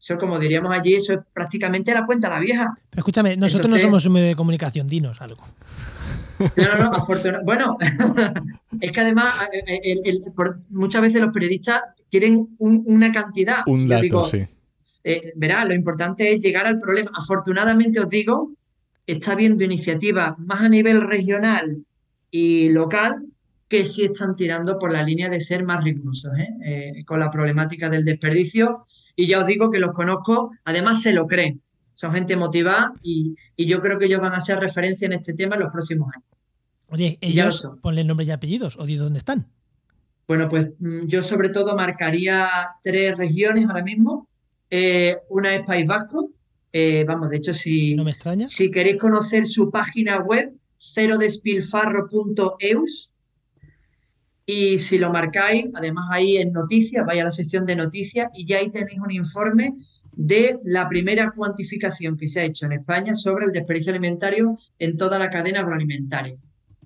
Eso, 0.00 0.18
como 0.18 0.38
diríamos 0.38 0.72
allí, 0.72 0.94
eso 0.94 1.14
es 1.14 1.18
prácticamente 1.32 1.92
la 1.92 2.06
cuenta 2.06 2.28
la 2.28 2.38
vieja. 2.38 2.78
Pero 2.90 3.00
escúchame, 3.00 3.36
nosotros 3.36 3.68
no 3.68 3.78
somos 3.78 4.04
un 4.06 4.12
medio 4.12 4.28
de 4.28 4.36
comunicación, 4.36 4.86
dinos 4.86 5.20
algo. 5.20 5.42
No, 6.38 6.64
no, 6.64 6.76
no, 6.76 6.94
afortunadamente. 6.94 7.46
Bueno, 7.46 7.78
es 8.82 8.92
que 8.92 9.00
además 9.00 9.32
muchas 10.68 11.00
veces 11.00 11.22
los 11.22 11.32
periodistas 11.32 11.80
quieren 12.10 12.54
una 12.58 13.10
cantidad. 13.10 13.62
Un 13.66 13.88
dato, 13.88 14.26
sí 14.26 14.46
eh, 15.08 15.32
verá, 15.36 15.64
lo 15.64 15.72
importante 15.72 16.32
es 16.32 16.40
llegar 16.40 16.66
al 16.66 16.80
problema. 16.80 17.12
Afortunadamente 17.14 18.00
os 18.00 18.10
digo, 18.10 18.50
está 19.06 19.32
habiendo 19.34 19.62
iniciativas 19.62 20.36
más 20.36 20.62
a 20.62 20.68
nivel 20.68 21.00
regional 21.00 21.84
y 22.28 22.70
local 22.70 23.24
que 23.68 23.84
sí 23.84 24.02
están 24.02 24.34
tirando 24.34 24.80
por 24.80 24.92
la 24.92 25.04
línea 25.04 25.30
de 25.30 25.40
ser 25.40 25.62
más 25.62 25.84
rigurosos 25.84 26.36
¿eh? 26.36 26.48
Eh, 26.64 27.04
con 27.04 27.20
la 27.20 27.30
problemática 27.30 27.88
del 27.88 28.04
desperdicio. 28.04 28.84
Y 29.14 29.28
ya 29.28 29.38
os 29.38 29.46
digo 29.46 29.70
que 29.70 29.78
los 29.78 29.92
conozco, 29.92 30.50
además 30.64 31.02
se 31.02 31.12
lo 31.12 31.28
creen. 31.28 31.62
Son 31.94 32.12
gente 32.12 32.34
motivada 32.36 32.92
y, 33.00 33.36
yo 33.56 33.80
creo 33.80 34.00
que 34.00 34.06
ellos 34.06 34.20
van 34.20 34.34
a 34.34 34.40
ser 34.40 34.58
referencia 34.58 35.06
en 35.06 35.12
este 35.12 35.34
tema 35.34 35.54
en 35.54 35.62
los 35.62 35.72
próximos 35.72 36.10
años. 36.12 36.28
Oye, 36.88 37.16
ellos, 37.20 37.68
ponle 37.80 38.02
nombres 38.02 38.28
y 38.28 38.32
apellidos, 38.32 38.76
o 38.76 38.84
de 38.84 38.96
dónde 38.96 39.20
están. 39.20 39.46
Bueno, 40.26 40.48
pues 40.48 40.70
mm, 40.80 41.06
yo 41.06 41.22
sobre 41.22 41.50
todo 41.50 41.76
marcaría 41.76 42.48
tres 42.82 43.16
regiones 43.16 43.66
ahora 43.66 43.84
mismo. 43.84 44.25
Eh, 44.70 45.16
una 45.28 45.54
es 45.54 45.62
País 45.64 45.86
Vasco. 45.86 46.30
Eh, 46.72 47.04
vamos, 47.06 47.30
de 47.30 47.36
hecho, 47.38 47.54
si, 47.54 47.94
no 47.94 48.04
me 48.04 48.10
extraña. 48.10 48.46
si 48.46 48.70
queréis 48.70 48.98
conocer 48.98 49.46
su 49.46 49.70
página 49.70 50.18
web, 50.18 50.52
cerodespilfarro.eus. 50.78 53.12
Y 54.48 54.78
si 54.78 54.98
lo 54.98 55.10
marcáis, 55.10 55.72
además 55.74 56.06
ahí 56.10 56.36
en 56.36 56.52
noticias, 56.52 57.04
vaya 57.04 57.22
a 57.22 57.24
la 57.26 57.32
sección 57.32 57.66
de 57.66 57.74
noticias 57.74 58.28
y 58.32 58.46
ya 58.46 58.58
ahí 58.58 58.70
tenéis 58.70 59.00
un 59.00 59.10
informe 59.10 59.74
de 60.16 60.60
la 60.64 60.88
primera 60.88 61.32
cuantificación 61.32 62.16
que 62.16 62.28
se 62.28 62.40
ha 62.40 62.44
hecho 62.44 62.66
en 62.66 62.72
España 62.72 63.16
sobre 63.16 63.46
el 63.46 63.52
desperdicio 63.52 63.90
alimentario 63.90 64.58
en 64.78 64.96
toda 64.96 65.18
la 65.18 65.30
cadena 65.30 65.60
agroalimentaria. 65.60 66.36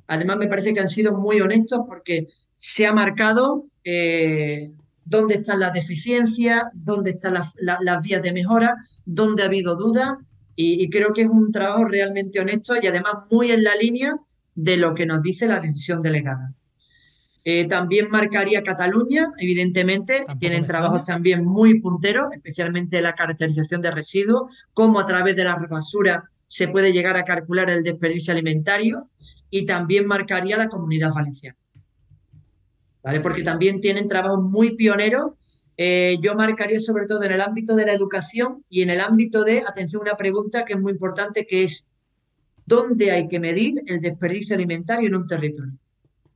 Además, 0.07 0.39
me 0.39 0.49
parece 0.49 0.75
que 0.75 0.81
han 0.81 0.89
sido 0.89 1.17
muy 1.17 1.41
honestos 1.41 1.81
porque 1.87 2.27
se 2.57 2.87
ha 2.87 2.93
marcado 2.93 3.67
eh, 3.85 4.73
dónde 5.11 5.35
están 5.35 5.59
las 5.61 5.73
deficiencias, 5.73 6.63
dónde 6.73 7.11
están 7.11 7.35
las, 7.35 8.03
vías 8.03 8.23
de 8.23 8.33
mejora, 8.33 8.77
dónde 9.05 9.43
ha 9.43 9.47
habido 9.47 9.77
dudas 9.77 10.15
y, 10.55 10.89
creo 10.91 11.13
que 11.13 11.23
es 11.23 11.29
un 11.29 11.51
trabajo 11.51 11.85
realmente 11.85 12.39
honesto 12.39 12.75
y 12.81 12.87
además 12.87 13.15
muy 13.31 13.51
en 13.51 13.65
la 13.65 13.75
línea 13.75 14.15
de 14.55 14.77
lo 14.77 14.95
que 14.95 15.07
nos 15.07 15.23
dice 15.23 15.49
la 15.49 15.59
decisión 15.59 16.03
delegada. 16.03 16.55
Eh, 17.45 17.67
también 17.67 18.11
marcaría 18.11 18.63
Cataluña, 18.63 19.29
evidentemente, 19.39 20.27
tienen 20.39 20.67
trabajos 20.67 21.05
también 21.05 21.45
muy 21.45 21.81
punteros, 21.81 22.27
especialmente 22.33 23.01
la 23.01 23.15
caracterización 23.15 23.81
de 23.81 23.91
residuos, 23.91 24.53
cómo 24.75 25.01
a 25.01 25.07
través 25.07 25.35
de 25.37 25.45
la 25.45 25.57
basura 25.57 26.25
se 26.47 26.69
puede 26.69 26.93
llegar 26.93 27.17
a 27.17 27.25
calcular 27.25 27.71
el 27.71 27.83
desperdicio 27.83 28.33
alimentario, 28.33 29.09
y 29.49 29.65
también 29.65 30.07
marcaría 30.07 30.59
la 30.59 30.69
comunidad 30.69 31.13
valenciana. 31.15 31.57
¿Vale? 33.03 33.21
Porque 33.21 33.43
también 33.43 33.81
tienen 33.81 34.07
trabajos 34.09 34.43
muy 34.43 34.77
pioneros. 34.77 35.33
Eh, 35.77 36.19
yo 36.21 36.35
marcaría 36.35 36.81
sobre 36.81 37.07
todo 37.07 37.23
en 37.23 37.33
el 37.33 37.41
ámbito 37.41 37.75
de 37.75 37.87
la 37.87 37.93
educación 37.93 38.65
y 38.69 38.83
en 38.83 38.91
el 38.91 39.01
ámbito 39.01 39.45
de, 39.45 39.61
atención, 39.61 40.03
una 40.03 40.17
pregunta 40.17 40.65
que 40.65 40.75
es 40.75 40.81
muy 40.81 40.93
importante, 40.93 41.47
que 41.47 41.65
es, 41.65 41.87
¿dónde 42.67 43.11
hay 43.11 43.29
que 43.29 43.41
medir 43.41 43.75
el 43.87 44.01
desperdicio 44.01 44.55
alimentario 44.55 45.09
en 45.09 45.15
un 45.15 45.27
territorio? 45.27 45.73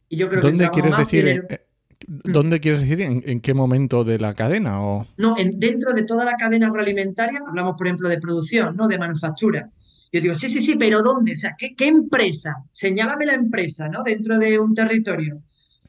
Y 0.09 0.17
yo 0.17 0.31
creo 0.31 0.41
¿Dónde 0.41 0.71
quieres 0.71 0.97
decir? 0.97 1.45
Eh, 1.49 1.61
¿Dónde 2.07 2.61
quieres 2.61 2.81
decir? 2.81 3.01
¿En, 3.01 3.41
qué 3.41 3.55
momento 3.55 4.05
de 4.05 4.19
la 4.19 4.35
cadena? 4.35 4.83
O... 4.83 5.07
No, 5.17 5.37
en, 5.39 5.59
dentro 5.59 5.93
de 5.93 6.05
toda 6.05 6.25
la 6.25 6.37
cadena 6.37 6.69
agroalimentaria, 6.69 7.41
hablamos 7.47 7.75
por 7.77 7.87
ejemplo 7.87 8.09
de 8.09 8.19
producción, 8.19 8.77
¿no? 8.77 8.89
de 8.89 8.99
manufactura. 8.99 9.71
Yo 10.13 10.21
digo, 10.21 10.35
sí, 10.37 10.49
sí, 10.49 10.63
sí, 10.63 10.77
pero 10.79 11.03
¿dónde? 11.03 11.33
O 11.33 11.37
sea, 11.37 11.57
¿qué, 11.59 11.75
empresa? 11.89 12.55
Señálame 12.71 13.27
la 13.27 13.35
empresa, 13.35 13.89
¿no? 13.89 14.05
Dentro 14.05 14.39
de 14.39 14.61
un 14.61 14.73
territorio. 14.73 15.43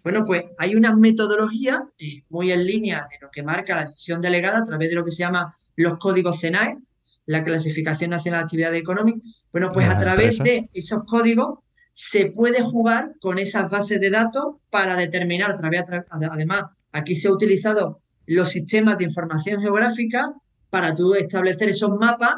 Bueno, 0.05 0.23
pues 0.23 0.43
hay 0.59 0.75
una 0.75 0.95
metodología 0.95 1.83
eh, 1.97 2.21
muy 2.29 2.51
en 2.51 2.63
línea 2.63 3.07
de 3.09 3.17
lo 3.19 3.31
que 3.31 3.41
marca 3.41 3.75
la 3.75 3.85
decisión 3.85 4.21
delegada 4.21 4.59
a 4.59 4.63
través 4.63 4.89
de 4.89 4.95
lo 4.95 5.03
que 5.03 5.11
se 5.11 5.17
llama 5.17 5.57
los 5.77 5.97
códigos 5.97 6.41
CENAE, 6.41 6.77
la 7.25 7.43
Clasificación 7.43 8.11
Nacional 8.11 8.41
de 8.41 8.43
Actividad 8.43 8.75
Económica. 8.75 9.19
Bueno, 9.51 9.71
pues 9.71 9.89
a 9.89 9.97
través 9.97 10.37
de 10.37 10.69
esos 10.73 11.05
códigos 11.07 11.57
se 11.91 12.27
puede 12.27 12.61
jugar 12.61 13.13
con 13.19 13.39
esas 13.39 13.67
bases 13.67 13.99
de 13.99 14.11
datos 14.11 14.57
para 14.69 14.95
determinar, 14.95 15.49
a 15.49 15.57
través, 15.57 15.85
además, 16.11 16.65
aquí 16.91 17.15
se 17.15 17.27
ha 17.27 17.31
utilizado 17.31 17.99
los 18.27 18.49
sistemas 18.49 18.99
de 18.99 19.05
información 19.05 19.59
geográfica 19.59 20.35
para 20.69 20.93
tú 20.93 21.15
establecer 21.15 21.69
esos 21.69 21.89
mapas 21.99 22.35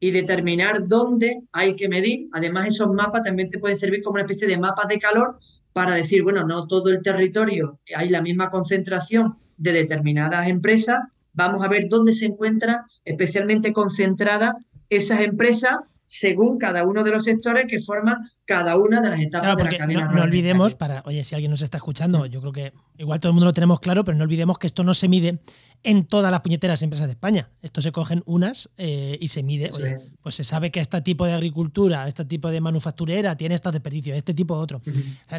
y 0.00 0.10
determinar 0.10 0.88
dónde 0.88 1.40
hay 1.52 1.76
que 1.76 1.88
medir. 1.88 2.26
Además, 2.32 2.66
esos 2.66 2.88
mapas 2.88 3.22
también 3.22 3.48
te 3.48 3.60
pueden 3.60 3.76
servir 3.76 4.02
como 4.02 4.14
una 4.14 4.22
especie 4.22 4.48
de 4.48 4.58
mapas 4.58 4.88
de 4.88 4.98
calor 4.98 5.38
para 5.76 5.92
decir, 5.92 6.22
bueno, 6.22 6.46
no 6.46 6.66
todo 6.66 6.88
el 6.88 7.02
territorio 7.02 7.80
hay 7.94 8.08
la 8.08 8.22
misma 8.22 8.50
concentración 8.50 9.36
de 9.58 9.72
determinadas 9.72 10.48
empresas. 10.48 11.00
Vamos 11.34 11.62
a 11.62 11.68
ver 11.68 11.86
dónde 11.90 12.14
se 12.14 12.24
encuentran 12.24 12.86
especialmente 13.04 13.74
concentradas 13.74 14.54
esas 14.88 15.20
empresas 15.20 15.80
según 16.06 16.58
cada 16.58 16.84
uno 16.84 17.04
de 17.04 17.10
los 17.10 17.24
sectores 17.24 17.66
que 17.68 17.80
forman 17.80 18.30
cada 18.44 18.76
una 18.76 19.00
de 19.00 19.10
las 19.10 19.20
etapas 19.20 19.56
de 19.56 19.64
la 19.64 19.76
cadena. 19.76 20.04
No, 20.06 20.12
no 20.12 20.22
olvidemos, 20.22 20.74
para, 20.74 21.02
oye, 21.04 21.24
si 21.24 21.34
alguien 21.34 21.50
nos 21.50 21.62
está 21.62 21.78
escuchando, 21.78 22.26
yo 22.26 22.40
creo 22.40 22.52
que 22.52 22.72
igual 22.96 23.18
todo 23.18 23.30
el 23.30 23.34
mundo 23.34 23.46
lo 23.46 23.52
tenemos 23.52 23.80
claro, 23.80 24.04
pero 24.04 24.16
no 24.16 24.24
olvidemos 24.24 24.58
que 24.58 24.68
esto 24.68 24.84
no 24.84 24.94
se 24.94 25.08
mide 25.08 25.40
en 25.82 26.04
todas 26.04 26.30
las 26.30 26.40
puñeteras 26.40 26.80
empresas 26.82 27.06
de 27.06 27.12
España. 27.12 27.50
Esto 27.60 27.82
se 27.82 27.92
cogen 27.92 28.22
unas 28.24 28.70
eh, 28.76 29.18
y 29.20 29.28
se 29.28 29.42
mide. 29.42 29.70
Oye, 29.72 29.98
pues 30.22 30.36
se 30.36 30.44
sabe 30.44 30.70
que 30.70 30.80
este 30.80 31.00
tipo 31.02 31.26
de 31.26 31.32
agricultura, 31.32 32.06
este 32.06 32.24
tipo 32.24 32.50
de 32.50 32.60
manufacturera 32.60 33.36
tiene 33.36 33.56
estos 33.56 33.72
desperdicios, 33.72 34.16
este 34.16 34.32
tipo 34.32 34.54
otro. 34.54 34.80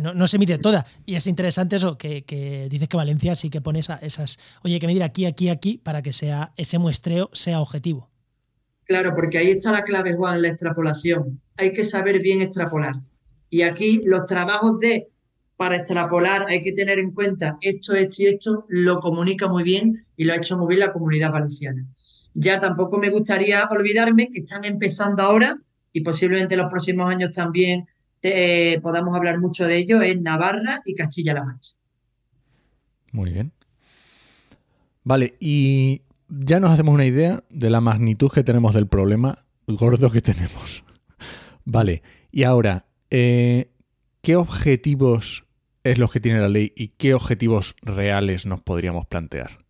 no, 0.01 0.27
se 0.27 0.37
mide 0.37 0.57
toda. 0.57 0.85
Y 1.05 1.15
es 1.15 1.27
interesante 1.27 1.77
eso, 1.77 1.97
que, 1.97 2.67
dices 2.69 2.87
que 2.89 2.97
Valencia 2.97 3.35
sí 3.35 3.49
que 3.49 3.61
pone 3.61 3.79
esas, 3.79 4.37
oye, 4.63 4.79
que 4.79 4.87
medir 4.87 5.03
aquí, 5.03 5.25
aquí, 5.25 5.49
aquí, 5.49 5.77
para 5.77 6.01
que 6.01 6.13
sea 6.13 6.51
ese 6.57 6.77
muestreo 6.77 7.29
sea 7.33 7.61
objetivo. 7.61 8.09
Claro, 8.87 9.13
porque 9.13 9.37
ahí 9.37 9.51
está 9.51 9.71
la 9.71 9.83
clave, 9.83 10.13
Juan, 10.13 10.41
la 10.41 10.47
extrapolación. 10.47 11.41
Hay 11.57 11.73
que 11.73 11.83
saber 11.83 12.21
bien 12.21 12.41
extrapolar. 12.41 12.95
Y 13.49 13.63
aquí 13.63 14.01
los 14.05 14.25
trabajos 14.25 14.79
de, 14.79 15.09
para 15.57 15.75
extrapolar, 15.75 16.45
hay 16.47 16.61
que 16.61 16.71
tener 16.71 16.97
en 16.97 17.11
cuenta 17.11 17.57
esto, 17.61 17.93
esto 17.93 18.15
y 18.21 18.25
esto, 18.27 18.65
lo 18.69 18.99
comunica 18.99 19.47
muy 19.47 19.63
bien 19.63 19.97
y 20.15 20.23
lo 20.23 20.33
ha 20.33 20.37
hecho 20.37 20.57
muy 20.57 20.67
bien 20.67 20.79
la 20.79 20.93
comunidad 20.93 21.31
valenciana. 21.31 21.85
Ya 22.33 22.59
tampoco 22.59 22.97
me 22.97 23.09
gustaría 23.09 23.65
olvidarme 23.65 24.29
que 24.31 24.39
están 24.39 24.63
empezando 24.63 25.23
ahora 25.23 25.57
y 25.91 26.01
posiblemente 26.01 26.53
en 26.53 26.61
los 26.61 26.69
próximos 26.69 27.09
años 27.09 27.31
también 27.31 27.87
eh, 28.21 28.79
podamos 28.81 29.15
hablar 29.15 29.39
mucho 29.39 29.65
de 29.65 29.77
ello 29.77 30.01
en 30.01 30.23
Navarra 30.23 30.81
y 30.85 30.93
Castilla-La 30.93 31.43
Mancha. 31.43 31.73
Muy 33.11 33.31
bien. 33.31 33.51
Vale, 35.03 35.35
y 35.39 36.01
ya 36.29 36.59
nos 36.59 36.71
hacemos 36.71 36.93
una 36.93 37.05
idea 37.05 37.43
de 37.49 37.69
la 37.69 37.81
magnitud 37.81 38.31
que 38.31 38.43
tenemos 38.43 38.73
del 38.73 38.87
problema 38.87 39.45
gordo 39.67 40.09
que 40.09 40.21
tenemos. 40.21 40.83
Vale, 41.65 42.03
y 42.31 42.43
ahora, 42.43 42.85
eh, 43.09 43.71
¿qué 44.21 44.35
objetivos 44.35 45.45
es 45.83 45.97
los 45.97 46.11
que 46.11 46.19
tiene 46.19 46.39
la 46.39 46.49
ley 46.49 46.73
y 46.75 46.89
qué 46.89 47.13
objetivos 47.13 47.75
reales 47.81 48.45
nos 48.45 48.61
podríamos 48.61 49.07
plantear? 49.07 49.65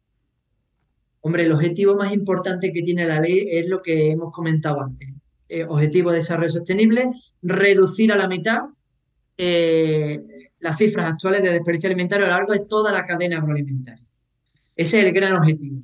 Hombre, 1.22 1.44
el 1.44 1.52
objetivo 1.52 1.96
más 1.96 2.14
importante 2.14 2.72
que 2.72 2.82
tiene 2.82 3.06
la 3.06 3.20
ley 3.20 3.48
es 3.52 3.68
lo 3.68 3.82
que 3.82 4.12
hemos 4.12 4.32
comentado 4.32 4.82
antes. 4.82 5.10
Eh, 5.50 5.66
objetivo 5.68 6.12
de 6.12 6.18
desarrollo 6.18 6.52
sostenible, 6.52 7.10
reducir 7.42 8.12
a 8.12 8.16
la 8.16 8.28
mitad 8.28 8.62
eh, 9.38 10.22
las 10.60 10.78
cifras 10.78 11.06
actuales 11.06 11.44
de 11.44 11.52
desperdicio 11.52 11.88
alimentario 11.88 12.26
a 12.26 12.30
lo 12.30 12.36
largo 12.36 12.54
de 12.54 12.66
toda 12.66 12.92
la 12.92 13.06
cadena 13.06 13.38
agroalimentaria. 13.38 14.06
Ese 14.76 15.00
es 15.00 15.06
el 15.06 15.14
gran 15.14 15.34
objetivo. 15.34 15.82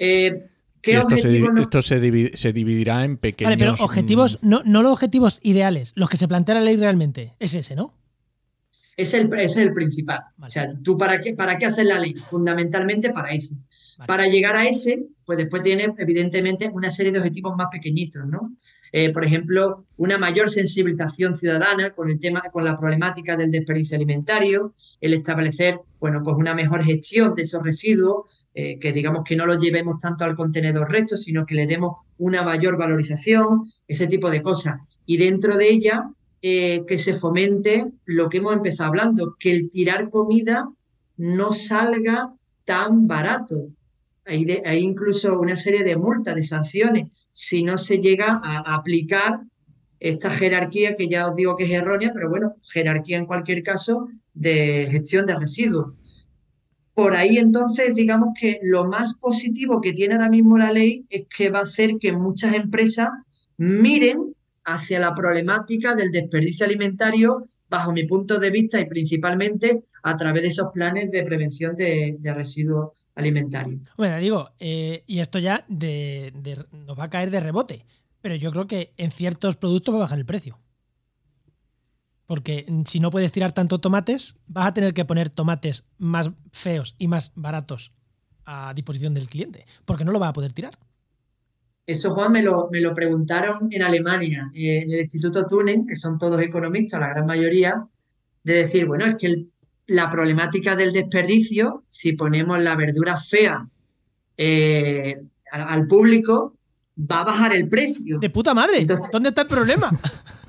Eh, 0.00 0.46
¿qué 0.80 0.94
esto, 0.94 1.16
se, 1.16 1.44
esto 1.60 1.82
se, 1.82 2.00
dividirá 2.52 3.04
en 3.04 3.18
pequeños. 3.18 3.50
Vale, 3.50 3.58
pero 3.58 3.74
objetivos, 3.84 4.38
no, 4.40 4.62
no 4.64 4.82
los 4.82 4.92
objetivos 4.92 5.38
ideales, 5.42 5.92
los 5.94 6.08
que 6.08 6.16
se 6.16 6.26
plantea 6.26 6.56
la 6.56 6.62
ley 6.62 6.76
realmente. 6.76 7.34
Es 7.38 7.52
ese, 7.54 7.76
¿no? 7.76 7.94
Es 8.96 9.12
el, 9.12 9.32
es 9.38 9.56
el 9.56 9.72
principal. 9.74 10.20
O 10.40 10.48
sea, 10.48 10.72
¿tú 10.82 10.96
para 10.96 11.20
qué, 11.20 11.34
para 11.34 11.58
qué 11.58 11.66
hacer 11.66 11.86
la 11.86 11.98
ley? 11.98 12.14
Fundamentalmente 12.14 13.10
para 13.10 13.30
ese. 13.30 13.56
Para 14.06 14.26
llegar 14.26 14.56
a 14.56 14.66
ese, 14.66 15.06
pues 15.26 15.36
después 15.36 15.62
tiene 15.62 15.94
evidentemente 15.98 16.70
una 16.72 16.90
serie 16.90 17.12
de 17.12 17.18
objetivos 17.18 17.54
más 17.54 17.68
pequeñitos, 17.70 18.26
¿no? 18.26 18.56
Eh, 18.92 19.12
por 19.12 19.24
ejemplo, 19.24 19.84
una 19.98 20.16
mayor 20.16 20.50
sensibilización 20.50 21.36
ciudadana 21.36 21.92
con 21.94 22.10
el 22.10 22.18
tema, 22.18 22.42
con 22.52 22.64
la 22.64 22.78
problemática 22.78 23.36
del 23.36 23.50
desperdicio 23.50 23.96
alimentario, 23.96 24.74
el 25.00 25.14
establecer, 25.14 25.78
bueno, 26.00 26.22
pues 26.24 26.36
una 26.36 26.54
mejor 26.54 26.82
gestión 26.82 27.34
de 27.34 27.42
esos 27.42 27.62
residuos, 27.62 28.39
eh, 28.62 28.78
que 28.78 28.92
digamos 28.92 29.22
que 29.24 29.36
no 29.36 29.46
lo 29.46 29.58
llevemos 29.58 29.96
tanto 29.98 30.24
al 30.24 30.36
contenedor 30.36 30.90
recto, 30.90 31.16
sino 31.16 31.46
que 31.46 31.54
le 31.54 31.66
demos 31.66 31.96
una 32.18 32.42
mayor 32.42 32.76
valorización, 32.76 33.64
ese 33.88 34.06
tipo 34.06 34.30
de 34.30 34.42
cosas. 34.42 34.74
Y 35.06 35.16
dentro 35.16 35.56
de 35.56 35.70
ella, 35.70 36.10
eh, 36.42 36.84
que 36.86 36.98
se 36.98 37.14
fomente 37.14 37.86
lo 38.04 38.28
que 38.28 38.36
hemos 38.36 38.52
empezado 38.52 38.90
hablando, 38.90 39.34
que 39.38 39.50
el 39.52 39.70
tirar 39.70 40.10
comida 40.10 40.68
no 41.16 41.54
salga 41.54 42.34
tan 42.66 43.06
barato. 43.06 43.68
Hay, 44.26 44.44
hay 44.66 44.80
incluso 44.80 45.40
una 45.40 45.56
serie 45.56 45.82
de 45.82 45.96
multas, 45.96 46.34
de 46.34 46.44
sanciones, 46.44 47.08
si 47.32 47.62
no 47.62 47.78
se 47.78 47.96
llega 47.96 48.42
a 48.44 48.74
aplicar 48.74 49.40
esta 50.00 50.28
jerarquía 50.28 50.96
que 50.96 51.08
ya 51.08 51.28
os 51.28 51.34
digo 51.34 51.56
que 51.56 51.64
es 51.64 51.70
errónea, 51.70 52.10
pero 52.12 52.28
bueno, 52.28 52.56
jerarquía 52.70 53.16
en 53.16 53.26
cualquier 53.26 53.62
caso 53.62 54.08
de 54.34 54.86
gestión 54.90 55.24
de 55.24 55.36
residuos. 55.36 55.94
Por 57.00 57.16
ahí 57.16 57.38
entonces, 57.38 57.94
digamos 57.94 58.34
que 58.38 58.60
lo 58.62 58.84
más 58.84 59.14
positivo 59.14 59.80
que 59.80 59.94
tiene 59.94 60.14
ahora 60.14 60.28
mismo 60.28 60.58
la 60.58 60.70
ley 60.70 61.06
es 61.08 61.22
que 61.34 61.48
va 61.48 61.60
a 61.60 61.62
hacer 61.62 61.92
que 61.98 62.12
muchas 62.12 62.54
empresas 62.54 63.08
miren 63.56 64.34
hacia 64.64 65.00
la 65.00 65.14
problemática 65.14 65.94
del 65.94 66.10
desperdicio 66.10 66.66
alimentario 66.66 67.46
bajo 67.70 67.92
mi 67.92 68.04
punto 68.04 68.38
de 68.38 68.50
vista 68.50 68.78
y 68.78 68.84
principalmente 68.84 69.82
a 70.02 70.14
través 70.14 70.42
de 70.42 70.48
esos 70.48 70.66
planes 70.74 71.10
de 71.10 71.22
prevención 71.22 71.74
de, 71.74 72.18
residuos 72.34 72.90
alimentarios. 73.14 73.80
Bueno, 73.96 74.18
digo, 74.18 74.50
eh, 74.58 75.02
y 75.06 75.20
esto 75.20 75.38
ya 75.38 75.64
nos 75.68 76.98
va 76.98 77.04
a 77.04 77.10
caer 77.10 77.30
de 77.30 77.40
rebote, 77.40 77.86
pero 78.20 78.34
yo 78.34 78.52
creo 78.52 78.66
que 78.66 78.92
en 78.98 79.10
ciertos 79.10 79.56
productos 79.56 79.94
va 79.94 80.00
a 80.00 80.02
bajar 80.02 80.18
el 80.18 80.26
precio. 80.26 80.58
Porque 82.30 82.64
si 82.86 83.00
no 83.00 83.10
puedes 83.10 83.32
tirar 83.32 83.50
tanto 83.50 83.80
tomates, 83.80 84.36
vas 84.46 84.68
a 84.68 84.72
tener 84.72 84.94
que 84.94 85.04
poner 85.04 85.30
tomates 85.30 85.88
más 85.98 86.30
feos 86.52 86.94
y 86.96 87.08
más 87.08 87.32
baratos 87.34 87.92
a 88.44 88.72
disposición 88.72 89.14
del 89.14 89.26
cliente, 89.26 89.66
porque 89.84 90.04
no 90.04 90.12
lo 90.12 90.20
va 90.20 90.28
a 90.28 90.32
poder 90.32 90.52
tirar. 90.52 90.78
Eso, 91.84 92.14
Juan, 92.14 92.30
me 92.30 92.40
lo, 92.40 92.68
me 92.70 92.80
lo 92.80 92.94
preguntaron 92.94 93.66
en 93.72 93.82
Alemania, 93.82 94.48
en 94.54 94.92
el 94.92 95.00
Instituto 95.00 95.44
Tunen, 95.44 95.84
que 95.88 95.96
son 95.96 96.18
todos 96.18 96.40
economistas, 96.40 97.00
la 97.00 97.08
gran 97.08 97.26
mayoría, 97.26 97.84
de 98.44 98.54
decir, 98.54 98.86
bueno, 98.86 99.06
es 99.06 99.16
que 99.16 99.46
la 99.88 100.08
problemática 100.08 100.76
del 100.76 100.92
desperdicio, 100.92 101.82
si 101.88 102.12
ponemos 102.12 102.60
la 102.60 102.76
verdura 102.76 103.16
fea 103.16 103.66
eh, 104.36 105.20
al, 105.50 105.88
público, 105.88 106.56
va 106.96 107.22
a 107.22 107.24
bajar 107.24 107.56
el 107.56 107.68
precio. 107.68 108.20
De 108.20 108.30
puta 108.30 108.54
madre, 108.54 108.86
¿dónde 109.10 109.30
está 109.30 109.42
el 109.42 109.48
problema? 109.48 109.90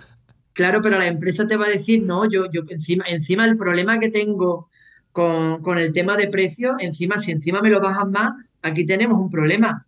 Claro, 0.54 0.82
pero 0.82 0.98
la 0.98 1.08
empresa 1.08 1.48
te 1.48 1.56
va 1.56 1.66
a 1.66 1.70
decir, 1.70 2.04
no, 2.04 2.30
yo, 2.30 2.52
yo 2.52 2.62
encima, 2.70 3.06
encima 3.08 3.46
el 3.46 3.56
problema 3.58 4.00
que 4.00 4.10
tengo 4.10 4.68
con, 5.12 5.78
el 5.78 5.94
tema 5.94 6.18
de 6.18 6.28
precio, 6.28 6.76
encima, 6.80 7.20
si 7.20 7.32
encima 7.32 7.62
me 7.62 7.70
lo 7.70 7.80
bajan 7.80 8.12
más, 8.12 8.34
aquí 8.62 8.86
tenemos 8.86 9.20
un 9.20 9.30
problema. 9.30 9.86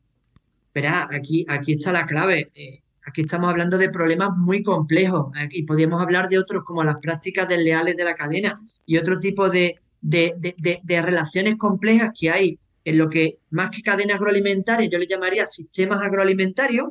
Espera, 0.67 1.07
aquí, 1.11 1.45
aquí 1.49 1.73
está 1.73 1.91
la 1.91 2.05
clave. 2.05 2.51
Eh, 2.55 2.81
aquí 3.05 3.21
estamos 3.21 3.49
hablando 3.49 3.77
de 3.77 3.89
problemas 3.89 4.31
muy 4.37 4.63
complejos 4.63 5.27
y 5.51 5.63
podríamos 5.63 6.01
hablar 6.01 6.29
de 6.29 6.39
otros 6.39 6.63
como 6.63 6.83
las 6.83 6.97
prácticas 6.97 7.47
desleales 7.47 7.97
de 7.97 8.05
la 8.05 8.15
cadena 8.15 8.57
y 8.85 8.97
otro 8.97 9.19
tipo 9.19 9.49
de, 9.49 9.79
de, 10.01 10.33
de, 10.37 10.79
de, 10.81 11.01
relaciones 11.01 11.57
complejas 11.57 12.11
que 12.17 12.31
hay 12.31 12.59
en 12.85 12.97
lo 12.97 13.09
que 13.09 13.39
más 13.49 13.69
que 13.69 13.81
cadena 13.81 14.15
agroalimentaria, 14.15 14.89
yo 14.89 14.97
le 14.97 15.07
llamaría 15.07 15.45
sistemas 15.45 16.01
agroalimentarios, 16.01 16.89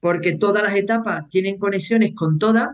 porque 0.00 0.34
todas 0.34 0.62
las 0.62 0.76
etapas 0.76 1.28
tienen 1.30 1.58
conexiones 1.58 2.12
con 2.14 2.38
todas 2.38 2.70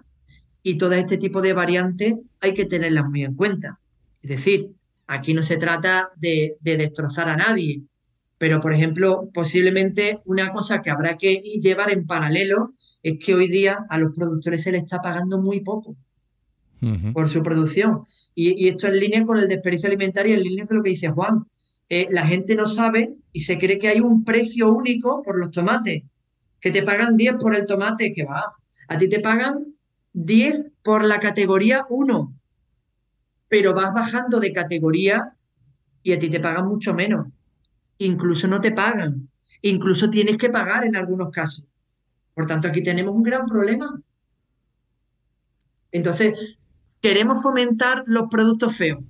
y 0.62 0.78
todo 0.78 0.92
este 0.92 1.18
tipo 1.18 1.40
de 1.42 1.52
variantes 1.52 2.16
hay 2.40 2.54
que 2.54 2.66
tenerlas 2.66 3.08
muy 3.08 3.24
en 3.24 3.34
cuenta. 3.34 3.80
Es 4.22 4.30
decir, 4.30 4.70
aquí 5.06 5.34
no 5.34 5.42
se 5.42 5.56
trata 5.56 6.10
de, 6.16 6.56
de 6.60 6.76
destrozar 6.76 7.28
a 7.28 7.36
nadie, 7.36 7.82
pero 8.38 8.60
por 8.60 8.72
ejemplo, 8.72 9.28
posiblemente 9.34 10.20
una 10.24 10.52
cosa 10.52 10.80
que 10.80 10.90
habrá 10.90 11.18
que 11.18 11.42
llevar 11.60 11.90
en 11.90 12.06
paralelo 12.06 12.74
es 13.02 13.18
que 13.24 13.34
hoy 13.34 13.48
día 13.48 13.84
a 13.88 13.98
los 13.98 14.14
productores 14.14 14.62
se 14.62 14.72
les 14.72 14.82
está 14.82 15.00
pagando 15.00 15.40
muy 15.40 15.60
poco 15.60 15.96
por 17.12 17.28
su 17.28 17.42
producción. 17.42 18.04
Y, 18.34 18.68
esto 18.68 18.86
en 18.86 18.98
línea 18.98 19.26
con 19.26 19.38
el 19.38 19.48
desperdicio 19.48 19.88
alimentario, 19.88 20.34
en 20.34 20.42
línea 20.42 20.66
con 20.66 20.78
lo 20.78 20.82
que 20.82 20.90
dice 20.90 21.08
Juan. 21.08 21.44
Eh, 21.88 22.08
la 22.10 22.24
gente 22.24 22.54
no 22.54 22.66
sabe 22.66 23.14
y 23.32 23.40
se 23.40 23.58
cree 23.58 23.78
que 23.78 23.88
hay 23.88 24.00
un 24.00 24.24
precio 24.24 24.72
único 24.72 25.22
por 25.22 25.38
los 25.38 25.50
tomates, 25.50 26.04
que 26.60 26.70
te 26.70 26.82
pagan 26.82 27.16
10 27.16 27.34
por 27.34 27.54
el 27.54 27.66
tomate, 27.66 28.12
que 28.12 28.24
va. 28.24 28.42
A 28.88 28.96
ti 28.96 29.08
te 29.08 29.20
pagan 29.20 29.74
10 30.12 30.66
por 30.82 31.04
la 31.04 31.20
categoría 31.20 31.86
1, 31.88 32.34
pero 33.48 33.74
vas 33.74 33.94
bajando 33.94 34.40
de 34.40 34.52
categoría 34.52 35.36
y 36.02 36.12
a 36.12 36.18
ti 36.18 36.30
te 36.30 36.40
pagan 36.40 36.66
mucho 36.66 36.94
menos. 36.94 37.26
Incluso 37.98 38.48
no 38.48 38.60
te 38.60 38.72
pagan. 38.72 39.28
Incluso 39.62 40.08
tienes 40.08 40.38
que 40.38 40.48
pagar 40.48 40.84
en 40.84 40.96
algunos 40.96 41.30
casos. 41.30 41.66
Por 42.34 42.46
tanto, 42.46 42.68
aquí 42.68 42.82
tenemos 42.82 43.14
un 43.14 43.22
gran 43.22 43.44
problema. 43.44 44.00
Entonces, 45.92 46.58
queremos 47.00 47.42
fomentar 47.42 48.04
los 48.06 48.24
productos 48.30 48.76
feos. 48.76 49.00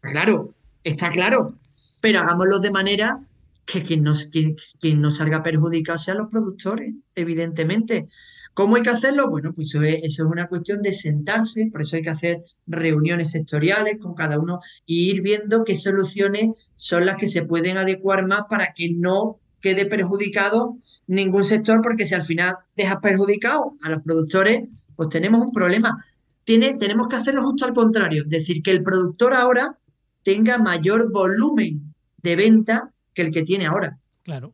Claro, 0.00 0.54
está 0.84 1.10
claro, 1.10 1.58
pero 2.00 2.20
hagámoslo 2.20 2.58
de 2.58 2.70
manera 2.70 3.20
que 3.64 3.82
quien 3.82 4.02
no, 4.02 4.12
quien, 4.30 5.12
salga 5.12 5.42
perjudicado 5.42 5.98
sean 5.98 6.18
los 6.18 6.28
productores, 6.28 6.94
evidentemente. 7.14 8.08
¿Cómo 8.54 8.76
hay 8.76 8.82
que 8.82 8.90
hacerlo? 8.90 9.30
Bueno, 9.30 9.52
pues 9.54 9.68
eso 9.68 9.82
es, 9.82 10.18
una 10.20 10.46
cuestión 10.46 10.82
de 10.82 10.92
sentarse, 10.92 11.68
por 11.72 11.82
eso 11.82 11.96
hay 11.96 12.02
que 12.02 12.10
hacer 12.10 12.44
reuniones 12.66 13.30
sectoriales 13.30 13.98
con 13.98 14.14
cada 14.14 14.38
uno 14.38 14.60
y 14.84 15.10
ir 15.10 15.22
viendo 15.22 15.64
qué 15.64 15.76
soluciones 15.76 16.50
son 16.74 17.06
las 17.06 17.16
que 17.16 17.28
se 17.28 17.42
pueden 17.42 17.78
adecuar 17.78 18.26
más 18.26 18.42
para 18.50 18.74
que 18.74 18.90
no 18.90 19.38
quede 19.60 19.86
perjudicado 19.86 20.76
ningún 21.06 21.44
sector, 21.44 21.80
porque 21.82 22.06
si 22.06 22.14
al 22.14 22.22
final 22.22 22.56
dejas 22.76 22.96
perjudicado 23.00 23.76
a 23.82 23.88
los 23.88 24.02
productores, 24.02 24.64
pues 24.96 25.08
tenemos 25.08 25.40
un 25.40 25.52
problema. 25.52 25.96
Tiene, 26.44 26.74
tenemos 26.74 27.08
que 27.08 27.16
hacerlo 27.16 27.44
justo 27.44 27.64
al 27.64 27.72
contrario, 27.72 28.22
es 28.22 28.28
decir, 28.28 28.62
que 28.62 28.72
el 28.72 28.82
productor 28.82 29.32
ahora 29.32 29.78
tenga 30.24 30.58
mayor 30.58 31.10
volumen 31.10 31.94
de 32.22 32.36
venta 32.36 32.92
que 33.14 33.22
el 33.22 33.30
que 33.30 33.42
tiene 33.42 33.66
ahora. 33.66 33.98
Claro. 34.22 34.52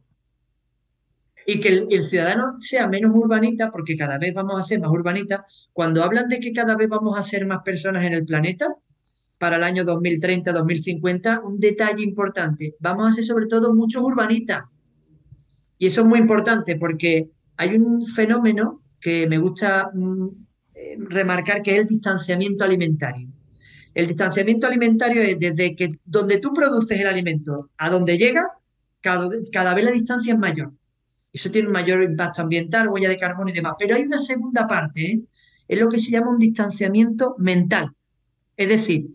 Y 1.50 1.60
que 1.60 1.86
el, 1.88 2.04
ciudadano 2.04 2.58
sea 2.58 2.86
menos 2.88 3.12
urbanita, 3.14 3.70
porque 3.70 3.96
cada 3.96 4.18
vez 4.18 4.34
vamos 4.34 4.60
a 4.60 4.62
ser 4.62 4.80
más 4.80 4.90
urbanita. 4.90 5.46
Cuando 5.72 6.02
hablan 6.02 6.28
de 6.28 6.40
que 6.40 6.52
cada 6.52 6.76
vez 6.76 6.90
vamos 6.90 7.18
a 7.18 7.22
ser 7.22 7.46
más 7.46 7.60
personas 7.64 8.04
en 8.04 8.12
el 8.12 8.26
planeta, 8.26 8.66
para 9.38 9.56
el 9.56 9.62
año 9.62 9.82
2030, 9.82 10.52
2050, 10.52 11.40
un 11.40 11.58
detalle 11.58 12.02
importante, 12.02 12.74
vamos 12.80 13.10
a 13.10 13.14
ser 13.14 13.24
sobre 13.24 13.46
todo 13.46 13.74
muchos 13.74 14.02
urbanitas. 14.02 14.64
Y 15.78 15.86
eso 15.86 16.02
es 16.02 16.06
muy 16.06 16.18
importante 16.18 16.76
porque 16.76 17.30
hay 17.56 17.76
un 17.76 18.04
fenómeno 18.06 18.82
que 19.00 19.26
me 19.26 19.38
gusta 19.38 19.90
mm, 19.94 20.26
eh, 20.74 20.96
remarcar 20.98 21.62
que 21.62 21.76
es 21.76 21.80
el 21.80 21.86
distanciamiento 21.86 22.62
alimentario. 22.62 23.26
El 23.94 24.06
distanciamiento 24.06 24.66
alimentario 24.66 25.22
es 25.22 25.38
desde 25.38 25.74
que 25.74 25.88
donde 26.04 26.36
tú 26.40 26.52
produces 26.52 27.00
el 27.00 27.06
alimento 27.06 27.70
a 27.78 27.88
donde 27.88 28.18
llega, 28.18 28.44
cada 29.00 29.74
vez 29.74 29.84
la 29.84 29.92
distancia 29.92 30.34
es 30.34 30.38
mayor. 30.38 30.72
Eso 31.38 31.52
tiene 31.52 31.68
un 31.68 31.72
mayor 31.72 32.02
impacto 32.02 32.42
ambiental, 32.42 32.88
huella 32.88 33.08
de 33.08 33.16
carbono 33.16 33.48
y 33.48 33.52
demás. 33.52 33.74
Pero 33.78 33.94
hay 33.94 34.02
una 34.02 34.18
segunda 34.18 34.66
parte, 34.66 35.12
¿eh? 35.12 35.22
es 35.68 35.78
lo 35.78 35.88
que 35.88 36.00
se 36.00 36.10
llama 36.10 36.32
un 36.32 36.40
distanciamiento 36.40 37.36
mental. 37.38 37.94
Es 38.56 38.68
decir, 38.68 39.14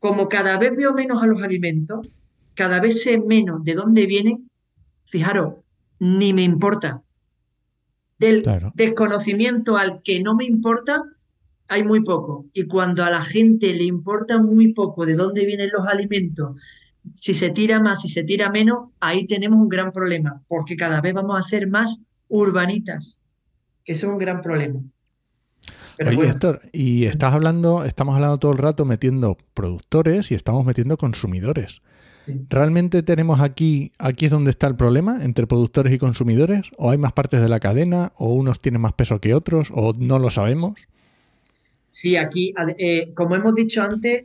como 0.00 0.28
cada 0.28 0.58
vez 0.58 0.76
veo 0.76 0.94
menos 0.94 1.22
a 1.22 1.28
los 1.28 1.40
alimentos, 1.44 2.08
cada 2.54 2.80
vez 2.80 3.04
sé 3.04 3.20
menos 3.20 3.62
de 3.62 3.74
dónde 3.74 4.06
vienen, 4.06 4.50
fijaros, 5.04 5.54
ni 6.00 6.32
me 6.32 6.42
importa. 6.42 7.04
Del 8.18 8.42
desconocimiento 8.74 9.76
al 9.76 10.02
que 10.02 10.20
no 10.20 10.34
me 10.34 10.44
importa, 10.44 11.04
hay 11.68 11.84
muy 11.84 12.02
poco. 12.02 12.46
Y 12.52 12.66
cuando 12.66 13.04
a 13.04 13.10
la 13.10 13.22
gente 13.22 13.72
le 13.74 13.84
importa 13.84 14.38
muy 14.38 14.72
poco 14.72 15.06
de 15.06 15.14
dónde 15.14 15.46
vienen 15.46 15.70
los 15.72 15.86
alimentos, 15.86 16.60
si 17.14 17.34
se 17.34 17.50
tira 17.50 17.80
más, 17.80 18.02
si 18.02 18.08
se 18.08 18.22
tira 18.22 18.50
menos, 18.50 18.90
ahí 19.00 19.26
tenemos 19.26 19.60
un 19.60 19.68
gran 19.68 19.92
problema, 19.92 20.42
porque 20.48 20.76
cada 20.76 21.00
vez 21.00 21.14
vamos 21.14 21.38
a 21.38 21.42
ser 21.42 21.68
más 21.68 22.00
urbanitas, 22.28 23.22
que 23.84 23.92
eso 23.92 24.06
es 24.06 24.12
un 24.12 24.18
gran 24.18 24.42
problema. 24.42 24.80
Oye, 25.98 26.28
Héctor, 26.28 26.62
y 26.72 27.04
estás 27.06 27.32
hablando, 27.32 27.84
estamos 27.84 28.14
hablando 28.14 28.38
todo 28.38 28.52
el 28.52 28.58
rato 28.58 28.84
metiendo 28.84 29.38
productores 29.54 30.30
y 30.30 30.34
estamos 30.34 30.64
metiendo 30.66 30.96
consumidores. 30.98 31.80
¿Realmente 32.48 33.02
tenemos 33.02 33.40
aquí, 33.40 33.92
aquí 33.98 34.26
es 34.26 34.32
donde 34.32 34.50
está 34.50 34.66
el 34.66 34.74
problema 34.74 35.24
entre 35.24 35.46
productores 35.46 35.92
y 35.92 35.98
consumidores? 35.98 36.70
¿O 36.76 36.90
hay 36.90 36.98
más 36.98 37.12
partes 37.12 37.40
de 37.40 37.48
la 37.48 37.60
cadena? 37.60 38.12
¿O 38.16 38.34
unos 38.34 38.60
tienen 38.60 38.80
más 38.80 38.94
peso 38.94 39.20
que 39.20 39.32
otros? 39.32 39.70
¿O 39.72 39.92
no 39.96 40.18
lo 40.18 40.30
sabemos? 40.30 40.88
Sí, 41.90 42.16
aquí, 42.16 42.52
eh, 42.78 43.12
como 43.14 43.36
hemos 43.36 43.54
dicho 43.54 43.82
antes, 43.82 44.24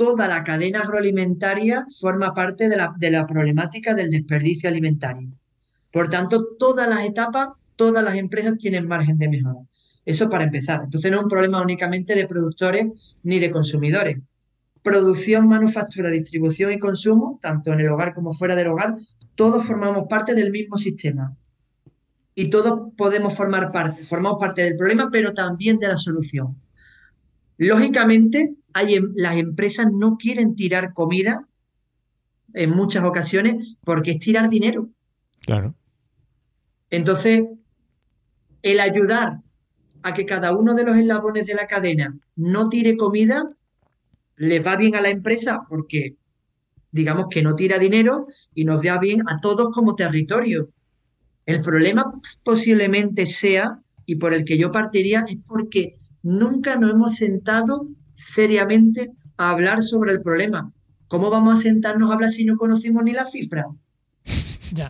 toda 0.00 0.26
la 0.26 0.42
cadena 0.44 0.80
agroalimentaria 0.80 1.84
forma 2.00 2.32
parte 2.32 2.70
de 2.70 3.10
la, 3.10 3.26
problemática 3.26 3.92
del 3.92 4.10
desperdicio 4.10 4.70
alimentario. 4.70 5.28
Por 5.92 6.08
tanto, 6.08 6.56
todas 6.58 6.88
las 6.88 7.04
etapas, 7.04 7.48
todas 7.76 8.02
las 8.02 8.16
empresas 8.16 8.56
tienen 8.56 8.88
margen 8.88 9.18
de 9.18 9.28
mejora. 9.28 9.60
Eso 10.06 10.30
para 10.30 10.44
empezar. 10.44 10.80
Entonces 10.84 11.10
no 11.10 11.18
es 11.18 11.22
un 11.24 11.28
problema 11.28 11.60
únicamente 11.60 12.14
de 12.14 12.26
productores 12.26 12.86
ni 13.22 13.40
de 13.40 13.50
consumidores 13.50 14.16
producción, 14.82 15.46
manufactura, 15.46 16.08
distribución 16.08 16.72
y 16.72 16.78
consumo, 16.78 17.38
tanto 17.42 17.70
en 17.72 17.80
el 17.80 17.88
hogar 17.88 18.14
como 18.14 18.32
fuera 18.32 18.56
del 18.56 18.68
hogar, 18.68 18.96
todos 19.34 19.64
formamos 19.64 20.06
parte 20.08 20.34
del 20.34 20.50
mismo 20.50 20.78
sistema. 20.78 21.36
Y 22.34 22.48
todos 22.48 22.92
podemos 22.96 23.34
formar 23.34 23.70
parte, 23.72 24.04
formamos 24.04 24.38
parte 24.40 24.62
del 24.62 24.76
problema, 24.76 25.10
pero 25.12 25.34
también 25.34 25.78
de 25.78 25.88
la 25.88 25.98
solución. 25.98 26.56
Lógicamente, 27.60 28.54
hay, 28.72 28.94
em, 28.94 29.12
las 29.14 29.36
empresas 29.36 29.86
no 29.92 30.16
quieren 30.16 30.56
tirar 30.56 30.94
comida 30.94 31.46
en 32.54 32.70
muchas 32.70 33.04
ocasiones 33.04 33.76
porque 33.84 34.12
es 34.12 34.18
tirar 34.18 34.48
dinero. 34.48 34.88
Claro. 35.42 35.74
Entonces, 36.88 37.44
el 38.62 38.80
ayudar 38.80 39.42
a 40.00 40.14
que 40.14 40.24
cada 40.24 40.56
uno 40.56 40.74
de 40.74 40.84
los 40.84 40.96
eslabones 40.96 41.46
de 41.46 41.54
la 41.54 41.66
cadena 41.66 42.18
no 42.34 42.70
tire 42.70 42.96
comida 42.96 43.50
le 44.36 44.60
va 44.60 44.76
bien 44.76 44.94
a 44.94 45.02
la 45.02 45.10
empresa 45.10 45.60
porque 45.68 46.16
digamos 46.90 47.26
que 47.28 47.42
no 47.42 47.56
tira 47.56 47.78
dinero 47.78 48.26
y 48.54 48.64
nos 48.64 48.80
va 48.82 48.98
bien 48.98 49.20
a 49.28 49.38
todos 49.38 49.68
como 49.70 49.94
territorio. 49.96 50.70
El 51.44 51.60
problema 51.60 52.10
posiblemente 52.42 53.26
sea, 53.26 53.82
y 54.06 54.14
por 54.14 54.32
el 54.32 54.46
que 54.46 54.56
yo 54.56 54.72
partiría, 54.72 55.26
es 55.28 55.36
porque 55.46 55.99
nunca 56.22 56.76
nos 56.76 56.90
hemos 56.90 57.16
sentado 57.16 57.88
seriamente 58.14 59.10
a 59.36 59.50
hablar 59.50 59.82
sobre 59.82 60.12
el 60.12 60.20
problema. 60.20 60.72
¿Cómo 61.08 61.30
vamos 61.30 61.54
a 61.54 61.62
sentarnos 61.62 62.10
a 62.10 62.14
hablar 62.14 62.32
si 62.32 62.44
no 62.44 62.56
conocemos 62.56 63.02
ni 63.04 63.12
la 63.12 63.26
cifra? 63.26 63.66
Ya. 64.72 64.88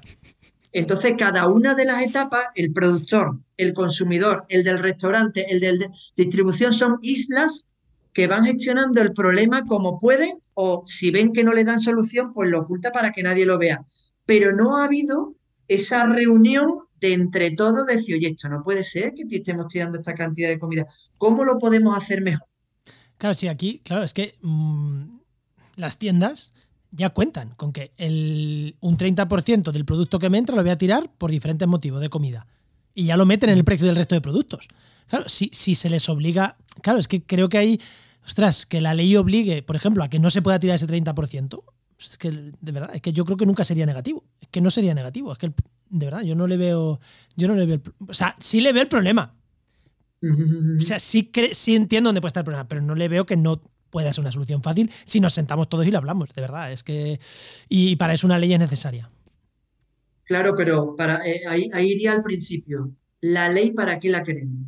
Entonces, 0.72 1.14
cada 1.16 1.49
una 1.49 1.74
de 1.74 1.87
las 1.87 2.03
etapas, 2.03 2.49
el 2.55 2.70
productor, 2.72 3.41
el 3.57 3.72
consumidor, 3.72 4.45
el 4.51 4.62
del 4.62 4.78
restaurante, 4.78 5.47
el 5.49 5.59
de 5.59 5.89
distribución, 6.16 6.74
son 6.74 6.99
islas 7.01 7.66
que 8.12 8.26
van 8.26 8.45
gestionando 8.45 9.01
el 9.01 9.12
problema 9.12 9.64
como 9.64 9.99
pueden 9.99 10.39
o 10.55 10.83
si 10.85 11.11
ven 11.11 11.33
que 11.33 11.45
no 11.45 11.53
le 11.53 11.64
dan 11.64 11.81
solución, 11.81 12.35
pues 12.35 12.51
lo 12.51 12.61
oculta 12.61 12.93
para 12.93 13.12
que 13.12 13.22
nadie 13.22 13.47
lo 13.47 13.59
vea. 13.59 13.85
Pero 14.26 14.53
no 14.53 14.76
ha 14.76 14.85
habido 14.85 15.35
esa 15.71 16.05
reunión 16.05 16.79
de 17.01 17.12
entre 17.12 17.53
todos 17.53 17.87
decir, 17.87 18.16
oye, 18.16 18.27
esto 18.27 18.49
no 18.49 18.61
puede 18.61 18.83
ser 18.83 19.14
que 19.14 19.37
estemos 19.37 19.68
tirando 19.68 19.99
esta 19.99 20.16
cantidad 20.16 20.49
de 20.49 20.59
comida. 20.59 20.85
¿Cómo 21.16 21.45
lo 21.45 21.59
podemos 21.59 21.97
hacer 21.97 22.21
mejor? 22.23 22.49
Claro, 23.18 23.37
sí, 23.37 23.47
aquí, 23.47 23.81
claro, 23.85 24.03
es 24.03 24.12
que 24.12 24.35
mm, 24.43 25.05
las 25.77 25.97
tiendas 25.97 26.53
ya 26.91 27.11
cuentan 27.11 27.51
con 27.51 27.73
que 27.73 27.93
el, 27.99 28.77
un 28.81 28.97
30% 28.97 29.71
del 29.71 29.85
producto 29.85 30.18
que 30.18 30.29
me 30.29 30.39
entra 30.39 30.57
lo 30.57 30.62
voy 30.62 30.73
a 30.73 30.79
tirar 30.79 31.09
por 31.16 31.31
diferentes 31.31 31.68
motivos 31.68 32.01
de 32.01 32.09
comida. 32.11 32.49
Y 32.93 33.05
ya 33.05 33.16
lo 33.16 33.25
meten 33.25 33.51
en 33.51 33.59
el 33.59 33.64
precio 33.64 33.87
del 33.87 33.95
resto 33.95 34.16
de 34.16 34.21
productos. 34.21 34.66
Claro, 35.07 35.29
si, 35.29 35.51
si 35.53 35.77
se 35.77 35.89
les 35.89 36.09
obliga. 36.09 36.57
Claro, 36.83 36.99
es 36.99 37.07
que 37.07 37.23
creo 37.23 37.49
que 37.49 37.59
hay. 37.59 37.81
Ostras, 38.25 38.66
que 38.66 38.81
la 38.81 38.93
ley 38.93 39.14
obligue, 39.14 39.62
por 39.62 39.77
ejemplo, 39.77 40.03
a 40.03 40.11
que 40.11 40.18
no 40.18 40.31
se 40.31 40.43
pueda 40.43 40.59
tirar 40.59 40.75
ese 40.75 40.89
30%. 40.89 41.62
Es 42.01 42.18
que, 42.18 42.30
de 42.30 42.72
verdad, 42.72 42.90
es 42.94 43.03
que 43.03 43.12
yo 43.12 43.24
creo 43.24 43.36
que 43.36 43.46
nunca 43.46 43.64
sería 43.64 43.86
negativo. 43.86 44.24
Es 44.40 44.48
que 44.48 44.61
no 44.61 44.70
sería 44.70 44.94
negativo. 44.94 45.32
Es 45.32 45.38
que, 45.38 45.53
de 45.90 46.07
verdad, 46.07 46.22
yo 46.22 46.34
no 46.34 46.46
le 46.46 46.57
veo. 46.57 47.01
Yo 47.36 47.48
no 47.48 47.55
le 47.55 47.66
veo. 47.66 47.80
o 48.07 48.14
sea, 48.14 48.34
sí 48.38 48.61
le 48.61 48.72
veo 48.72 48.82
el 48.82 48.88
problema. 48.88 49.34
O 50.78 50.82
sea, 50.82 50.98
sí, 50.98 51.30
sí 51.53 51.74
entiendo 51.74 52.09
dónde 52.09 52.20
puede 52.20 52.28
estar 52.28 52.42
el 52.42 52.44
problema, 52.44 52.68
pero 52.68 52.82
no 52.82 52.94
le 52.94 53.09
veo 53.09 53.24
que 53.24 53.38
no 53.38 53.62
puede 53.88 54.12
ser 54.12 54.20
una 54.20 54.30
solución 54.30 54.62
fácil 54.62 54.90
si 55.05 55.18
nos 55.18 55.32
sentamos 55.32 55.68
todos 55.70 55.86
y 55.86 55.90
lo 55.90 55.96
hablamos, 55.96 56.32
de 56.32 56.40
verdad. 56.40 56.72
Es 56.72 56.82
que. 56.82 57.20
Y 57.68 57.96
para 57.96 58.14
eso 58.14 58.26
una 58.26 58.38
ley 58.38 58.53
es 58.53 58.59
necesaria. 58.59 59.11
Claro, 60.24 60.55
pero 60.57 60.94
para, 60.94 61.26
eh, 61.26 61.42
ahí, 61.48 61.70
ahí 61.72 61.92
iría 61.92 62.12
al 62.12 62.22
principio. 62.22 62.92
¿La 63.20 63.48
ley 63.48 63.72
para 63.72 63.98
qué 63.98 64.11
la 64.11 64.22
queremos? 64.22 64.66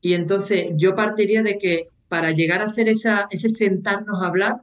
Y 0.00 0.14
entonces 0.14 0.72
yo 0.76 0.94
partiría 0.94 1.42
de 1.42 1.58
que 1.58 1.88
para 2.08 2.30
llegar 2.32 2.60
a 2.60 2.66
hacer 2.66 2.88
esa, 2.88 3.26
ese 3.30 3.48
sentarnos 3.48 4.22
a 4.22 4.26
hablar, 4.26 4.62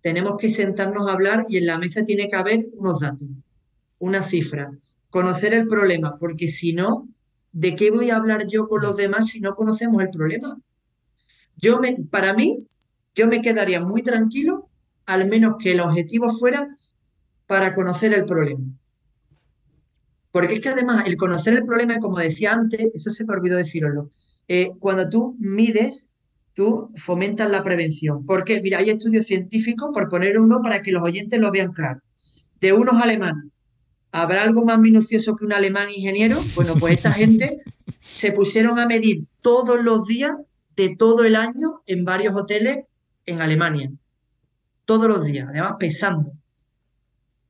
tenemos 0.00 0.36
que 0.38 0.50
sentarnos 0.50 1.08
a 1.08 1.12
hablar 1.12 1.44
y 1.48 1.56
en 1.56 1.66
la 1.66 1.78
mesa 1.78 2.04
tiene 2.04 2.28
que 2.28 2.36
haber 2.36 2.66
unos 2.74 3.00
datos, 3.00 3.28
una 3.98 4.22
cifra, 4.22 4.70
conocer 5.10 5.54
el 5.54 5.66
problema, 5.66 6.16
porque 6.18 6.48
si 6.48 6.72
no, 6.72 7.08
¿de 7.52 7.74
qué 7.74 7.90
voy 7.90 8.10
a 8.10 8.16
hablar 8.16 8.46
yo 8.46 8.68
con 8.68 8.82
los 8.82 8.96
demás 8.96 9.28
si 9.28 9.40
no 9.40 9.54
conocemos 9.54 10.02
el 10.02 10.10
problema? 10.10 10.58
Yo 11.56 11.80
me, 11.80 11.96
para 12.10 12.32
mí, 12.34 12.66
yo 13.14 13.26
me 13.26 13.42
quedaría 13.42 13.80
muy 13.80 14.02
tranquilo, 14.02 14.68
al 15.06 15.26
menos 15.26 15.56
que 15.58 15.72
el 15.72 15.80
objetivo 15.80 16.28
fuera 16.28 16.76
para 17.46 17.74
conocer 17.74 18.12
el 18.12 18.26
problema. 18.26 18.64
Porque 20.30 20.54
es 20.54 20.60
que 20.60 20.68
además 20.68 21.06
el 21.06 21.16
conocer 21.16 21.54
el 21.54 21.64
problema, 21.64 21.98
como 21.98 22.18
decía 22.18 22.52
antes, 22.52 22.88
eso 22.94 23.10
se 23.10 23.24
me 23.24 23.32
olvidó 23.32 23.56
decirlo, 23.56 24.10
eh, 24.46 24.70
cuando 24.78 25.08
tú 25.08 25.36
mides, 25.40 26.14
tú 26.58 26.90
fomentas 26.96 27.48
la 27.48 27.62
prevención. 27.62 28.26
Porque, 28.26 28.60
mira, 28.60 28.78
hay 28.78 28.90
estudios 28.90 29.26
científicos, 29.26 29.90
por 29.94 30.08
poner 30.08 30.40
uno 30.40 30.60
para 30.60 30.82
que 30.82 30.90
los 30.90 31.04
oyentes 31.04 31.38
lo 31.38 31.52
vean 31.52 31.72
claro, 31.72 32.00
de 32.60 32.72
unos 32.72 33.00
alemanes. 33.00 33.44
¿Habrá 34.10 34.42
algo 34.42 34.64
más 34.64 34.80
minucioso 34.80 35.36
que 35.36 35.44
un 35.44 35.52
alemán 35.52 35.88
ingeniero? 35.88 36.42
Bueno, 36.56 36.74
pues 36.74 36.94
esta 36.94 37.12
gente 37.12 37.62
se 38.12 38.32
pusieron 38.32 38.80
a 38.80 38.86
medir 38.86 39.26
todos 39.40 39.80
los 39.80 40.06
días 40.06 40.32
de 40.74 40.96
todo 40.96 41.22
el 41.24 41.36
año 41.36 41.82
en 41.86 42.04
varios 42.04 42.34
hoteles 42.34 42.78
en 43.24 43.40
Alemania. 43.40 43.92
Todos 44.84 45.06
los 45.06 45.24
días, 45.24 45.46
además 45.48 45.74
pesando. 45.78 46.32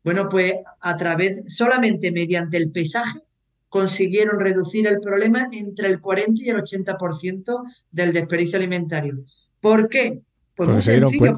Bueno, 0.04 0.28
pues 0.28 0.52
a 0.80 0.96
través, 0.98 1.54
solamente 1.56 2.12
mediante 2.12 2.58
el 2.58 2.70
pesaje, 2.70 3.20
consiguieron 3.68 4.40
reducir 4.40 4.86
el 4.86 5.00
problema 5.00 5.48
entre 5.52 5.88
el 5.88 6.00
40 6.00 6.42
y 6.42 6.48
el 6.48 6.56
80% 6.56 7.62
del 7.90 8.12
desperdicio 8.12 8.58
alimentario. 8.58 9.18
¿Por 9.60 9.88
qué? 9.88 10.22
Pues 10.54 10.68
muy 10.68 10.82
sencillo. 10.82 11.36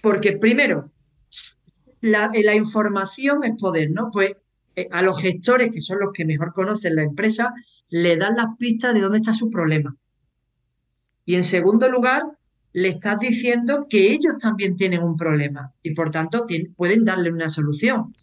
Porque 0.00 0.36
primero, 0.38 0.90
la, 2.00 2.30
la, 2.32 2.54
información 2.54 3.42
es 3.44 3.52
poder, 3.58 3.90
¿no? 3.90 4.10
Pues 4.12 4.32
eh, 4.76 4.88
a 4.92 5.02
los 5.02 5.20
gestores, 5.20 5.70
que 5.72 5.80
son 5.80 5.98
los 5.98 6.10
que 6.12 6.24
mejor 6.24 6.52
conocen 6.52 6.94
la 6.94 7.02
empresa, 7.02 7.52
le 7.88 8.16
dan 8.16 8.36
las 8.36 8.46
pistas 8.58 8.94
de 8.94 9.00
dónde 9.00 9.18
está 9.18 9.34
su 9.34 9.50
problema. 9.50 9.96
Y 11.24 11.34
en 11.34 11.44
segundo 11.44 11.88
lugar, 11.88 12.22
le 12.72 12.88
estás 12.88 13.18
diciendo 13.18 13.86
que 13.88 14.12
ellos 14.12 14.34
también 14.40 14.76
tienen 14.76 15.02
un 15.02 15.16
problema 15.16 15.72
y 15.82 15.94
por 15.94 16.10
tanto 16.10 16.46
pueden 16.76 17.04
darle 17.04 17.32
una 17.32 17.50
solución. 17.50 18.14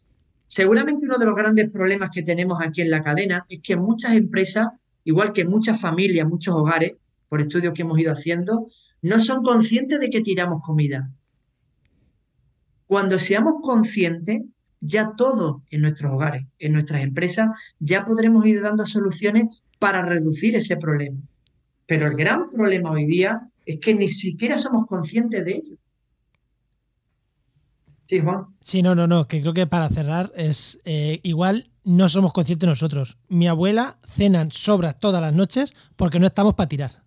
Seguramente 0.48 1.06
uno 1.06 1.18
de 1.18 1.26
los 1.26 1.36
grandes 1.36 1.70
problemas 1.72 2.10
que 2.14 2.24
tenemos 2.24 2.62
aquí 2.62 2.82
en 2.82 2.92
la 2.92 3.04
cadena 3.04 3.46
es 3.50 3.62
que 3.62 3.76
muchas 3.76 4.14
empresas, 4.14 4.68
igual 5.04 5.34
que 5.34 5.46
muchas 5.46 5.80
familias, 5.80 6.28
muchos 6.28 6.56
hogares, 6.56 6.98
por 7.30 7.42
estudios 7.42 7.74
que 7.74 7.82
hemos 7.82 8.00
ido 8.00 8.12
haciendo, 8.12 8.68
no 9.02 9.20
son 9.20 9.44
conscientes 9.44 10.00
de 10.00 10.10
que 10.10 10.22
tiramos 10.22 10.62
comida. 10.62 11.12
Cuando 12.88 13.18
seamos 13.18 13.56
conscientes, 13.62 14.44
ya 14.80 15.14
todos 15.18 15.58
en 15.72 15.82
nuestros 15.82 16.12
hogares, 16.12 16.46
en 16.60 16.74
nuestras 16.74 17.02
empresas, 17.02 17.48
ya 17.80 18.06
podremos 18.06 18.46
ir 18.46 18.62
dando 18.62 18.86
soluciones 18.86 19.46
para 19.80 20.04
reducir 20.04 20.56
ese 20.56 20.78
problema. 20.78 21.20
Pero 21.88 22.08
el 22.08 22.16
gran 22.16 22.50
problema 22.50 22.92
hoy 22.92 23.06
día 23.06 23.50
es 23.66 23.80
que 23.80 23.94
ni 23.96 24.10
siquiera 24.10 24.58
somos 24.58 24.86
conscientes 24.88 25.44
de 25.44 25.52
ello. 25.52 25.78
Sí, 28.08 28.20
Juan. 28.20 28.46
Sí, 28.62 28.82
no, 28.84 28.94
no, 28.94 29.08
no, 29.08 29.28
que 29.28 29.42
creo 29.42 29.54
que 29.54 29.68
para 29.68 29.90
cerrar 29.90 30.32
es 30.36 30.80
eh, 30.86 31.20
igual 31.24 31.66
no 31.84 32.08
somos 32.10 32.34
conscientes 32.34 32.68
nosotros. 32.68 33.18
Mi 33.30 33.48
abuela 33.48 33.98
cenan 34.08 34.52
sobras 34.52 35.00
todas 35.00 35.22
las 35.22 35.34
noches 35.34 35.74
porque 35.96 36.20
no 36.20 36.28
estamos 36.28 36.54
para 36.54 36.70
tirar. 36.70 37.06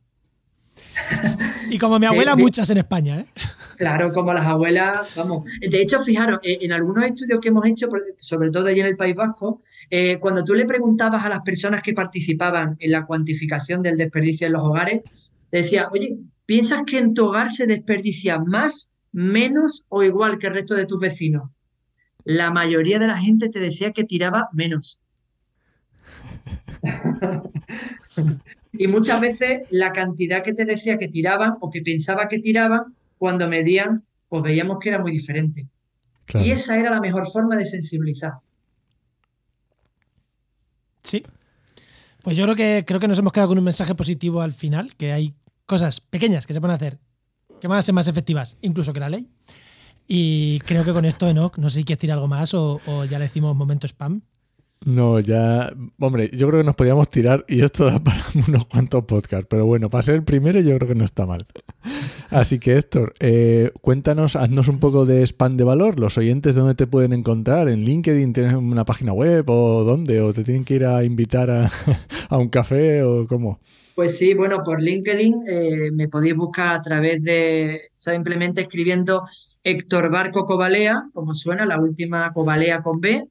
y 1.71 1.79
como 1.79 1.99
mi 1.99 2.07
abuela, 2.07 2.37
muchas 2.37 2.71
en 2.71 2.79
España, 2.79 3.21
¿eh? 3.21 3.27
Claro, 3.77 4.13
como 4.13 4.33
las 4.35 4.47
abuelas, 4.47 5.15
vamos. 5.15 5.49
De 5.61 5.81
hecho, 5.81 6.01
fijaros, 6.01 6.41
eh, 6.43 6.59
en 6.63 6.73
algunos 6.73 7.05
estudios 7.05 7.39
que 7.41 7.49
hemos 7.49 7.65
hecho, 7.67 7.89
sobre 8.19 8.51
todo 8.51 8.67
allí 8.67 8.81
en 8.81 8.87
el 8.87 8.97
País 8.97 9.15
Vasco, 9.15 9.61
eh, 9.91 10.19
cuando 10.19 10.45
tú 10.45 10.55
le 10.55 10.65
preguntabas 10.65 11.25
a 11.25 11.29
las 11.29 11.41
personas 11.41 11.83
que 11.83 11.93
participaban 11.93 12.77
en 12.81 12.91
la 12.91 13.07
cuantificación 13.07 13.83
del 13.83 13.97
desperdicio 13.97 14.49
en 14.49 14.55
los 14.55 14.63
hogares, 14.63 15.03
decía, 15.53 15.89
oye, 15.93 16.17
¿piensas 16.45 16.81
que 16.87 16.99
en 16.99 17.15
tu 17.15 17.27
hogar 17.27 17.53
se 17.53 17.67
desperdicia 17.67 18.41
más 18.41 18.91
menos 19.13 19.85
o 19.89 20.03
igual 20.03 20.39
que 20.39 20.49
el 20.49 20.55
resto 20.55 20.75
de 20.75 20.87
tus 20.87 21.01
vecinos? 21.01 21.51
La 22.25 22.51
mayoría 22.51 22.99
de 22.99 23.07
la 23.07 23.17
gente 23.17 23.49
te 23.49 23.59
decía 23.59 23.93
que 23.93 24.05
tiraba 24.05 24.49
menos. 24.53 25.01
y 28.73 28.87
muchas 28.87 29.21
veces 29.21 29.63
la 29.71 29.93
cantidad 29.93 30.43
que 30.43 30.53
te 30.53 30.65
decía 30.65 30.99
que 30.99 31.09
tiraban 31.09 31.57
o 31.61 31.71
que 31.71 31.83
pensaba 31.83 32.29
que 32.29 32.39
tiraban, 32.39 32.95
cuando 33.19 33.49
medían, 33.49 34.05
pues 34.29 34.43
veíamos 34.43 34.79
que 34.79 34.91
era 34.91 34.99
muy 34.99 35.13
diferente. 35.13 35.67
Y 36.35 36.51
esa 36.51 36.79
era 36.79 36.91
la 36.91 37.01
mejor 37.01 37.31
forma 37.31 37.57
de 37.57 37.67
sensibilizar. 37.67 38.35
Sí. 41.03 41.25
Pues 42.23 42.37
yo 42.37 42.45
creo 42.45 42.57
que 42.57 42.85
creo 42.87 43.01
que 43.01 43.09
nos 43.09 43.19
hemos 43.19 43.33
quedado 43.33 43.49
con 43.49 43.59
un 43.59 43.65
mensaje 43.65 43.95
positivo 43.95 44.43
al 44.43 44.53
final, 44.53 44.95
que 44.97 45.13
hay 45.13 45.35
cosas 45.65 46.01
pequeñas 46.01 46.47
que 46.47 46.53
se 46.53 46.61
pueden 46.61 46.77
hacer 46.77 46.99
que 47.61 47.69
van 47.69 47.79
a 47.79 47.83
ser 47.83 47.95
más 47.95 48.09
efectivas, 48.09 48.57
incluso 48.63 48.93
que 48.93 49.01
la 49.01 49.09
ley. 49.09 49.29
Y 50.07 50.59
creo 50.61 50.85
que 50.85 50.93
con 50.93 51.05
esto, 51.05 51.29
Enoch, 51.29 51.59
no 51.59 51.69
sé 51.69 51.81
si 51.81 51.85
quieres 51.85 52.01
tirar 52.01 52.15
algo 52.15 52.29
más 52.29 52.55
o, 52.55 52.81
ya 53.05 53.19
le 53.19 53.27
decimos 53.27 53.55
momento 53.55 53.87
spam. 53.87 54.23
No, 54.87 55.19
ya. 55.19 55.73
Hombre, 55.99 56.31
yo 56.33 56.47
creo 56.49 56.61
que 56.61 56.65
nos 56.65 56.77
podíamos 56.77 57.11
tirar 57.11 57.45
y 57.49 57.63
esto 57.63 57.87
da 57.87 57.99
para 57.99 58.25
unos 58.49 58.65
cuantos 58.67 59.05
podcasts. 59.05 59.47
Pero 59.51 59.67
bueno, 59.67 59.91
para 59.91 60.03
ser 60.03 60.15
el 60.15 60.23
primero, 60.23 60.61
yo 60.61 60.77
creo 60.77 60.89
que 60.89 60.95
no 60.95 61.05
está 61.05 61.27
mal. 61.27 61.47
Así 62.31 62.59
que, 62.59 62.77
Héctor, 62.77 63.15
eh, 63.21 63.73
cuéntanos, 63.83 64.37
haznos 64.37 64.69
un 64.69 64.79
poco 64.79 65.05
de 65.05 65.23
spam 65.27 65.57
de 65.57 65.65
valor. 65.65 65.99
Los 65.99 66.17
oyentes, 66.17 66.55
¿dónde 66.55 66.75
te 66.75 66.87
pueden 66.87 67.13
encontrar? 67.13 67.69
¿En 67.69 67.85
LinkedIn 67.85 68.33
tienes 68.33 68.55
una 68.55 68.85
página 68.85 69.13
web 69.13 69.45
o 69.51 69.85
dónde? 69.85 70.21
¿O 70.21 70.33
te 70.33 70.45
tienen 70.45 70.65
que 70.65 70.77
ir 70.77 70.87
a 70.87 71.05
invitar 71.05 71.51
a, 71.51 71.71
a 72.29 72.37
un 72.39 72.49
café 72.49 73.03
o 73.03 73.27
cómo? 73.27 73.61
Pues 73.99 74.17
sí, 74.17 74.33
bueno, 74.33 74.63
por 74.63 74.81
LinkedIn 74.81 75.35
eh, 75.49 75.91
me 75.91 76.07
podéis 76.07 76.37
buscar 76.37 76.77
a 76.77 76.81
través 76.81 77.25
de 77.25 77.81
simplemente 77.93 78.61
escribiendo 78.61 79.25
Héctor 79.65 80.13
Barco 80.13 80.47
Cobalea, 80.47 81.11
como 81.13 81.35
suena, 81.35 81.67
la 81.67 81.81
última 81.81 82.33
Cobalea 82.33 82.81
con 82.81 83.01
B. 83.01 83.25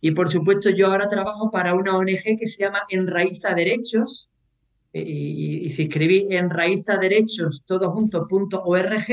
Y 0.00 0.12
por 0.12 0.30
supuesto, 0.30 0.70
yo 0.70 0.86
ahora 0.86 1.08
trabajo 1.08 1.50
para 1.50 1.74
una 1.74 1.94
ONG 1.94 2.38
que 2.40 2.48
se 2.48 2.62
llama 2.62 2.84
Enraiza 2.88 3.54
Derechos. 3.54 4.30
Y, 4.94 5.68
si 5.68 5.82
escribís 5.82 6.30
Enraiza 6.30 6.96
Derechos, 6.96 7.62
todo 7.66 7.90
junto, 7.90 8.26
punto 8.26 8.62
org, 8.64 9.04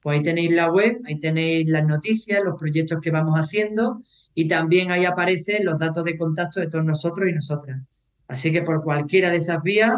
pues 0.00 0.16
ahí 0.16 0.22
tenéis 0.22 0.52
la 0.52 0.72
web, 0.72 0.98
ahí 1.04 1.18
tenéis 1.18 1.68
las 1.68 1.84
noticias, 1.84 2.40
los 2.42 2.58
proyectos 2.58 3.02
que 3.02 3.10
vamos 3.10 3.38
haciendo 3.38 4.02
y 4.34 4.48
también 4.48 4.92
ahí 4.92 5.04
aparecen 5.04 5.66
los 5.66 5.78
datos 5.78 6.04
de 6.04 6.16
contacto 6.16 6.58
de 6.60 6.68
todos 6.68 6.86
nosotros 6.86 7.28
y 7.28 7.34
nosotras. 7.34 7.82
Así 8.28 8.50
que 8.50 8.62
por 8.62 8.82
cualquiera 8.82 9.28
de 9.28 9.36
esas 9.36 9.62
vías 9.62 9.92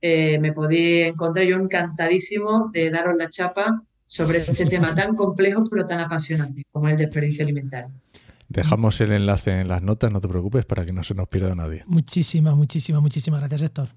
eh, 0.00 0.38
me 0.38 0.52
podéis 0.52 1.08
encontrar 1.08 1.46
yo 1.46 1.56
encantadísimo 1.56 2.70
de 2.72 2.90
daros 2.90 3.16
la 3.16 3.28
chapa 3.28 3.82
sobre 4.06 4.38
este 4.38 4.66
tema 4.66 4.94
tan 4.94 5.16
complejo 5.16 5.64
pero 5.70 5.86
tan 5.86 6.00
apasionante 6.00 6.62
como 6.70 6.88
el 6.88 6.96
desperdicio 6.96 7.44
alimentario. 7.44 7.90
Dejamos 8.48 9.00
el 9.02 9.12
enlace 9.12 9.60
en 9.60 9.68
las 9.68 9.82
notas, 9.82 10.10
no 10.10 10.20
te 10.20 10.28
preocupes, 10.28 10.64
para 10.64 10.86
que 10.86 10.92
no 10.92 11.02
se 11.02 11.14
nos 11.14 11.28
pierda 11.28 11.54
nadie. 11.54 11.84
Muchísimas, 11.86 12.56
muchísimas, 12.56 13.02
muchísimas 13.02 13.40
gracias, 13.40 13.62
Héctor. 13.62 13.88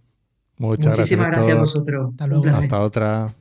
Muchas 0.58 0.97
Muchísimas 0.97 1.32
gracias, 1.32 1.56
a 1.56 1.60
vosotros. 1.60 2.10
Hasta 2.12 2.28
luego. 2.28 2.45
Hasta 2.47 2.80
otra. 2.82 3.34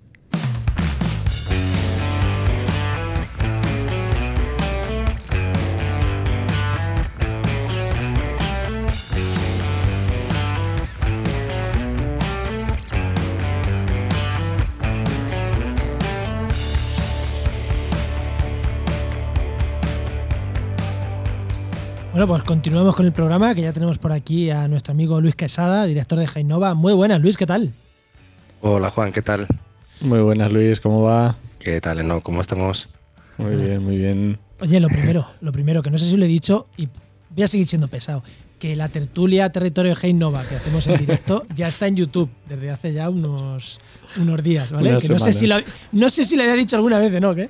Bueno, 22.20 22.34
pues 22.34 22.42
continuamos 22.42 22.94
con 22.94 23.06
el 23.06 23.12
programa, 23.12 23.54
que 23.54 23.62
ya 23.62 23.72
tenemos 23.72 23.96
por 23.96 24.12
aquí 24.12 24.50
a 24.50 24.68
nuestro 24.68 24.92
amigo 24.92 25.22
Luis 25.22 25.34
Quesada, 25.34 25.86
director 25.86 26.18
de 26.18 26.26
Jainova. 26.26 26.74
Muy 26.74 26.92
buenas, 26.92 27.18
Luis, 27.22 27.38
¿qué 27.38 27.46
tal? 27.46 27.72
Hola, 28.60 28.90
Juan, 28.90 29.10
¿qué 29.10 29.22
tal? 29.22 29.46
Muy 30.02 30.20
buenas, 30.20 30.52
Luis, 30.52 30.80
¿cómo 30.80 31.00
va? 31.00 31.36
¿Qué 31.60 31.80
tal, 31.80 32.06
no? 32.06 32.20
¿Cómo 32.20 32.42
estamos? 32.42 32.90
Muy 33.38 33.56
bien, 33.56 33.82
muy 33.82 33.96
bien. 33.96 34.38
Oye, 34.60 34.80
lo 34.80 34.88
primero, 34.88 35.28
lo 35.40 35.50
primero, 35.50 35.82
que 35.82 35.90
no 35.90 35.96
sé 35.96 36.10
si 36.10 36.18
lo 36.18 36.26
he 36.26 36.28
dicho 36.28 36.66
y 36.76 36.90
voy 37.30 37.42
a 37.42 37.48
seguir 37.48 37.66
siendo 37.66 37.88
pesado. 37.88 38.22
que 38.58 38.76
la 38.76 38.90
tertulia 38.90 39.50
Territorio 39.50 39.94
Hey 39.98 40.12
Nova 40.12 40.44
que 40.44 40.56
hacemos 40.56 40.86
en 40.88 40.98
directo 40.98 41.46
ya 41.54 41.68
está 41.68 41.86
en 41.86 41.96
YouTube 41.96 42.28
desde 42.46 42.70
hace 42.70 42.92
ya 42.92 43.08
unos, 43.08 43.78
unos 44.18 44.42
días, 44.42 44.70
¿vale? 44.70 44.98
Que 44.98 45.08
no, 45.08 45.18
sé 45.18 45.32
si 45.32 45.46
lo, 45.46 45.56
no 45.92 46.10
sé 46.10 46.26
si 46.26 46.36
le 46.36 46.42
había 46.42 46.56
dicho 46.56 46.76
alguna 46.76 46.98
vez 46.98 47.12
de 47.12 47.20
no, 47.22 47.34
¿qué? 47.34 47.48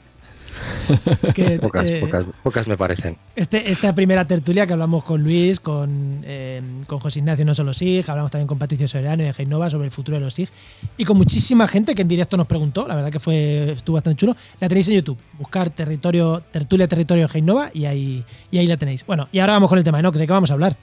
Que, 1.35 1.59
Pocas, 1.59 1.85
eh, 1.85 2.01
pocas, 2.01 2.25
pocas 2.43 2.69
me 2.69 2.77
parecen. 2.77 3.17
este, 3.37 3.71
esta 3.71 3.95
primera 3.95 4.27
tertulia 4.27 4.67
que 4.67 4.73
hablamos 4.73 5.05
con 5.05 5.23
Luis, 5.23 5.61
con, 5.61 6.23
eh, 6.25 6.61
con 6.87 6.99
José 7.01 7.21
Ignacio 7.21 7.45
No 7.45 7.55
Solo 7.55 7.73
SIG, 7.73 8.09
hablamos 8.11 8.31
también 8.31 8.47
con 8.47 8.59
Patricio 8.59 8.89
Soberano 8.89 9.23
y 9.23 9.27
de 9.27 9.35
Heinova 9.37 9.71
sobre 9.71 9.87
el 9.87 9.91
futuro 9.91 10.19
de 10.19 10.25
los 10.25 10.35
SIG 10.35 10.49
y 10.97 11.05
con 11.05 11.17
muchísima 11.17 11.67
gente 11.69 11.95
que 11.95 12.03
en 12.03 12.09
directo 12.09 12.37
nos 12.37 12.47
preguntó, 12.47 12.87
la 12.87 12.95
verdad 12.95 13.11
que 13.11 13.21
fue 13.21 13.73
estuvo 13.73 13.95
bastante 13.95 14.19
chulo. 14.19 14.37
La 14.61 14.69
tenéis 14.69 14.89
en 14.89 14.95
YouTube, 14.95 15.19
buscar 15.39 15.71
territorio, 15.71 16.43
tertulia 16.51 16.89
territorio 16.89 17.29
Heinova 17.33 17.71
y 17.73 17.85
ahí, 17.85 18.25
y 18.51 18.59
ahí 18.59 18.67
la 18.67 18.77
tenéis. 18.77 19.05
Bueno, 19.07 19.29
y 19.33 19.39
ahora 19.39 19.55
vamos 19.55 19.69
con 19.69 19.79
el 19.79 19.85
tema, 19.85 20.03
¿no? 20.03 20.11
¿De 20.11 20.27
qué 20.27 20.33
vamos 20.33 20.51
a 20.51 20.55
hablar? 20.55 20.77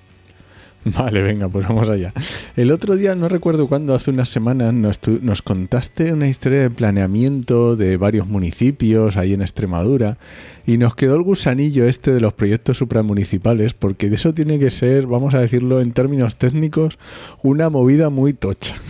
Vale, 0.97 1.21
venga, 1.21 1.49
pues 1.49 1.67
vamos 1.67 1.89
allá. 1.89 2.13
El 2.55 2.71
otro 2.71 2.95
día, 2.95 3.15
no 3.15 3.27
recuerdo 3.27 3.67
cuándo, 3.67 3.95
hace 3.95 4.11
unas 4.11 4.29
semanas, 4.29 4.73
nos, 4.73 5.41
contaste 5.41 6.13
una 6.13 6.27
historia 6.27 6.61
de 6.61 6.69
planeamiento 6.69 7.75
de 7.75 7.97
varios 7.97 8.27
municipios 8.27 9.17
ahí 9.17 9.33
en 9.33 9.41
Extremadura 9.41 10.17
y 10.65 10.77
nos 10.77 10.95
quedó 10.95 11.15
el 11.15 11.23
gusanillo 11.23 11.87
este 11.87 12.11
de 12.11 12.21
los 12.21 12.33
proyectos 12.33 12.77
supramunicipales 12.77 13.73
porque 13.73 14.09
de 14.09 14.15
eso 14.15 14.33
tiene 14.33 14.59
que 14.59 14.71
ser, 14.71 15.07
vamos 15.07 15.33
a 15.33 15.41
decirlo 15.41 15.81
en 15.81 15.91
términos 15.91 16.37
técnicos, 16.37 16.99
una 17.43 17.69
movida 17.69 18.09
muy 18.09 18.33
tocha. 18.33 18.75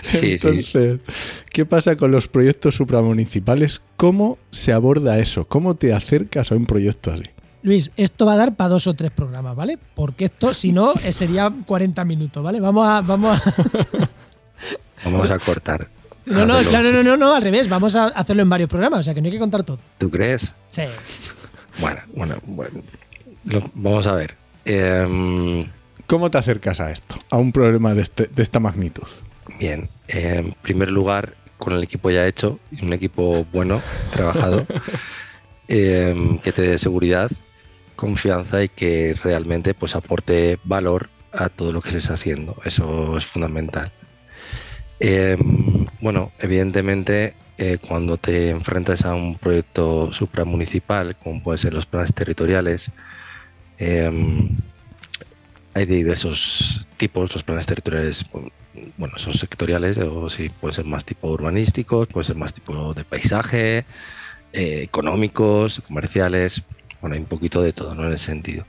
Sí, 0.00 0.38
sí. 0.38 0.48
Entonces, 0.48 1.00
¿qué 1.52 1.66
pasa 1.66 1.96
con 1.96 2.10
los 2.10 2.28
proyectos 2.28 2.76
supramunicipales? 2.76 3.82
¿Cómo 3.98 4.38
se 4.50 4.72
aborda 4.72 5.18
eso? 5.18 5.46
¿Cómo 5.46 5.74
te 5.74 5.92
acercas 5.92 6.50
a 6.50 6.54
un 6.54 6.64
proyecto 6.64 7.12
así? 7.12 7.33
Luis, 7.64 7.90
esto 7.96 8.26
va 8.26 8.34
a 8.34 8.36
dar 8.36 8.54
para 8.54 8.68
dos 8.68 8.86
o 8.86 8.94
tres 8.94 9.10
programas, 9.10 9.56
¿vale? 9.56 9.78
Porque 9.94 10.26
esto, 10.26 10.54
si 10.54 10.70
no, 10.70 10.92
eh, 11.02 11.12
sería 11.12 11.50
40 11.66 12.04
minutos, 12.04 12.44
¿vale? 12.44 12.60
Vamos 12.60 12.86
a. 12.86 13.00
Vamos 13.00 13.40
a 13.44 14.08
Vamos 15.04 15.30
a 15.30 15.38
cortar. 15.38 15.88
no, 16.26 16.46
no, 16.46 16.58
claro, 16.62 16.90
no, 16.92 17.02
no, 17.02 17.16
no, 17.16 17.34
al 17.34 17.42
revés. 17.42 17.68
Vamos 17.68 17.96
a 17.96 18.06
hacerlo 18.08 18.42
en 18.42 18.50
varios 18.50 18.68
programas, 18.68 19.00
o 19.00 19.02
sea 19.02 19.14
que 19.14 19.20
no 19.20 19.26
hay 19.26 19.32
que 19.32 19.38
contar 19.38 19.62
todo. 19.64 19.78
¿Tú 19.98 20.10
crees? 20.10 20.54
Sí. 20.68 20.82
Bueno, 21.80 22.00
bueno, 22.14 22.36
bueno. 22.46 22.82
Lo- 23.44 23.62
vamos 23.74 24.06
a 24.06 24.12
ver. 24.14 24.34
Em, 24.66 25.66
¿Cómo 26.06 26.30
te 26.30 26.36
acercas 26.38 26.80
a 26.80 26.90
esto? 26.90 27.16
A 27.30 27.36
un 27.38 27.50
problema 27.50 27.94
de, 27.94 28.02
este- 28.02 28.26
de 28.26 28.42
esta 28.42 28.60
magnitud. 28.60 29.08
bien, 29.58 29.88
en 30.08 30.52
primer 30.62 30.90
lugar, 30.90 31.34
con 31.58 31.72
el 31.72 31.82
equipo 31.82 32.10
ya 32.10 32.26
hecho, 32.26 32.58
un 32.82 32.92
equipo 32.92 33.46
bueno, 33.52 33.80
trabajado, 34.12 34.66
em, 35.68 36.38
que 36.38 36.52
te 36.52 36.62
dé 36.62 36.78
seguridad, 36.78 37.30
confianza 37.96 38.62
y 38.62 38.68
que 38.68 39.14
realmente 39.22 39.74
pues 39.74 39.94
aporte 39.96 40.58
valor 40.64 41.10
a 41.32 41.48
todo 41.48 41.72
lo 41.72 41.80
que 41.80 41.88
estés 41.88 42.10
haciendo. 42.10 42.56
Eso 42.64 43.16
es 43.18 43.26
fundamental. 43.26 43.92
Em, 45.00 45.86
bueno, 46.00 46.32
evidentemente, 46.38 47.34
eh, 47.58 47.78
cuando 47.78 48.16
te 48.16 48.50
enfrentas 48.50 49.04
a 49.04 49.14
un 49.14 49.36
proyecto 49.38 50.12
supramunicipal, 50.12 51.16
como 51.16 51.42
pueden 51.42 51.58
ser 51.58 51.74
los 51.74 51.86
planes 51.86 52.12
territoriales, 52.14 52.90
em, 53.78 54.56
hay 55.74 55.86
diversos 55.86 56.86
tipos. 56.96 57.32
Los 57.34 57.42
planes 57.42 57.66
territoriales, 57.66 58.24
bu- 58.32 58.50
bueno, 58.96 59.18
son 59.18 59.34
sectoriales, 59.34 59.98
o 59.98 60.28
sí, 60.28 60.48
pueden 60.60 60.74
ser 60.74 60.84
más 60.84 61.04
tipo 61.04 61.28
urbanísticos, 61.30 62.08
pueden 62.08 62.26
ser 62.26 62.36
más 62.36 62.52
tipo 62.52 62.94
de 62.94 63.04
paisaje, 63.04 63.78
eh, 64.52 64.82
económicos, 64.82 65.80
comerciales. 65.86 66.62
Bueno, 67.04 67.16
hay 67.16 67.20
un 67.20 67.28
poquito 67.28 67.60
de 67.60 67.74
todo, 67.74 67.94
¿no? 67.94 68.06
En 68.06 68.14
ese 68.14 68.24
sentido. 68.28 68.64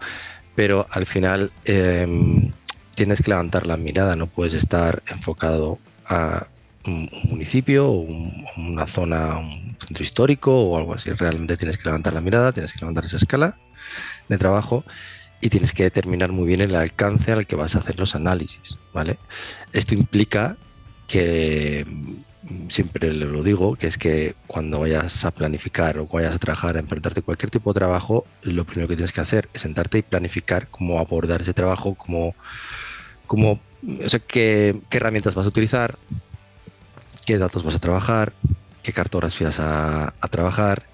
Pero 0.56 0.88
al 0.92 1.06
final 1.06 1.54
em, 1.64 2.52
tienes 2.96 3.22
que 3.22 3.32
levantar 3.32 3.66
la 3.66 3.78
mirada, 3.78 4.18
no 4.18 4.28
puedes 4.28 4.54
estar 4.54 5.02
enfocado 5.10 5.80
a 6.10 6.48
un 6.86 7.10
un 7.14 7.30
municipio 7.32 7.88
o 7.90 8.02
un- 8.02 8.46
una 8.58 8.88
zona, 8.88 9.38
un 9.40 9.78
centro 9.80 10.04
histórico 10.04 10.52
o 10.66 10.78
algo 10.78 10.94
así. 10.94 11.12
Realmente 11.12 11.56
tienes 11.58 11.78
que 11.78 11.88
levantar 11.90 12.14
la 12.14 12.20
mirada, 12.22 12.52
tienes 12.52 12.74
que 12.74 12.80
levantar 12.82 13.06
esa 13.06 13.18
escala 13.18 13.58
de 14.30 14.38
trabajo 14.38 14.86
y 15.42 15.50
tienes 15.50 15.74
que 15.74 15.84
determinar 15.84 16.32
muy 16.34 16.46
bien 16.48 16.62
el 16.62 16.76
alcance 16.76 17.32
al 17.32 17.48
que 17.48 17.56
vas 17.56 17.76
a 17.76 17.80
hacer 17.80 18.00
los 18.00 18.16
análisis, 18.16 18.78
¿vale? 18.94 19.20
Esto 19.74 19.96
implica 19.96 20.58
que 21.08 21.86
siempre 22.70 23.12
lo 23.14 23.44
digo, 23.44 23.76
que 23.76 23.88
es 23.88 23.98
que 23.98 24.36
cuando 24.48 24.80
vayas 24.80 25.26
a 25.26 25.32
planificar 25.32 25.98
o 25.98 26.08
vayas 26.08 26.36
a 26.36 26.40
trabajar, 26.40 26.78
a 26.78 26.80
enfrentarte 26.80 27.22
a 27.22 27.24
cualquier 27.24 27.52
tipo 27.52 27.74
de 27.74 27.80
trabajo, 27.80 28.26
lo 28.42 28.66
primero 28.66 28.88
que 28.88 28.96
tienes 28.96 29.12
que 29.12 29.22
hacer 29.22 29.50
es 29.54 29.62
sentarte 29.62 30.00
y 30.00 30.02
planificar 30.02 30.68
cómo 30.70 31.00
abordar 31.00 31.42
ese 31.42 31.54
trabajo, 31.54 31.96
cómo, 31.96 32.36
cómo 33.28 33.60
o 34.04 34.10
sea, 34.10 34.20
qué, 34.20 34.82
herramientas 34.92 35.36
vas 35.36 35.46
a 35.46 35.50
utilizar, 35.50 35.98
qué 37.26 37.38
datos 37.38 37.64
vas 37.64 37.76
a 37.76 37.80
trabajar, 37.80 38.34
qué 38.84 38.94
cartografías 38.94 39.60
a, 39.60 40.14
a 40.20 40.28
trabajar, 40.28 40.86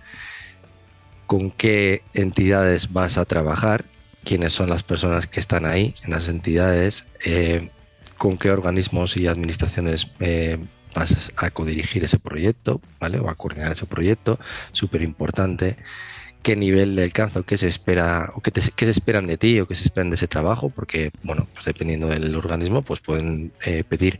con 1.27 1.51
qué 1.51 2.03
entidades 2.13 2.91
vas 2.91 3.17
a 3.17 3.25
trabajar, 3.25 3.85
quiénes 4.23 4.53
son 4.53 4.69
las 4.69 4.83
personas 4.83 5.27
que 5.27 5.39
están 5.39 5.65
ahí 5.65 5.93
en 6.03 6.11
las 6.11 6.27
entidades, 6.27 7.05
eh, 7.25 7.69
con 8.17 8.37
qué 8.37 8.51
organismos 8.51 9.17
y 9.17 9.27
administraciones 9.27 10.11
eh, 10.19 10.57
vas 10.95 11.31
a 11.35 11.49
codirigir 11.51 12.03
ese 12.03 12.19
proyecto, 12.19 12.81
¿vale? 12.99 13.19
O 13.19 13.29
a 13.29 13.35
coordinar 13.35 13.71
ese 13.71 13.85
proyecto, 13.85 14.39
súper 14.71 15.01
importante. 15.01 15.75
Qué 16.43 16.55
nivel 16.55 16.95
de 16.95 17.03
alcance 17.03 17.37
o 17.39 17.43
qué 17.43 17.57
se 17.57 17.67
espera, 17.67 18.31
o 18.35 18.41
qué, 18.41 18.49
te- 18.49 18.61
se 18.61 18.89
esperan 18.89 19.27
de 19.27 19.37
ti 19.37 19.59
o 19.59 19.67
qué 19.67 19.75
se 19.75 19.83
esperan 19.83 20.09
de 20.09 20.15
ese 20.15 20.27
trabajo, 20.27 20.69
porque, 20.71 21.11
bueno, 21.23 21.47
pues 21.53 21.65
dependiendo 21.65 22.07
del 22.07 22.35
organismo, 22.35 22.81
pues 22.81 22.99
pueden 22.99 23.53
eh, 23.63 23.83
pedir 23.83 24.19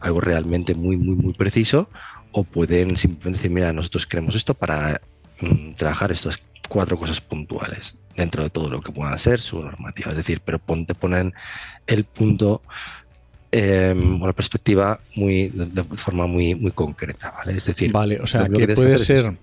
algo 0.00 0.20
realmente 0.20 0.74
muy, 0.74 0.96
muy, 0.96 1.14
muy 1.16 1.34
preciso 1.34 1.90
o 2.32 2.44
pueden 2.44 2.96
simplemente 2.96 3.38
decir, 3.38 3.50
mira, 3.50 3.72
nosotros 3.72 4.06
queremos 4.06 4.34
esto 4.34 4.54
para 4.54 5.00
mm, 5.40 5.72
trabajar 5.74 6.10
estas 6.10 6.42
cuatro 6.68 6.96
cosas 6.98 7.20
puntuales 7.20 7.96
dentro 8.16 8.42
de 8.42 8.50
todo 8.50 8.68
lo 8.70 8.80
que 8.80 8.92
puedan 8.92 9.18
ser 9.18 9.40
su 9.40 9.62
normativa. 9.62 10.10
Es 10.10 10.16
decir, 10.16 10.40
pero 10.44 10.58
te 10.58 10.94
ponen 10.94 11.34
el 11.86 12.04
punto 12.04 12.62
eh, 13.52 13.94
o 14.20 14.26
la 14.26 14.32
perspectiva 14.32 15.00
muy, 15.16 15.48
de, 15.48 15.66
de 15.66 15.84
forma 15.96 16.26
muy, 16.26 16.54
muy 16.54 16.70
concreta, 16.72 17.32
¿vale? 17.36 17.54
Es 17.56 17.64
decir, 17.66 17.92
Vale, 17.92 18.18
o 18.20 18.26
sea, 18.26 18.48
que 18.48 18.68
puede 18.68 18.94
es- 18.94 19.04
ser, 19.04 19.36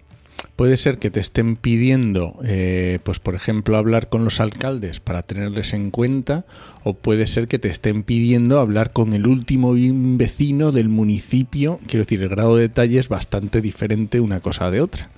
puede 0.55 0.77
ser 0.77 0.99
que 0.99 1.09
te 1.09 1.19
estén 1.19 1.55
pidiendo, 1.55 2.37
eh, 2.43 2.99
pues 3.03 3.19
por 3.19 3.35
ejemplo, 3.35 3.77
hablar 3.77 4.09
con 4.09 4.23
los 4.23 4.39
alcaldes 4.39 4.99
para 4.99 5.23
tenerles 5.23 5.73
en 5.73 5.91
cuenta, 5.91 6.45
o 6.83 6.93
puede 6.93 7.25
ser 7.27 7.47
que 7.47 7.57
te 7.59 7.67
estén 7.69 8.03
pidiendo 8.03 8.59
hablar 8.59 8.93
con 8.93 9.13
el 9.13 9.25
último 9.27 9.73
vecino 9.75 10.71
del 10.71 10.87
municipio. 10.89 11.79
Quiero 11.87 12.05
decir, 12.05 12.21
el 12.21 12.29
grado 12.29 12.55
de 12.55 12.63
detalle 12.63 12.99
es 12.99 13.09
bastante 13.09 13.59
diferente 13.61 14.19
una 14.19 14.39
cosa 14.39 14.69
de 14.71 14.81
otra. 14.81 15.09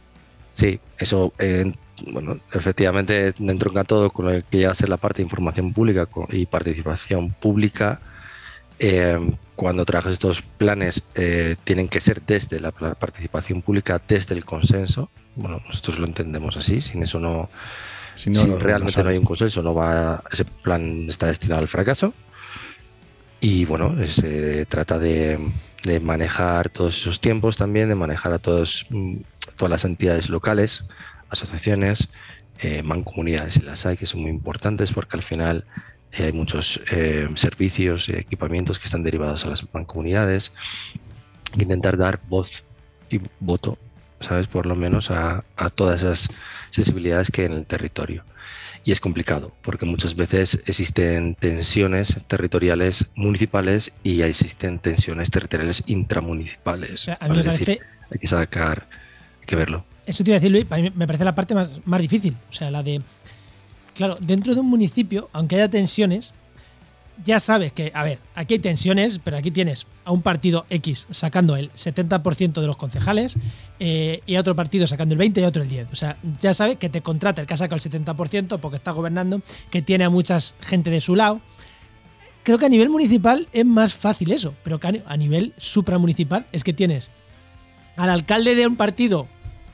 Sí, 0.53 0.79
eso, 0.97 1.33
eh, 1.37 1.71
bueno, 2.11 2.37
efectivamente 2.53 3.33
entronca 3.39 3.83
todo 3.83 4.09
con 4.09 4.27
el 4.33 4.43
que 4.43 4.61
ya 4.61 4.73
ser 4.73 4.89
la 4.89 4.97
parte 4.97 5.17
de 5.17 5.23
información 5.25 5.71
pública 5.73 6.07
y 6.31 6.45
participación 6.47 7.31
pública. 7.39 7.99
Eh, 8.79 9.17
cuando 9.55 9.85
trabajas 9.85 10.13
estos 10.13 10.41
planes, 10.43 11.03
eh, 11.15 11.55
tienen 11.63 11.89
que 11.89 11.99
ser 11.99 12.21
desde 12.23 12.59
la 12.59 12.71
participación 12.71 13.61
pública, 13.63 14.01
desde 14.07 14.35
el 14.35 14.45
consenso. 14.45 15.09
Bueno, 15.35 15.61
nosotros 15.67 15.99
lo 15.99 16.05
entendemos 16.05 16.57
así, 16.57 16.81
sin 16.81 17.03
eso 17.03 17.19
no, 17.19 17.49
Si 18.15 18.33
si 18.33 18.49
no, 18.49 18.55
no- 18.55 18.59
realmente 18.59 19.01
no 19.01 19.05
no 19.05 19.09
hay 19.09 19.17
un 19.17 19.23
consenso, 19.25 19.61
no 19.63 19.73
va, 19.73 20.23
ese 20.31 20.45
plan 20.45 21.07
está 21.09 21.27
destinado 21.27 21.61
al 21.61 21.67
fracaso. 21.67 22.13
Y 23.39 23.65
bueno, 23.65 23.95
se 24.07 24.65
trata 24.65 24.97
de, 24.97 25.39
de 25.83 25.99
manejar 25.99 26.69
todos 26.69 26.97
esos 26.97 27.21
tiempos 27.21 27.55
también, 27.57 27.89
de 27.89 27.95
manejar 27.95 28.33
a 28.33 28.39
todos, 28.39 28.85
mm, 28.89 29.17
todas 29.57 29.69
las 29.71 29.85
entidades 29.85 30.29
locales, 30.29 30.85
asociaciones, 31.29 32.09
eh, 32.59 32.81
mancomunidades, 32.83 33.55
si 33.55 33.61
las 33.61 33.85
hay, 33.85 33.97
que 33.97 34.07
son 34.07 34.21
muy 34.21 34.31
importantes 34.31 34.91
porque 34.91 35.17
al 35.17 35.23
final 35.23 35.65
eh, 36.13 36.25
hay 36.25 36.31
muchos 36.31 36.81
eh, 36.91 37.27
servicios 37.35 38.09
y 38.09 38.13
equipamientos 38.13 38.79
que 38.79 38.85
están 38.85 39.03
derivados 39.03 39.45
a 39.45 39.49
las 39.49 39.73
mancomunidades. 39.73 40.53
Intentar 41.57 41.97
dar 41.97 42.19
voz 42.27 42.63
y 43.09 43.21
voto, 43.39 43.77
¿sabes? 44.19 44.47
Por 44.47 44.65
lo 44.65 44.75
menos 44.75 45.11
a, 45.11 45.43
a 45.55 45.69
todas 45.69 46.01
esas 46.01 46.29
sensibilidades 46.71 47.31
que 47.31 47.41
hay 47.41 47.47
en 47.47 47.53
el 47.53 47.65
territorio. 47.65 48.23
Y 48.83 48.93
es 48.93 49.01
complicado, 49.01 49.51
porque 49.63 49.85
muchas 49.85 50.15
veces 50.15 50.61
existen 50.65 51.35
tensiones 51.35 52.25
territoriales 52.27 53.09
municipales 53.15 53.91
y 54.01 54.21
existen 54.21 54.79
tensiones 54.79 55.29
territoriales 55.29 55.83
intramunicipales. 55.87 56.91
O 56.93 56.97
sea, 56.97 57.17
a 57.19 57.27
mí 57.27 57.33
me 57.33 57.39
es 57.41 57.45
decir, 57.47 57.65
parece, 57.65 58.05
hay 58.09 58.19
que 58.19 58.27
sacar, 58.27 58.87
hay 59.41 59.45
que 59.45 59.55
verlo. 59.57 59.85
eso 60.05 60.23
te 60.23 60.29
iba 60.29 60.37
a 60.37 60.39
decir, 60.39 60.51
Luis, 60.51 60.63
para 60.63 60.81
mí 60.81 60.91
me 60.95 61.05
parece 61.05 61.25
la 61.25 61.35
parte 61.35 61.53
más, 61.53 61.69
más 61.83 61.99
difícil. 61.99 62.37
O 62.49 62.53
sea, 62.53 62.71
la 62.71 62.81
de. 62.81 63.01
Claro, 63.97 64.13
dentro 64.21 64.53
de 64.53 64.61
un 64.61 64.69
municipio, 64.69 65.27
aunque 65.33 65.55
haya 65.55 65.69
tensiones, 65.69 66.31
ya 67.25 67.39
sabes 67.39 67.73
que, 67.73 67.91
a 67.95 68.03
ver, 68.03 68.19
aquí 68.35 68.53
hay 68.53 68.59
tensiones, 68.59 69.19
pero 69.23 69.37
aquí 69.37 69.49
tienes 69.49 69.87
a 70.05 70.11
un 70.11 70.21
partido 70.21 70.67
X 70.69 71.07
sacando 71.09 71.55
el 71.55 71.71
70% 71.73 72.61
de 72.61 72.67
los 72.67 72.77
concejales 72.77 73.37
eh, 73.79 74.21
y 74.27 74.35
a 74.35 74.39
otro 74.39 74.55
partido 74.55 74.85
sacando 74.85 75.15
el 75.15 75.19
20% 75.19 75.41
y 75.41 75.43
a 75.43 75.47
otro 75.47 75.63
el 75.63 75.69
10%. 75.69 75.87
O 75.91 75.95
sea, 75.95 76.17
ya 76.39 76.53
sabes 76.53 76.77
que 76.77 76.89
te 76.89 77.01
contrata 77.01 77.41
el 77.41 77.47
que 77.47 77.55
ha 77.55 77.57
sacado 77.57 77.81
el 77.83 77.91
70% 77.91 78.59
porque 78.59 78.77
está 78.77 78.91
gobernando, 78.91 79.41
que 79.71 79.81
tiene 79.81 80.03
a 80.03 80.11
mucha 80.11 80.37
gente 80.61 80.91
de 80.91 81.01
su 81.01 81.15
lado. 81.15 81.41
Creo 82.43 82.59
que 82.59 82.67
a 82.67 82.69
nivel 82.69 82.89
municipal 82.89 83.47
es 83.51 83.65
más 83.65 83.95
fácil 83.95 84.31
eso, 84.31 84.53
pero 84.63 84.79
a 85.07 85.17
nivel 85.17 85.55
supramunicipal 85.57 86.45
es 86.51 86.63
que 86.63 86.71
tienes 86.71 87.09
al 87.95 88.11
alcalde 88.11 88.53
de 88.53 88.67
un 88.67 88.75
partido, 88.75 89.27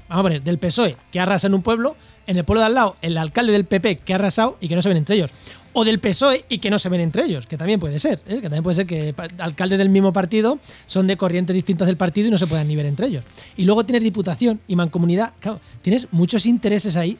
vamos 0.07 0.31
a 0.31 0.39
del 0.39 0.59
PSOE, 0.59 0.95
que 1.11 1.19
arrasa 1.19 1.47
en 1.47 1.55
un 1.55 1.61
pueblo, 1.61 1.97
en 2.27 2.37
el 2.37 2.45
pueblo 2.45 2.61
de 2.61 2.67
al 2.67 2.73
lado, 2.73 2.95
el 3.01 3.17
alcalde 3.17 3.51
del 3.51 3.65
PP 3.65 3.97
que 3.97 4.13
ha 4.13 4.15
arrasado 4.15 4.57
y 4.61 4.67
que 4.67 4.75
no 4.75 4.81
se 4.81 4.89
ven 4.89 4.97
entre 4.97 5.15
ellos 5.15 5.31
o 5.73 5.83
del 5.83 5.99
PSOE 5.99 6.45
y 6.49 6.59
que 6.59 6.69
no 6.69 6.79
se 6.79 6.87
ven 6.87 7.01
entre 7.01 7.23
ellos, 7.23 7.47
que 7.47 7.57
también 7.57 7.79
puede 7.79 7.99
ser, 7.99 8.21
¿eh? 8.27 8.35
que 8.35 8.43
también 8.43 8.63
puede 8.63 8.75
ser 8.75 8.85
que 8.85 9.13
alcaldes 9.39 9.79
del 9.79 9.89
mismo 9.89 10.13
partido 10.13 10.59
son 10.85 11.07
de 11.07 11.17
corrientes 11.17 11.53
distintas 11.55 11.87
del 11.87 11.97
partido 11.97 12.27
y 12.27 12.31
no 12.31 12.37
se 12.37 12.47
puedan 12.47 12.67
ni 12.67 12.75
ver 12.75 12.85
entre 12.85 13.07
ellos. 13.07 13.25
Y 13.57 13.65
luego 13.65 13.83
tienes 13.83 14.03
diputación 14.03 14.61
y 14.67 14.75
mancomunidad, 14.75 15.33
claro, 15.39 15.59
tienes 15.81 16.07
muchos 16.11 16.45
intereses 16.45 16.95
ahí 16.95 17.17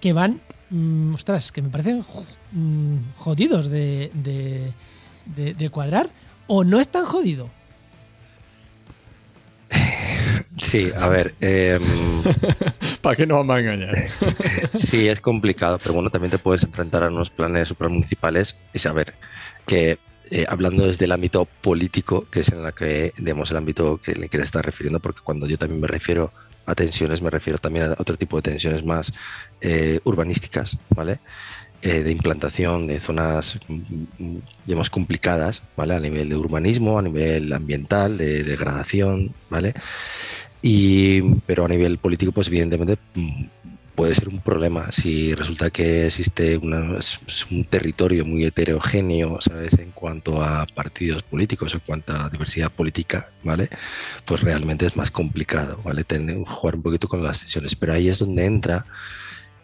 que 0.00 0.14
van, 0.14 0.40
mm, 0.70 1.14
ostras, 1.14 1.52
que 1.52 1.60
me 1.60 1.68
parecen 1.68 2.04
mm, 2.52 3.12
jodidos 3.16 3.68
de, 3.68 4.10
de 5.36 5.70
cuadrar, 5.70 6.08
o 6.46 6.64
no 6.64 6.80
es 6.80 6.88
tan 6.88 7.04
jodido. 7.04 7.50
Sí, 10.56 10.90
a 10.96 11.08
ver. 11.08 11.34
Em, 11.40 11.82
¿Para 13.00 13.16
qué 13.16 13.26
nos 13.26 13.38
vamos 13.38 13.56
a 13.56 13.60
engañar? 13.60 13.94
sí, 14.70 15.08
es 15.08 15.20
complicado, 15.20 15.78
pero 15.78 15.94
bueno, 15.94 16.10
también 16.10 16.30
te 16.30 16.38
puedes 16.38 16.62
enfrentar 16.64 17.02
a 17.02 17.08
unos 17.08 17.30
planes 17.30 17.68
supramunicipales 17.68 18.58
y 18.72 18.78
saber 18.78 19.14
que 19.66 19.98
eh, 20.30 20.44
hablando 20.48 20.86
desde 20.86 21.06
el 21.06 21.12
ámbito 21.12 21.46
político, 21.46 22.26
que 22.30 22.40
es 22.40 22.50
en 22.50 22.62
la 22.62 22.72
que, 22.72 23.12
digamos, 23.16 23.50
el 23.50 23.56
ámbito 23.56 23.98
que, 24.00 24.14
que 24.14 24.38
te 24.38 24.44
estás 24.44 24.64
refiriendo, 24.64 25.00
porque 25.00 25.22
cuando 25.24 25.46
yo 25.46 25.58
también 25.58 25.80
me 25.80 25.88
refiero 25.88 26.30
a 26.66 26.74
tensiones, 26.74 27.20
me 27.20 27.30
refiero 27.30 27.58
también 27.58 27.86
a 27.86 27.96
otro 27.98 28.16
tipo 28.16 28.36
de 28.36 28.42
tensiones 28.42 28.84
más 28.84 29.12
eh, 29.60 30.00
urbanísticas, 30.04 30.78
¿vale? 30.90 31.20
Eh, 31.82 32.02
de 32.02 32.10
implantación 32.10 32.86
de 32.86 33.00
zonas, 33.00 33.58
digamos, 34.66 34.90
complicadas, 34.90 35.62
¿vale? 35.76 35.94
A 35.94 35.98
nivel 35.98 36.28
de 36.28 36.36
urbanismo, 36.36 36.98
a 36.98 37.02
nivel 37.02 37.52
ambiental, 37.52 38.18
de 38.18 38.44
degradación, 38.44 39.34
¿vale? 39.48 39.74
Y, 40.62 41.22
pero 41.46 41.64
a 41.64 41.68
nivel 41.68 41.98
político, 41.98 42.32
pues 42.32 42.48
evidentemente 42.48 42.98
mm, 43.14 43.44
puede 43.94 44.14
ser 44.14 44.28
un 44.28 44.40
problema 44.40 44.90
si 44.90 45.34
resulta 45.34 45.70
que 45.70 46.06
existe 46.06 46.56
un 46.58 47.64
territorio 47.68 48.24
muy 48.24 48.44
heterogéneo, 48.44 49.38
¿sabes? 49.40 49.78
En 49.78 49.90
cuanto 49.92 50.42
a 50.42 50.66
partidos 50.66 51.22
políticos, 51.22 51.74
en 51.74 51.80
cuanto 51.80 52.14
a 52.14 52.30
diversidad 52.30 52.70
política, 52.70 53.30
¿vale? 53.42 53.68
Pues 54.24 54.42
realmente 54.42 54.86
es 54.86 54.96
más 54.96 55.10
complicado, 55.10 55.80
¿vale? 55.84 56.04
Tener, 56.04 56.36
jugar 56.46 56.76
un 56.76 56.82
poquito 56.82 57.08
con 57.08 57.22
las 57.22 57.40
tensiones. 57.40 57.74
Pero 57.74 57.92
ahí 57.92 58.08
es 58.08 58.18
donde 58.20 58.44
entra 58.44 58.86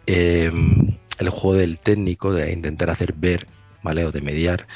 em, 0.07 0.99
el 1.19 1.31
juego 1.31 1.57
del 1.57 1.79
técnico, 1.79 2.33
de 2.33 2.53
intentar 2.53 2.91
hacer 2.91 3.15
ver, 3.15 3.47
¿vale? 3.83 4.05
O 4.05 4.13
de 4.13 4.21
mediar. 4.21 4.67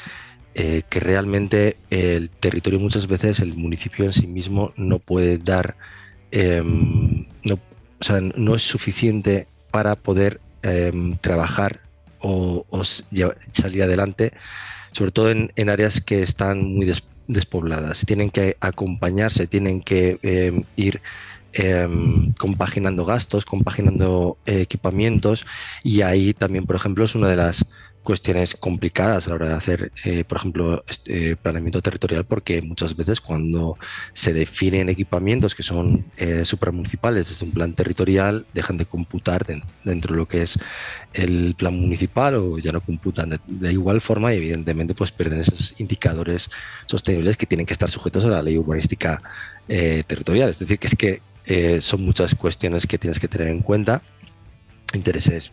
Eh, 0.53 0.81
que 0.89 0.99
realmente 0.99 1.77
el 1.91 2.29
territorio 2.29 2.79
muchas 2.79 3.07
veces, 3.07 3.39
el 3.39 3.55
municipio 3.55 4.05
en 4.05 4.13
sí 4.13 4.27
mismo 4.27 4.73
no 4.75 4.99
puede 4.99 5.37
dar 5.37 5.77
Em, 6.31 7.25
no, 7.43 7.55
o 7.55 8.03
sea, 8.03 8.21
no 8.21 8.55
es 8.55 8.61
suficiente 8.63 9.47
para 9.69 9.95
poder 9.95 10.39
em, 10.63 11.15
trabajar 11.17 11.79
o, 12.19 12.65
salir 13.51 13.83
adelante, 13.83 14.31
sobre 14.91 15.11
todo 15.11 15.31
en, 15.31 15.69
áreas 15.69 16.01
que 16.01 16.21
están 16.21 16.73
muy 16.75 16.91
despobladas. 17.27 18.05
Tienen 18.05 18.29
que 18.29 18.57
acompañarse, 18.59 19.47
tienen 19.47 19.81
que 19.81 20.19
em, 20.23 20.63
ir 20.75 21.01
compaginando 22.37 23.03
gastos, 23.03 23.43
compaginando 23.43 24.37
equipamientos 24.45 25.45
y 25.83 26.01
ahí 26.01 26.33
también, 26.33 26.65
por 26.65 26.77
ejemplo, 26.77 27.03
es 27.03 27.13
una 27.13 27.27
de 27.27 27.35
las 27.35 27.65
cuestiones 28.03 28.55
complicadas 28.55 29.27
a 29.27 29.29
la 29.29 29.35
hora 29.35 29.47
de 29.49 29.53
hacer, 29.53 29.91
eh, 30.05 30.23
por 30.23 30.37
ejemplo, 30.37 30.83
este 30.87 31.35
planeamiento 31.35 31.81
territorial, 31.81 32.25
porque 32.25 32.61
muchas 32.61 32.95
veces 32.95 33.21
cuando 33.21 33.77
se 34.13 34.33
definen 34.33 34.89
equipamientos 34.89 35.53
que 35.53 35.63
son 35.63 36.05
eh, 36.17 36.43
supramunicipales 36.43 37.29
desde 37.29 37.45
un 37.45 37.51
plan 37.51 37.73
territorial, 37.73 38.45
dejan 38.53 38.77
de 38.77 38.85
computar 38.85 39.45
dentro 39.83 40.13
de 40.13 40.17
lo 40.17 40.27
que 40.27 40.41
es 40.41 40.57
el 41.13 41.55
plan 41.57 41.75
municipal 41.75 42.35
o 42.35 42.57
ya 42.57 42.71
no 42.71 42.81
computan 42.81 43.39
de, 43.45 43.71
igual 43.71 44.01
forma 44.01 44.33
y 44.33 44.37
evidentemente 44.37 44.95
pues 44.95 45.11
pierden 45.11 45.41
esos 45.41 45.75
indicadores 45.77 46.49
sostenibles 46.87 47.37
que 47.37 47.45
tienen 47.45 47.65
que 47.65 47.73
estar 47.73 47.89
sujetos 47.89 48.25
a 48.25 48.29
la 48.29 48.41
ley 48.41 48.57
urbanística 48.57 49.21
eh, 49.67 50.03
territorial. 50.07 50.49
Es 50.49 50.59
decir, 50.59 50.79
que 50.79 50.87
es 50.87 50.95
que 50.95 51.21
son 51.81 52.05
muchas 52.05 52.35
cuestiones 52.35 52.85
que 52.85 52.97
tienes 52.97 53.19
que 53.19 53.27
tener 53.27 53.47
en 53.47 53.61
cuenta, 53.61 54.03
intereses 54.93 55.51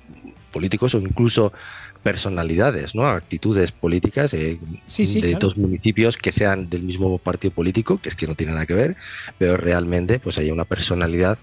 políticos 0.50 0.94
o 0.94 0.98
incluso 0.98 1.52
personalidades, 2.02 2.94
¿no? 2.94 3.06
actitudes 3.06 3.72
políticas 3.72 4.30
de 4.30 4.58
dos 5.40 5.56
municipios 5.56 6.16
que 6.16 6.32
sean 6.32 6.68
del 6.70 6.82
mismo 6.82 7.18
partido 7.18 7.52
político, 7.52 7.98
que 7.98 8.08
es 8.08 8.14
que 8.14 8.26
no 8.26 8.34
tiene 8.34 8.52
nada 8.52 8.66
que 8.66 8.74
ver, 8.74 8.96
pero 9.38 9.56
realmente 9.56 10.18
pues 10.18 10.38
hay 10.38 10.50
una 10.50 10.64
personalidad 10.64 11.38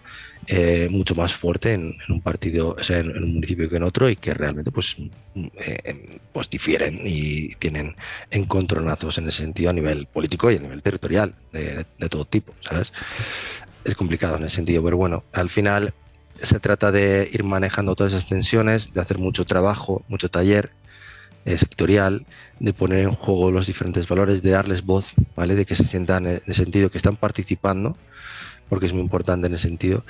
eh, 0.47 0.87
mucho 0.91 1.15
más 1.15 1.33
fuerte 1.33 1.73
en, 1.73 1.95
un 2.09 2.21
partido, 2.21 2.75
o 2.77 2.83
sea, 2.83 2.99
en, 2.99 3.09
un 3.11 3.33
municipio 3.35 3.69
que 3.69 3.77
en 3.77 3.83
otro 3.83 4.09
y 4.09 4.15
que 4.15 4.33
realmente 4.33 4.71
pues, 4.71 4.95
eh, 5.35 6.19
pues 6.31 6.49
difieren 6.49 6.99
y 7.03 7.55
tienen 7.55 7.95
encontronazos 8.31 9.17
en 9.17 9.27
ese 9.27 9.39
sentido 9.39 9.71
a 9.71 9.73
nivel 9.73 10.05
político 10.07 10.51
y 10.51 10.55
a 10.55 10.59
nivel 10.59 10.81
territorial 10.81 11.35
de, 11.51 11.85
de 11.97 12.09
todo 12.09 12.25
tipo, 12.25 12.53
¿sabes? 12.61 12.93
Es 13.83 13.95
complicado 13.95 14.37
en 14.37 14.43
ese 14.43 14.57
sentido, 14.57 14.83
pero 14.83 14.97
bueno, 14.97 15.23
al 15.33 15.49
final 15.49 15.93
se 16.41 16.59
trata 16.59 16.91
de 16.91 17.29
ir 17.31 17.43
manejando 17.43 17.95
todas 17.95 18.13
esas 18.13 18.27
tensiones, 18.27 18.93
de 18.93 19.01
hacer 19.01 19.17
mucho 19.17 19.45
trabajo, 19.45 20.03
mucho 20.07 20.29
taller 20.29 20.71
eh, 21.45 21.57
sectorial, 21.57 22.25
de 22.59 22.73
poner 22.73 22.99
en 22.99 23.11
juego 23.11 23.51
los 23.51 23.67
diferentes 23.67 24.07
valores, 24.07 24.41
de 24.41 24.51
darles 24.51 24.83
voz, 24.83 25.13
¿vale? 25.36 25.55
De 25.55 25.65
que 25.65 25.75
se 25.75 25.83
sientan 25.83 26.25
en 26.25 26.41
el 26.45 26.53
sentido 26.53 26.89
que 26.89 26.97
están 26.97 27.17
participando, 27.17 27.95
porque 28.67 28.88
es 28.88 28.93
muy 28.93 29.03
importante 29.03 29.47
en 29.47 29.53
ese 29.53 29.67
sentido, 29.67 30.03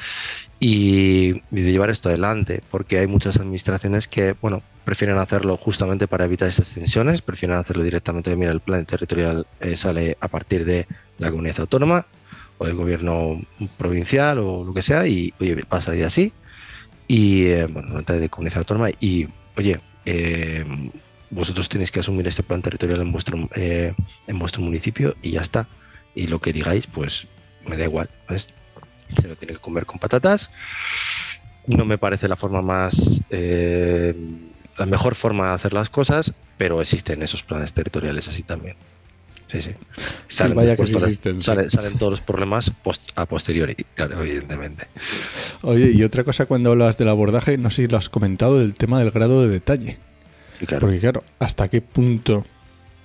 y, 0.59 1.34
de 1.51 1.71
llevar 1.71 1.89
esto 1.89 2.09
adelante, 2.09 2.63
porque 2.71 2.99
hay 2.99 3.07
muchas 3.07 3.38
administraciones 3.38 4.07
que, 4.07 4.34
bueno, 4.41 4.63
prefieren 4.86 5.17
hacerlo 5.17 5.57
justamente 5.57 6.07
para 6.07 6.26
evitar 6.26 6.47
estas 6.47 6.73
tensiones, 6.73 7.21
prefieren 7.21 7.57
hacerlo 7.57 7.84
directamente, 7.84 8.36
mira, 8.36 8.51
el 8.51 8.61
plan 8.61 8.86
territorial 8.86 9.45
eh, 9.59 9.76
sale 9.76 10.17
a 10.21 10.28
partir 10.30 10.63
de 10.63 10.88
la 11.17 11.32
comunidad 11.32 11.59
autónoma, 11.59 12.07
o 12.58 12.66
del 12.66 12.76
gobierno 12.76 13.41
provincial 13.78 14.39
o 14.39 14.64
lo 14.64 14.74
que 14.74 14.82
sea, 14.82 15.08
y 15.08 15.34
oye, 15.39 15.64
pasa 15.66 15.91
de 15.91 16.06
así, 16.06 16.34
y 17.08 17.45
eh, 17.45 17.68
bueno, 17.68 18.01
de 18.01 18.30
comunidad 18.30 18.60
autónoma, 18.60 18.89
y 18.99 19.28
oye, 19.58 19.80
eh, 20.06 20.66
vosotros 21.30 21.70
tenéis 21.70 21.91
que 21.91 21.99
asumir 21.99 22.28
este 22.28 22.43
plan 22.43 22.62
territorial 22.62 23.01
en 23.01 23.12
vuestro, 23.12 23.49
eh, 23.56 23.93
en 24.28 24.39
vuestro 24.39 24.62
municipio 24.62 25.16
y 25.22 25.32
ya 25.32 25.41
está. 25.41 25.68
Y 26.14 26.28
lo 26.28 26.39
que 26.39 26.53
digáis, 26.53 26.88
pues 26.88 27.28
me 27.68 27.78
da 27.78 27.86
igual. 27.86 28.10
Se 28.30 29.28
lo 29.28 29.36
tiene 29.36 29.56
que 29.56 29.60
comer 29.60 29.86
con 29.86 29.99
patatas. 29.99 30.49
No 31.68 31.84
me 31.84 31.97
parece 31.97 32.28
la 32.28 32.38
forma 32.38 32.62
más. 32.62 33.22
la 33.30 34.86
mejor 34.86 35.16
forma 35.16 35.47
de 35.47 35.53
hacer 35.53 35.74
las 35.74 35.89
cosas, 35.89 36.34
pero 36.58 36.80
existen 36.80 37.22
esos 37.22 37.43
planes 37.43 37.74
territoriales 37.74 38.28
así 38.28 38.43
también. 38.43 38.78
Sí, 39.47 39.61
sí. 39.61 39.71
Salen, 40.27 41.69
salen, 41.69 41.97
todos 41.97 42.11
los 42.11 42.21
problemas 42.21 42.71
a 43.15 43.25
posteriori, 43.25 43.75
claro, 43.93 44.21
evidentemente. 44.23 44.87
Oye, 45.61 45.91
y 45.91 46.03
otra 46.03 46.23
cosa 46.23 46.45
cuando 46.45 46.71
hablas 46.71 46.97
del 46.97 47.09
abordaje, 47.09 47.57
no 47.57 47.69
sé 47.69 47.83
si 47.83 47.87
lo 47.87 47.97
has 47.97 48.09
comentado, 48.09 48.59
el 48.59 48.73
tema 48.73 48.99
del 48.99 49.11
grado 49.11 49.43
de 49.43 49.49
detalle. 49.49 49.99
Porque 50.79 50.99
claro, 50.99 51.23
¿hasta 51.39 51.67
qué 51.67 51.81
punto 51.81 52.45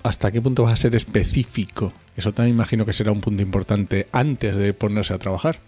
hasta 0.03 0.30
qué 0.32 0.41
punto 0.41 0.62
vas 0.62 0.72
a 0.72 0.76
ser 0.76 0.95
específico? 0.95 1.93
Eso 2.16 2.32
también 2.32 2.57
imagino 2.57 2.86
que 2.86 2.93
será 2.93 3.12
un 3.12 3.20
punto 3.20 3.43
importante 3.43 4.09
antes 4.12 4.57
de 4.57 4.72
ponerse 4.72 5.12
a 5.12 5.18
trabajar. 5.18 5.61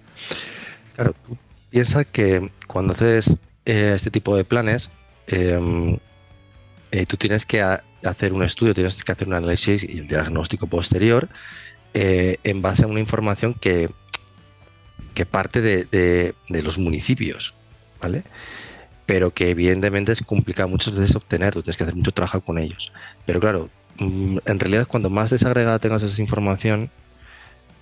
Claro, 0.94 1.14
tú 1.26 1.36
piensas 1.70 2.06
que 2.06 2.50
cuando 2.66 2.92
haces 2.92 3.36
eh, 3.66 3.92
este 3.94 4.10
tipo 4.10 4.36
de 4.36 4.44
planes, 4.44 4.90
eh, 5.26 5.98
eh, 6.92 7.06
tú 7.06 7.16
tienes 7.16 7.46
que 7.46 7.62
hacer 7.62 8.32
un 8.34 8.42
estudio, 8.42 8.74
tienes 8.74 9.02
que 9.02 9.12
hacer 9.12 9.26
un 9.26 9.34
análisis 9.34 9.82
y 9.82 9.98
el 9.98 10.06
diagnóstico 10.06 10.66
posterior 10.66 11.30
eh, 11.94 12.36
en 12.44 12.60
base 12.60 12.84
a 12.84 12.86
una 12.86 13.00
información 13.00 13.54
que, 13.54 13.90
que 15.14 15.24
parte 15.24 15.62
de, 15.62 16.34
los 16.48 16.78
municipios, 16.78 17.54
¿vale? 18.00 18.24
Pero 19.06 19.32
que 19.32 19.50
evidentemente 19.50 20.12
es 20.12 20.20
complicado 20.22 20.68
muchas 20.68 20.94
veces 20.94 21.16
obtener, 21.16 21.54
tú 21.54 21.62
tienes 21.62 21.78
que 21.78 21.84
hacer 21.84 21.96
mucho 21.96 22.12
trabajo 22.12 22.42
con 22.42 22.58
ellos. 22.58 22.92
Pero 23.24 23.40
claro, 23.40 23.70
mm, 23.98 24.38
en 24.44 24.60
realidad 24.60 24.86
cuando 24.86 25.08
más 25.08 25.30
desagregada 25.30 25.78
tengas 25.78 26.02
esa 26.02 26.20
información, 26.20 26.90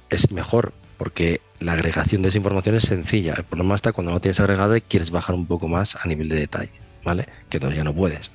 es 0.08 0.30
mejor, 0.30 0.72
porque 0.98 1.40
la 1.58 1.72
agregación 1.72 2.22
de 2.22 2.28
esa 2.28 2.38
información 2.38 2.76
es 2.76 2.84
sencilla. 2.84 3.34
El 3.36 3.44
problema 3.44 3.74
está 3.74 3.92
cuando 3.92 4.12
no 4.12 4.20
tienes 4.20 4.38
agregada 4.38 4.78
y 4.78 4.80
quieres 4.80 5.10
bajar 5.10 5.34
un 5.34 5.46
poco 5.46 5.66
más 5.66 5.96
a 5.96 6.06
nivel 6.06 6.28
de 6.28 6.36
detalle, 6.36 6.72
¿vale? 7.04 7.26
Que 7.48 7.58
todavía 7.58 7.84
no 7.84 7.94
puedes. 7.94 8.30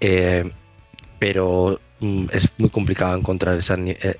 Eh, 0.00 0.50
pero 1.18 1.78
mm, 2.00 2.26
es 2.32 2.48
muy 2.58 2.70
complicado 2.70 3.16
encontrar 3.16 3.58
eh, 3.58 4.16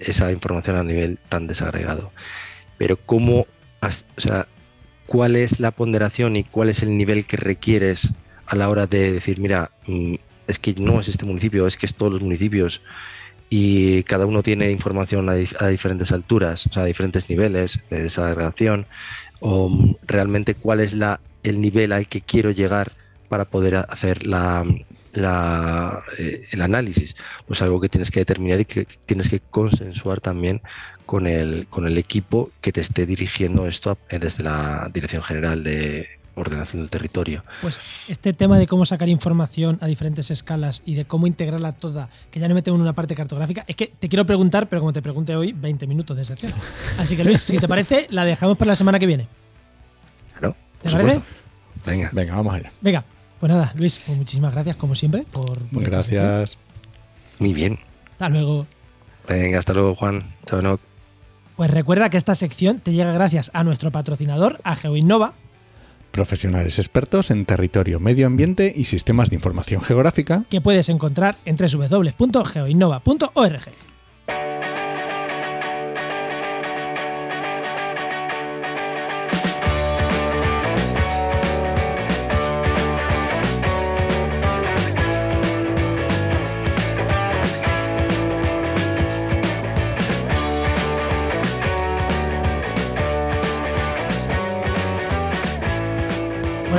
esa 0.00 0.32
información 0.32 0.76
a 0.76 0.84
nivel 0.84 1.18
tan 1.28 1.46
desagregado. 1.46 2.12
Pero 2.78 2.96
cómo, 2.96 3.46
o 3.80 4.20
sea, 4.20 4.48
cuál 5.06 5.36
es 5.36 5.60
la 5.60 5.70
ponderación 5.70 6.36
y 6.36 6.44
cuál 6.44 6.68
es 6.68 6.82
el 6.82 6.96
nivel 6.96 7.26
que 7.26 7.36
requieres 7.36 8.12
a 8.46 8.56
la 8.56 8.68
hora 8.68 8.86
de 8.86 9.12
decir, 9.12 9.38
mira, 9.40 9.70
mm, 9.86 10.14
es 10.48 10.58
que 10.58 10.74
no 10.78 11.00
es 11.00 11.08
este 11.08 11.24
municipio, 11.24 11.66
es 11.66 11.76
que 11.76 11.86
es 11.86 11.94
todos 11.94 12.12
los 12.12 12.22
municipios 12.22 12.82
y 13.48 14.02
cada 14.04 14.26
uno 14.26 14.42
tiene 14.42 14.70
información 14.70 15.28
a, 15.28 15.32
a 15.32 15.68
diferentes 15.68 16.10
alturas, 16.10 16.66
o 16.66 16.72
sea, 16.72 16.84
a 16.84 16.86
diferentes 16.86 17.28
niveles 17.28 17.84
de 17.90 18.02
desagregación, 18.02 18.86
o 19.40 19.68
mm, 19.68 19.96
realmente 20.06 20.54
cuál 20.54 20.80
es 20.80 20.94
la, 20.94 21.20
el 21.42 21.60
nivel 21.60 21.92
al 21.92 22.08
que 22.08 22.22
quiero 22.22 22.50
llegar 22.50 22.92
para 23.28 23.44
poder 23.44 23.76
hacer 23.76 24.26
la, 24.26 24.64
la, 25.12 26.02
eh, 26.18 26.44
el 26.50 26.62
análisis. 26.62 27.16
Pues 27.46 27.62
algo 27.62 27.80
que 27.80 27.88
tienes 27.88 28.10
que 28.10 28.20
determinar 28.20 28.60
y 28.60 28.64
que 28.64 28.86
tienes 29.06 29.28
que 29.28 29.40
consensuar 29.40 30.20
también 30.20 30.60
con 31.06 31.26
el, 31.26 31.66
con 31.68 31.86
el 31.86 31.98
equipo 31.98 32.50
que 32.60 32.72
te 32.72 32.80
esté 32.80 33.06
dirigiendo 33.06 33.66
esto 33.66 33.98
eh, 34.08 34.18
desde 34.18 34.42
la 34.42 34.90
Dirección 34.92 35.22
General 35.22 35.62
de 35.62 36.08
Ordenación 36.34 36.80
del 36.82 36.90
Territorio. 36.90 37.44
Pues 37.60 37.78
este 38.08 38.32
tema 38.32 38.58
de 38.58 38.66
cómo 38.66 38.86
sacar 38.86 39.08
información 39.10 39.78
a 39.82 39.86
diferentes 39.86 40.30
escalas 40.30 40.82
y 40.86 40.94
de 40.94 41.04
cómo 41.04 41.26
integrarla 41.26 41.72
toda, 41.72 42.08
que 42.30 42.40
ya 42.40 42.48
no 42.48 42.54
metemos 42.54 42.78
en 42.78 42.82
una 42.82 42.94
parte 42.94 43.14
cartográfica, 43.14 43.64
es 43.68 43.76
que 43.76 43.88
te 43.88 44.08
quiero 44.08 44.24
preguntar, 44.24 44.68
pero 44.68 44.80
como 44.80 44.94
te 44.94 45.02
pregunté 45.02 45.36
hoy, 45.36 45.52
20 45.52 45.86
minutos 45.86 46.16
de 46.16 46.24
sección. 46.24 46.54
Así 46.98 47.16
que 47.16 47.24
Luis, 47.24 47.40
si 47.40 47.58
te 47.58 47.68
parece, 47.68 48.06
la 48.10 48.24
dejamos 48.24 48.56
para 48.56 48.70
la 48.70 48.76
semana 48.76 48.98
que 48.98 49.06
viene. 49.06 49.28
Claro, 50.38 50.56
¿Te 50.80 50.88
por 50.88 50.92
parece? 50.92 51.14
supuesto. 51.16 51.42
Venga, 51.84 52.10
Venga, 52.12 52.34
vamos 52.34 52.54
allá. 52.54 52.72
Venga, 52.80 53.04
pues 53.42 53.50
nada, 53.50 53.72
Luis, 53.74 54.00
pues 54.06 54.16
muchísimas 54.16 54.52
gracias 54.52 54.76
como 54.76 54.94
siempre 54.94 55.24
por. 55.28 55.58
Gracias. 55.72 56.58
muy 57.40 57.52
bien. 57.52 57.80
Hasta 58.12 58.28
luego. 58.28 58.68
Venga, 59.28 59.58
hasta 59.58 59.74
luego, 59.74 59.96
Juan. 59.96 60.32
Chao, 60.46 60.60
Enoch. 60.60 60.80
Pues 61.56 61.68
recuerda 61.68 62.08
que 62.08 62.18
esta 62.18 62.36
sección 62.36 62.78
te 62.78 62.92
llega 62.92 63.12
gracias 63.12 63.50
a 63.52 63.64
nuestro 63.64 63.90
patrocinador, 63.90 64.60
a 64.62 64.76
GeoInnova, 64.76 65.34
Profesionales 66.12 66.78
expertos 66.78 67.32
en 67.32 67.44
territorio, 67.44 67.98
medio 67.98 68.28
ambiente 68.28 68.72
y 68.76 68.84
sistemas 68.84 69.30
de 69.30 69.34
información 69.34 69.80
geográfica. 69.80 70.44
que 70.48 70.60
puedes 70.60 70.88
encontrar 70.88 71.36
en 71.44 71.56
www.geoinnova.org. 71.56 73.91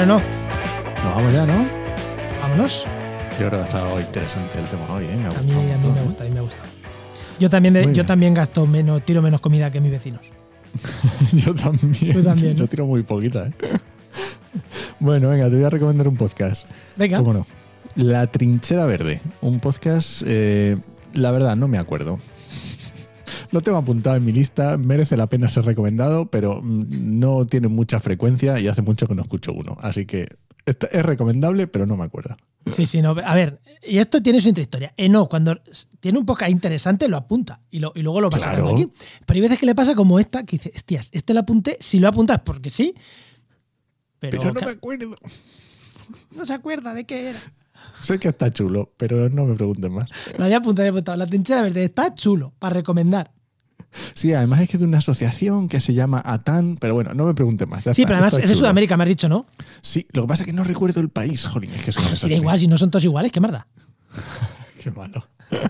Bueno, 0.06 0.20
no, 0.20 1.04
Nos 1.06 1.16
vamos 1.16 1.34
ya, 1.34 1.46
¿no? 1.46 1.66
vámonos. 2.42 2.84
Yo 3.40 3.48
creo 3.48 3.52
que 3.52 3.56
ha 3.56 3.64
estado 3.64 4.00
interesante 4.02 4.60
el 4.60 4.66
tema 4.66 4.94
hoy, 4.94 5.06
¿eh? 5.06 5.16
Me 5.16 5.28
ha 5.28 5.30
A 5.30 5.42
mí, 5.42 5.54
gustado 5.54 5.62
a 5.62 5.78
mí 5.78 5.88
me 5.94 6.00
¿eh? 6.02 6.04
gusta, 6.04 6.24
a 6.24 6.28
mí 6.28 6.34
me 6.34 6.42
gusta. 6.42 6.60
Yo 7.40 7.50
también, 7.50 7.74
de- 7.74 7.94
yo 7.94 8.06
también 8.06 8.34
gasto 8.34 8.68
menos, 8.68 9.02
tiro 9.06 9.22
menos 9.22 9.40
comida 9.40 9.72
que 9.72 9.80
mis 9.80 9.92
vecinos. 9.92 10.30
Yo 11.32 11.56
también. 11.56 12.12
Tú 12.14 12.22
también, 12.22 12.54
Yo 12.54 12.64
¿no? 12.64 12.68
tiro 12.68 12.86
muy 12.86 13.04
poquita, 13.04 13.48
¿eh? 13.48 13.52
Bueno, 15.00 15.30
venga, 15.30 15.50
te 15.50 15.56
voy 15.56 15.64
a 15.64 15.70
recomendar 15.70 16.10
un 16.10 16.18
podcast. 16.18 16.68
Venga, 16.98 17.20
¿Cómo 17.20 17.32
no? 17.32 17.48
La 17.96 18.28
Trinchera 18.28 18.86
Verde. 18.86 19.22
Un 19.40 19.62
podcast, 19.62 20.22
eh, 20.26 20.76
la 21.14 21.32
verdad, 21.32 21.56
no 21.56 21.70
me 21.70 21.78
acuerdo. 21.78 22.20
Lo 23.54 23.62
tengo 23.62 23.78
apuntado 23.78 24.16
en 24.16 24.26
mi 24.26 24.32
lista, 24.32 24.78
merece 24.78 25.16
la 25.16 25.28
pena 25.28 25.48
ser 25.48 25.64
recomendado, 25.64 26.26
pero 26.26 26.60
mm, 26.62 27.20
no 27.20 27.46
tiene 27.46 27.68
mucha 27.68 28.00
frecuencia 28.00 28.60
y 28.60 28.68
hace 28.68 28.82
mucho 28.82 29.08
que 29.08 29.14
no 29.14 29.22
escucho 29.22 29.54
uno. 29.54 29.78
Así 29.82 30.08
que 30.08 30.28
es 30.66 31.04
recomendable, 31.06 31.68
pero 31.68 31.86
no 31.86 31.96
me 31.96 32.04
acuerdo. 32.04 32.36
sí, 32.66 32.88
sí, 32.88 33.02
no. 33.04 33.12
A 33.24 33.36
ver, 33.36 33.60
y 33.86 34.00
esto 34.00 34.24
tiene 34.24 34.42
su 34.42 34.48
intrahistoria. 34.50 34.94
Eh, 34.98 35.08
no, 35.08 35.28
cuando 35.30 35.62
tiene 36.00 36.18
un 36.18 36.26
podcast 36.26 36.50
interesante 36.52 37.08
lo 37.08 37.16
apunta 37.18 37.60
y, 37.70 37.78
lo, 37.78 37.92
y 37.96 38.02
luego 38.02 38.22
lo 38.22 38.30
va 38.32 38.40
Claro. 38.40 38.70
aquí. 38.70 38.88
Pero 39.26 39.36
hay 39.36 39.42
veces 39.42 39.60
que 39.60 39.66
le 39.68 39.76
pasa 39.76 39.94
como 39.94 40.20
esta, 40.20 40.44
que 40.46 40.58
dice, 40.58 40.72
hostias, 40.74 41.10
este 41.12 41.36
lo 41.36 41.42
apunté, 41.42 41.78
si 41.80 42.00
lo 42.00 42.08
apuntas 42.08 42.40
porque 42.40 42.72
sí, 42.72 42.96
pero, 44.20 44.40
Pero 44.40 44.54
no 44.54 44.62
me 44.62 44.72
acuerdo. 44.72 45.16
no 46.32 46.46
se 46.46 46.54
acuerda 46.54 46.94
de 46.96 47.04
qué 47.04 47.30
era. 47.32 47.40
Sé 48.02 48.18
que 48.18 48.30
está 48.30 48.52
chulo, 48.54 48.94
pero 48.96 49.28
no 49.30 49.44
me 49.46 49.56
pregunten 49.56 49.92
más. 49.94 50.10
Lo 50.38 50.46
había 50.46 50.58
apuntado, 50.58 50.84
había 50.88 50.92
apuntado. 50.92 51.18
La 51.18 51.28
trinchera 51.28 51.62
verde 51.62 51.84
está 51.84 52.16
chulo 52.16 52.54
para 52.58 52.76
recomendar. 52.76 53.33
Sí, 54.14 54.34
además 54.34 54.62
es 54.62 54.70
que 54.70 54.78
de 54.78 54.86
una 54.86 55.00
asociación 55.00 55.68
que 55.70 55.80
se 55.80 55.94
llama 55.94 56.22
ATAN, 56.26 56.78
pero 56.80 56.94
bueno, 56.94 57.14
no 57.14 57.26
me 57.26 57.34
pregunten 57.34 57.70
más. 57.70 57.84
ya 57.86 57.94
Sí, 57.94 58.02
está, 58.02 58.08
pero 58.10 58.20
además 58.26 58.44
es 58.44 58.50
de. 58.50 58.56
Sudamérica, 58.56 58.98
me 58.98 59.04
has 59.04 59.10
dicho, 59.10 59.30
¿no? 59.30 59.46
Sí, 59.82 60.08
lo 60.12 60.24
que 60.24 60.28
pasa 60.28 60.44
es 60.44 60.48
que 60.48 60.54
no 60.54 60.64
recuerdo 60.64 61.00
el 61.02 61.10
país, 61.10 61.46
jolín, 61.46 61.72
es 61.72 61.84
que 61.84 61.90
es 61.92 61.98
un 61.98 62.06
Ah, 62.06 62.16
sí, 62.16 62.30
da 62.30 62.36
igual, 62.36 62.60
si 62.60 62.68
no 62.68 62.78
son 62.78 62.90
todos 62.92 63.04
iguales, 63.06 63.32
qué 63.32 63.40
marda. 63.40 63.68
Qué 64.84 64.92
malo. 64.92 65.26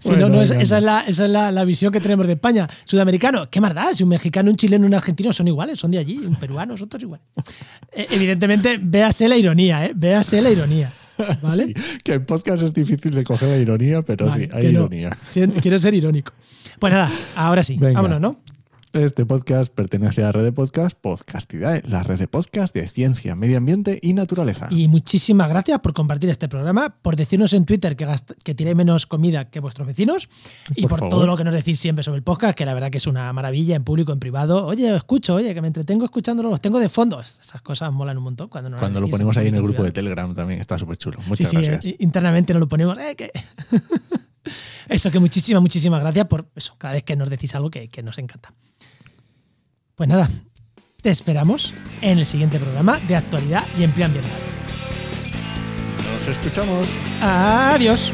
Si 0.00 0.10
Bueno, 0.10 0.28
no, 0.28 0.36
no, 0.36 0.42
es- 0.42 0.50
esa, 0.50 0.78
es 0.78 0.84
la, 0.84 1.00
esa 1.00 1.24
es 1.24 1.30
la, 1.30 1.50
la 1.50 1.64
visión 1.64 1.92
que 1.92 2.00
tenemos 2.00 2.26
de 2.26 2.34
España. 2.34 2.68
Sudamericano, 2.84 3.48
qué 3.50 3.60
más 3.60 3.74
da? 3.74 3.94
Si 3.94 4.02
un 4.04 4.10
mexicano, 4.10 4.50
un 4.50 4.56
chileno, 4.56 4.86
un 4.86 4.94
argentino 4.94 5.32
son 5.32 5.48
iguales, 5.48 5.78
son 5.78 5.90
de 5.90 5.98
allí, 5.98 6.18
un 6.18 6.36
peruano, 6.36 6.76
son 6.76 6.88
todos 6.88 7.02
iguales. 7.02 7.26
Eh, 7.92 8.06
evidentemente, 8.10 8.78
véase 8.80 9.26
la 9.28 9.36
ironía, 9.36 9.86
¿eh? 9.86 9.92
Véase 9.96 10.40
la 10.40 10.50
ironía. 10.50 10.92
¿Vale? 11.42 11.66
Sí, 11.66 11.74
que 12.04 12.14
en 12.14 12.24
podcast 12.26 12.62
es 12.62 12.72
difícil 12.74 13.12
de 13.14 13.24
coger 13.24 13.48
la 13.48 13.56
ironía, 13.58 14.02
pero 14.02 14.26
Vale, 14.26 14.44
sí, 14.46 14.50
hay 14.54 14.64
no. 14.72 14.80
ironía. 14.80 15.16
Quiero 15.60 15.78
ser 15.78 15.94
irónico. 15.94 16.32
Pues 16.78 16.92
nada, 16.92 17.10
ahora 17.36 17.62
sí, 17.62 17.76
Venga. 17.78 18.00
vámonos, 18.00 18.20
¿no? 18.20 18.36
Este 18.94 19.26
podcast 19.26 19.70
pertenece 19.72 20.22
a 20.22 20.26
la 20.26 20.32
red 20.32 20.44
de 20.44 20.52
podcast 20.52 20.96
Podcastidae, 20.98 21.82
la 21.86 22.02
red 22.02 22.18
de 22.18 22.26
podcast 22.26 22.74
de 22.74 22.88
ciencia, 22.88 23.34
medio 23.34 23.58
ambiente 23.58 23.98
y 24.00 24.14
naturaleza. 24.14 24.66
Y 24.70 24.88
muchísimas 24.88 25.46
gracias 25.50 25.78
por 25.80 25.92
compartir 25.92 26.30
este 26.30 26.48
programa, 26.48 26.96
por 27.02 27.14
decirnos 27.14 27.52
en 27.52 27.66
Twitter 27.66 27.96
que, 27.96 28.06
que 28.42 28.74
menos 28.74 29.06
comida 29.06 29.50
que 29.50 29.60
vuestros 29.60 29.86
vecinos 29.86 30.30
y 30.74 30.86
Por 30.86 31.06
todo 31.10 31.26
lo 31.26 31.36
que 31.36 31.44
nos 31.44 31.52
decís 31.52 31.78
siempre 31.78 32.02
sobre 32.02 32.16
el 32.16 32.22
podcast, 32.22 32.56
que 32.56 32.64
la 32.64 32.72
verdad 32.72 32.90
que 32.90 32.96
es 32.96 33.06
una 33.06 33.30
maravilla 33.34 33.76
en 33.76 33.84
público, 33.84 34.10
en 34.12 34.20
privado. 34.20 34.64
Oye, 34.66 34.96
escucho, 34.96 35.34
oye, 35.34 35.52
que 35.52 35.60
me 35.60 35.66
entretengo 35.68 36.06
escuchándolo, 36.06 36.48
los 36.48 36.60
tengo 36.62 36.78
de 36.78 36.88
fondo. 36.88 37.20
Esas 37.20 37.60
cosas 37.60 37.92
molan 37.92 38.16
un 38.16 38.24
montón 38.24 38.48
cuando, 38.48 38.70
nos 38.70 38.80
Cuando 38.80 39.00
lo 39.02 39.08
ponemos 39.10 39.36
ahí 39.36 39.48
en 39.48 39.56
el 39.56 39.62
grupo 39.62 39.82
de. 39.82 39.92
Telegram 39.92 40.34
también 40.34 40.60
está 40.62 40.78
súper 40.78 40.96
chulo. 40.96 41.18
Sí, 41.20 41.28
Muchas 41.28 41.50
sí, 41.50 41.56
gracias. 41.56 41.84
eh, 41.84 41.96
internamente 41.98 42.54
nos 42.54 42.60
lo 42.60 42.68
ponemos. 42.68 42.96
eh, 42.98 43.14
que- 43.16 43.32
Eso, 44.88 45.10
que 45.10 45.18
muchísimas, 45.18 45.60
muchísimas 45.60 46.00
gracias 46.00 46.26
por 46.26 46.48
eso, 46.56 46.74
cada 46.78 46.94
vez 46.94 47.02
que 47.02 47.14
nos 47.16 47.28
decís 47.28 47.54
algo 47.54 47.68
que, 47.70 47.88
que 47.88 48.02
nos 48.02 48.16
encanta. 48.16 48.54
Pues 49.98 50.08
nada, 50.08 50.30
te 51.02 51.10
esperamos 51.10 51.74
en 52.02 52.20
el 52.20 52.24
siguiente 52.24 52.60
programa 52.60 53.00
de 53.08 53.16
actualidad 53.16 53.64
y 53.76 53.82
empleo 53.82 54.06
ambiental. 54.06 54.32
Nos 56.14 56.28
escuchamos. 56.28 56.88
Adiós. 57.20 58.12